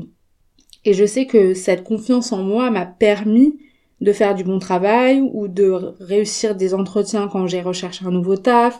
et 0.84 0.92
je 0.92 1.04
sais 1.04 1.26
que 1.26 1.54
cette 1.54 1.84
confiance 1.84 2.32
en 2.32 2.42
moi 2.42 2.70
m'a 2.70 2.86
permis 2.86 3.58
de 4.00 4.12
faire 4.12 4.34
du 4.34 4.44
bon 4.44 4.58
travail 4.58 5.20
ou 5.32 5.48
de 5.48 5.70
réussir 5.98 6.54
des 6.54 6.74
entretiens 6.74 7.28
quand 7.28 7.46
j'ai 7.46 7.62
recherché 7.62 8.04
un 8.04 8.10
nouveau 8.10 8.36
taf. 8.36 8.78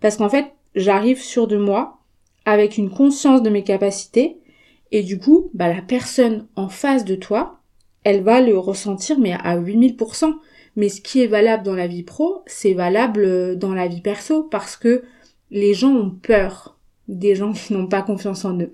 Parce 0.00 0.16
qu'en 0.16 0.30
fait, 0.30 0.46
j'arrive 0.74 1.20
sur 1.20 1.46
de 1.46 1.58
moi 1.58 1.98
avec 2.46 2.78
une 2.78 2.90
conscience 2.90 3.42
de 3.42 3.50
mes 3.50 3.62
capacités 3.62 4.38
et 4.90 5.02
du 5.02 5.18
coup, 5.18 5.50
bah, 5.54 5.68
la 5.68 5.82
personne 5.82 6.46
en 6.56 6.68
face 6.68 7.04
de 7.04 7.14
toi, 7.14 7.58
elle 8.04 8.22
va 8.22 8.40
le 8.40 8.56
ressentir 8.58 9.18
mais 9.18 9.32
à 9.32 9.58
8000%. 9.58 10.32
Mais 10.76 10.88
ce 10.88 11.00
qui 11.00 11.22
est 11.22 11.28
valable 11.28 11.62
dans 11.62 11.74
la 11.74 11.86
vie 11.86 12.02
pro, 12.02 12.42
c'est 12.46 12.74
valable 12.74 13.58
dans 13.58 13.74
la 13.74 13.86
vie 13.86 14.00
perso 14.00 14.42
parce 14.42 14.76
que 14.76 15.04
les 15.50 15.74
gens 15.74 15.94
ont 15.94 16.10
peur 16.10 16.76
des 17.08 17.34
gens 17.34 17.52
qui 17.52 17.72
n'ont 17.72 17.86
pas 17.86 18.02
confiance 18.02 18.44
en 18.44 18.58
eux. 18.58 18.72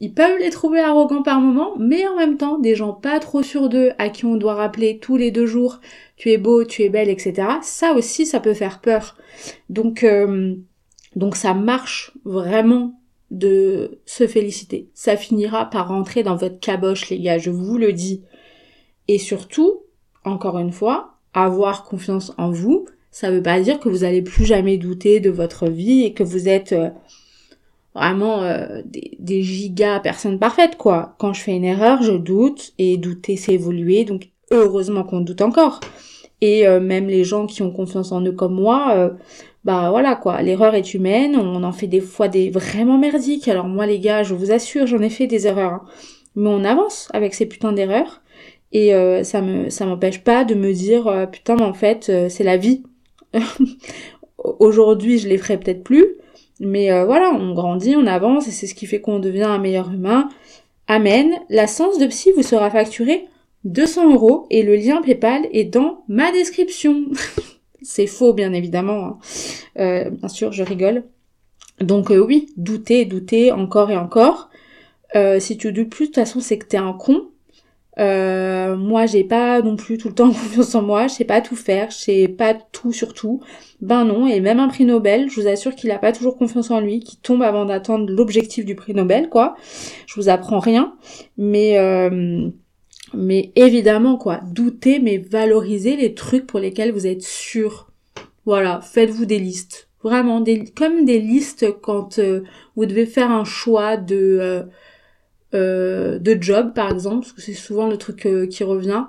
Ils 0.00 0.14
peuvent 0.14 0.38
les 0.38 0.50
trouver 0.50 0.80
arrogants 0.80 1.22
par 1.22 1.40
moment, 1.40 1.74
mais 1.78 2.06
en 2.08 2.16
même 2.16 2.38
temps, 2.38 2.58
des 2.58 2.74
gens 2.74 2.94
pas 2.94 3.20
trop 3.20 3.42
sûrs 3.42 3.68
d'eux, 3.68 3.90
à 3.98 4.08
qui 4.08 4.24
on 4.24 4.36
doit 4.36 4.54
rappeler 4.54 4.98
tous 4.98 5.18
les 5.18 5.30
deux 5.30 5.44
jours, 5.44 5.80
tu 6.16 6.30
es 6.30 6.38
beau, 6.38 6.64
tu 6.64 6.82
es 6.82 6.88
belle, 6.88 7.10
etc. 7.10 7.48
Ça 7.62 7.92
aussi, 7.92 8.24
ça 8.24 8.40
peut 8.40 8.54
faire 8.54 8.80
peur. 8.80 9.18
Donc, 9.68 10.02
euh, 10.02 10.54
donc 11.16 11.36
ça 11.36 11.52
marche 11.52 12.12
vraiment 12.24 12.98
de 13.30 14.00
se 14.06 14.26
féliciter. 14.26 14.88
Ça 14.94 15.18
finira 15.18 15.68
par 15.68 15.88
rentrer 15.88 16.22
dans 16.22 16.36
votre 16.36 16.58
caboche, 16.58 17.10
les 17.10 17.20
gars, 17.20 17.38
je 17.38 17.50
vous 17.50 17.76
le 17.76 17.92
dis. 17.92 18.22
Et 19.06 19.18
surtout, 19.18 19.82
encore 20.24 20.58
une 20.58 20.72
fois, 20.72 21.18
avoir 21.34 21.84
confiance 21.84 22.32
en 22.38 22.50
vous, 22.50 22.86
ça 23.20 23.30
veut 23.30 23.42
pas 23.42 23.60
dire 23.60 23.78
que 23.80 23.90
vous 23.90 24.04
allez 24.04 24.22
plus 24.22 24.46
jamais 24.46 24.78
douter 24.78 25.20
de 25.20 25.28
votre 25.28 25.68
vie 25.68 26.04
et 26.04 26.14
que 26.14 26.22
vous 26.22 26.48
êtes 26.48 26.72
euh, 26.72 26.88
vraiment 27.94 28.42
euh, 28.42 28.80
des, 28.86 29.18
des, 29.18 29.42
gigas 29.42 30.00
personnes 30.00 30.38
parfaites 30.38 30.78
quoi. 30.78 31.16
Quand 31.18 31.34
je 31.34 31.42
fais 31.42 31.54
une 31.54 31.66
erreur, 31.66 32.02
je 32.02 32.12
doute 32.12 32.72
et 32.78 32.96
douter 32.96 33.36
c'est 33.36 33.52
évoluer 33.52 34.06
donc 34.06 34.30
heureusement 34.50 35.04
qu'on 35.04 35.20
doute 35.20 35.42
encore. 35.42 35.80
Et 36.40 36.66
euh, 36.66 36.80
même 36.80 37.08
les 37.08 37.24
gens 37.24 37.44
qui 37.44 37.60
ont 37.60 37.70
confiance 37.70 38.10
en 38.10 38.22
eux 38.22 38.32
comme 38.32 38.54
moi, 38.54 38.94
euh, 38.96 39.10
bah 39.64 39.90
voilà 39.90 40.16
quoi, 40.16 40.40
l'erreur 40.40 40.74
est 40.74 40.94
humaine, 40.94 41.36
on 41.36 41.62
en 41.62 41.72
fait 41.72 41.88
des 41.88 42.00
fois 42.00 42.28
des 42.28 42.48
vraiment 42.48 42.96
merdiques. 42.96 43.48
Alors 43.48 43.66
moi 43.66 43.84
les 43.84 43.98
gars, 43.98 44.22
je 44.22 44.34
vous 44.34 44.50
assure, 44.50 44.86
j'en 44.86 45.00
ai 45.00 45.10
fait 45.10 45.26
des 45.26 45.46
erreurs. 45.46 45.74
Hein. 45.74 45.84
Mais 46.36 46.48
on 46.48 46.64
avance 46.64 47.10
avec 47.12 47.34
ces 47.34 47.44
putains 47.44 47.72
d'erreurs 47.72 48.22
et 48.72 48.92
ça 49.24 49.42
me 49.42 49.68
ça 49.68 49.84
m'empêche 49.84 50.22
pas 50.22 50.44
de 50.44 50.54
me 50.54 50.72
dire 50.72 51.28
putain 51.32 51.56
mais 51.56 51.64
en 51.64 51.74
fait 51.74 52.10
c'est 52.28 52.44
la 52.44 52.56
vie. 52.56 52.84
Aujourd'hui, 54.58 55.18
je 55.18 55.28
les 55.28 55.38
ferai 55.38 55.58
peut-être 55.58 55.84
plus, 55.84 56.06
mais 56.60 56.90
euh, 56.92 57.04
voilà, 57.04 57.30
on 57.32 57.54
grandit, 57.54 57.96
on 57.96 58.06
avance 58.06 58.48
et 58.48 58.50
c'est 58.50 58.66
ce 58.66 58.74
qui 58.74 58.86
fait 58.86 59.00
qu'on 59.00 59.18
devient 59.18 59.42
un 59.44 59.58
meilleur 59.58 59.90
humain. 59.92 60.28
Amen. 60.86 61.30
La 61.48 61.66
séance 61.66 61.98
de 61.98 62.06
psy 62.06 62.32
vous 62.36 62.42
sera 62.42 62.70
facturée 62.70 63.26
200 63.64 64.14
euros 64.14 64.46
et 64.50 64.62
le 64.62 64.76
lien 64.76 65.02
PayPal 65.02 65.46
est 65.52 65.64
dans 65.64 66.04
ma 66.08 66.32
description. 66.32 67.04
c'est 67.82 68.06
faux, 68.06 68.32
bien 68.32 68.52
évidemment. 68.52 69.04
Hein. 69.04 69.18
Euh, 69.78 70.10
bien 70.10 70.28
sûr, 70.28 70.52
je 70.52 70.62
rigole. 70.62 71.04
Donc 71.80 72.10
euh, 72.10 72.18
oui, 72.18 72.48
douter, 72.56 73.04
douter 73.04 73.52
encore 73.52 73.90
et 73.90 73.96
encore. 73.96 74.50
si 75.38 75.56
tu 75.56 75.72
doutes 75.72 75.90
plus, 75.90 76.06
de 76.06 76.12
toute 76.12 76.16
façon, 76.16 76.40
c'est 76.40 76.58
que 76.58 76.66
t'es 76.66 76.76
un 76.78 76.92
con. 76.92 77.28
Euh, 78.00 78.76
moi, 78.76 79.04
j'ai 79.06 79.24
pas 79.24 79.60
non 79.60 79.76
plus 79.76 79.98
tout 79.98 80.08
le 80.08 80.14
temps 80.14 80.28
confiance 80.28 80.74
en 80.74 80.82
moi, 80.82 81.06
je 81.06 81.14
sais 81.14 81.24
pas 81.24 81.40
tout 81.40 81.56
faire, 81.56 81.90
je 81.90 81.96
sais 81.96 82.28
pas 82.28 82.54
tout 82.54 82.92
sur 82.92 83.12
tout. 83.12 83.40
Ben 83.82 84.04
non, 84.04 84.26
et 84.26 84.40
même 84.40 84.58
un 84.58 84.68
prix 84.68 84.84
Nobel, 84.84 85.30
je 85.30 85.40
vous 85.40 85.48
assure 85.48 85.74
qu'il 85.74 85.90
a 85.90 85.98
pas 85.98 86.12
toujours 86.12 86.38
confiance 86.38 86.70
en 86.70 86.80
lui, 86.80 87.00
qu'il 87.00 87.18
tombe 87.20 87.42
avant 87.42 87.66
d'attendre 87.66 88.10
l'objectif 88.10 88.64
du 88.64 88.74
prix 88.74 88.94
Nobel, 88.94 89.28
quoi. 89.28 89.54
Je 90.06 90.14
vous 90.14 90.28
apprends 90.28 90.60
rien, 90.60 90.94
mais 91.36 91.78
euh, 91.78 92.48
mais 93.12 93.52
évidemment, 93.56 94.16
quoi, 94.16 94.40
doutez, 94.50 94.98
mais 94.98 95.18
valorisez 95.18 95.96
les 95.96 96.14
trucs 96.14 96.46
pour 96.46 96.60
lesquels 96.60 96.92
vous 96.92 97.06
êtes 97.06 97.22
sûr. 97.22 97.90
Voilà, 98.46 98.80
faites-vous 98.80 99.26
des 99.26 99.38
listes. 99.38 99.88
Vraiment, 100.02 100.40
des, 100.40 100.64
comme 100.64 101.04
des 101.04 101.18
listes 101.18 101.66
quand 101.82 102.18
euh, 102.18 102.42
vous 102.74 102.86
devez 102.86 103.04
faire 103.04 103.30
un 103.30 103.44
choix 103.44 103.98
de, 103.98 104.64
de 105.52 106.38
job, 106.40 106.72
par 106.74 106.90
exemple, 106.90 107.20
parce 107.20 107.32
que 107.32 107.40
c'est 107.40 107.54
souvent 107.54 107.88
le 107.88 107.96
truc 107.96 108.28
qui 108.50 108.64
revient. 108.64 109.04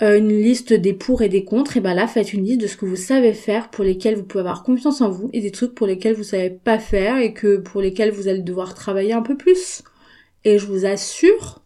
une 0.00 0.30
liste 0.30 0.72
des 0.72 0.94
pour 0.94 1.22
et 1.22 1.28
des 1.28 1.44
contre, 1.44 1.76
et 1.76 1.80
ben 1.80 1.94
là, 1.94 2.08
faites 2.08 2.32
une 2.32 2.44
liste 2.44 2.60
de 2.60 2.66
ce 2.66 2.76
que 2.76 2.86
vous 2.86 2.96
savez 2.96 3.32
faire, 3.32 3.70
pour 3.70 3.84
lesquels 3.84 4.16
vous 4.16 4.24
pouvez 4.24 4.40
avoir 4.40 4.64
confiance 4.64 5.00
en 5.00 5.10
vous, 5.10 5.30
et 5.32 5.40
des 5.40 5.52
trucs 5.52 5.74
pour 5.74 5.86
lesquels 5.86 6.14
vous 6.14 6.24
savez 6.24 6.50
pas 6.50 6.78
faire, 6.78 7.18
et 7.18 7.32
que 7.32 7.56
pour 7.58 7.80
lesquels 7.80 8.10
vous 8.10 8.26
allez 8.26 8.42
devoir 8.42 8.74
travailler 8.74 9.12
un 9.12 9.22
peu 9.22 9.36
plus. 9.36 9.82
Et 10.44 10.58
je 10.58 10.66
vous 10.66 10.86
assure 10.86 11.62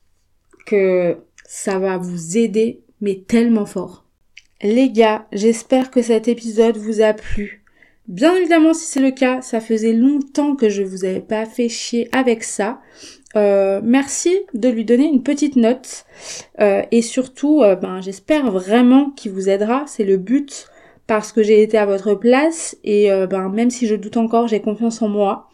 que 0.67 1.17
ça 1.47 1.79
va 1.79 1.97
vous 1.97 2.37
aider, 2.37 2.83
mais 3.01 3.25
tellement 3.27 3.67
fort. 3.67 4.05
Les 4.63 4.91
gars, 4.91 5.27
j'espère 5.33 5.91
que 5.91 6.03
cet 6.03 6.29
épisode 6.29 6.77
vous 6.77 7.01
a 7.01 7.15
plu. 7.15 7.63
Bien 8.07 8.35
évidemment, 8.37 8.75
si 8.75 8.85
c'est 8.85 9.01
le 9.01 9.11
cas, 9.11 9.41
ça 9.41 9.61
faisait 9.61 9.93
longtemps 9.93 10.57
que 10.57 10.69
je 10.69 10.83
vous 10.83 11.05
avais 11.05 11.21
pas 11.21 11.47
fait 11.47 11.69
chier 11.69 12.09
avec 12.13 12.45
ça. 12.45 12.81
Euh, 13.37 13.81
merci 13.85 14.35
de 14.55 14.69
lui 14.69 14.85
donner 14.85 15.05
une 15.05 15.23
petite 15.23 15.57
note 15.57 16.07
euh, 16.61 16.83
et 16.91 17.03
surtout, 17.03 17.63
euh, 17.63 17.77
ben, 17.77 18.01
j'espère 18.01 18.51
vraiment 18.51 19.11
qu'il 19.11 19.33
vous 19.33 19.49
aidera. 19.49 19.85
C'est 19.87 20.05
le 20.05 20.17
but 20.17 20.69
parce 21.07 21.33
que 21.33 21.43
j'ai 21.43 21.63
été 21.63 21.77
à 21.77 21.87
votre 21.87 22.15
place 22.15 22.77
et 22.83 23.09
ben, 23.31 23.49
même 23.49 23.71
si 23.71 23.87
je 23.87 23.95
doute 23.95 24.17
encore, 24.17 24.49
j'ai 24.49 24.61
confiance 24.61 25.03
en 25.03 25.09
moi. 25.09 25.49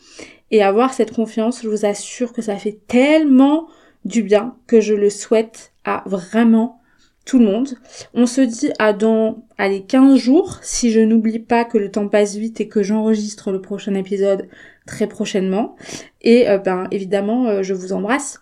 Et 0.50 0.62
avoir 0.62 0.94
cette 0.94 1.12
confiance, 1.12 1.62
je 1.62 1.68
vous 1.68 1.84
assure 1.84 2.32
que 2.32 2.40
ça 2.40 2.56
fait 2.56 2.78
tellement 2.86 3.66
du 4.06 4.22
bien 4.22 4.56
que 4.66 4.80
je 4.80 4.94
le 4.94 5.10
souhaite 5.10 5.72
à 5.84 6.04
vraiment 6.06 6.80
tout 7.24 7.38
le 7.38 7.44
monde. 7.44 7.68
On 8.14 8.26
se 8.26 8.40
dit 8.40 8.70
à 8.78 8.92
dans 8.92 9.44
allez 9.58 9.82
15 9.82 10.16
jours 10.16 10.58
si 10.62 10.90
je 10.90 11.00
n'oublie 11.00 11.38
pas 11.38 11.64
que 11.64 11.78
le 11.78 11.90
temps 11.90 12.08
passe 12.08 12.34
vite 12.36 12.60
et 12.60 12.68
que 12.68 12.82
j'enregistre 12.82 13.52
le 13.52 13.60
prochain 13.60 13.94
épisode 13.94 14.48
très 14.86 15.06
prochainement. 15.06 15.76
Et 16.20 16.48
euh, 16.48 16.58
ben 16.58 16.88
évidemment, 16.90 17.46
euh, 17.46 17.62
je 17.62 17.74
vous 17.74 17.92
embrasse. 17.92 18.40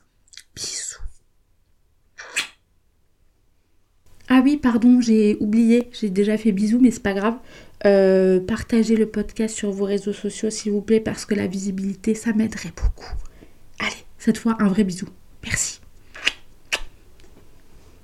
Bisous. 0.55 0.99
Ah 4.29 4.43
oui, 4.45 4.57
pardon, 4.57 5.01
j'ai 5.01 5.37
oublié, 5.41 5.91
j'ai 5.93 6.09
déjà 6.09 6.37
fait 6.37 6.53
bisous, 6.53 6.79
mais 6.81 6.93
c'est 6.93 7.03
pas 7.03 7.15
grave. 7.15 7.35
Euh, 7.85 8.39
partagez 8.39 8.95
le 8.95 9.07
podcast 9.07 9.57
sur 9.57 9.73
vos 9.73 9.85
réseaux 9.85 10.13
sociaux, 10.13 10.51
s'il 10.51 10.71
vous 10.71 10.83
plaît, 10.83 11.01
parce 11.01 11.25
que 11.25 11.35
la 11.35 11.49
visibilité, 11.49 12.15
ça 12.15 12.33
m'aiderait 12.33 12.73
beaucoup. 12.77 13.13
Allez, 13.81 14.05
cette 14.19 14.39
fois, 14.39 14.57
un 14.61 14.69
vrai 14.69 14.85
bisou. 14.85 15.09
Merci. 15.43 15.81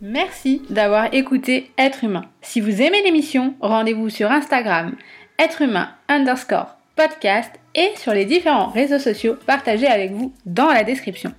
Merci 0.01 0.63
d'avoir 0.69 1.15
écouté 1.15 1.71
Être 1.79 2.05
humain. 2.05 2.25
Si 2.43 2.61
vous 2.61 2.83
aimez 2.83 3.03
l'émission, 3.03 3.55
rendez-vous 3.61 4.11
sur 4.11 4.31
Instagram, 4.31 4.97
être 5.39 5.63
humain 5.63 5.91
underscore 6.09 6.77
podcast 6.97 7.53
et 7.77 7.93
sur 7.97 8.13
les 8.13 8.25
différents 8.25 8.71
réseaux 8.71 8.99
sociaux 8.99 9.37
partagés 9.47 9.87
avec 9.87 10.11
vous 10.13 10.33
dans 10.47 10.73
la 10.73 10.83
description. 10.83 11.33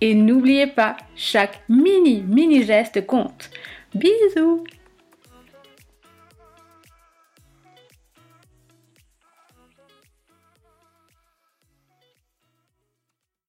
Et 0.00 0.14
n'oubliez 0.14 0.68
pas, 0.68 0.96
chaque 1.16 1.60
mini 1.68 2.22
mini 2.22 2.62
geste 2.62 3.04
compte. 3.06 3.50
Bisous 3.94 4.64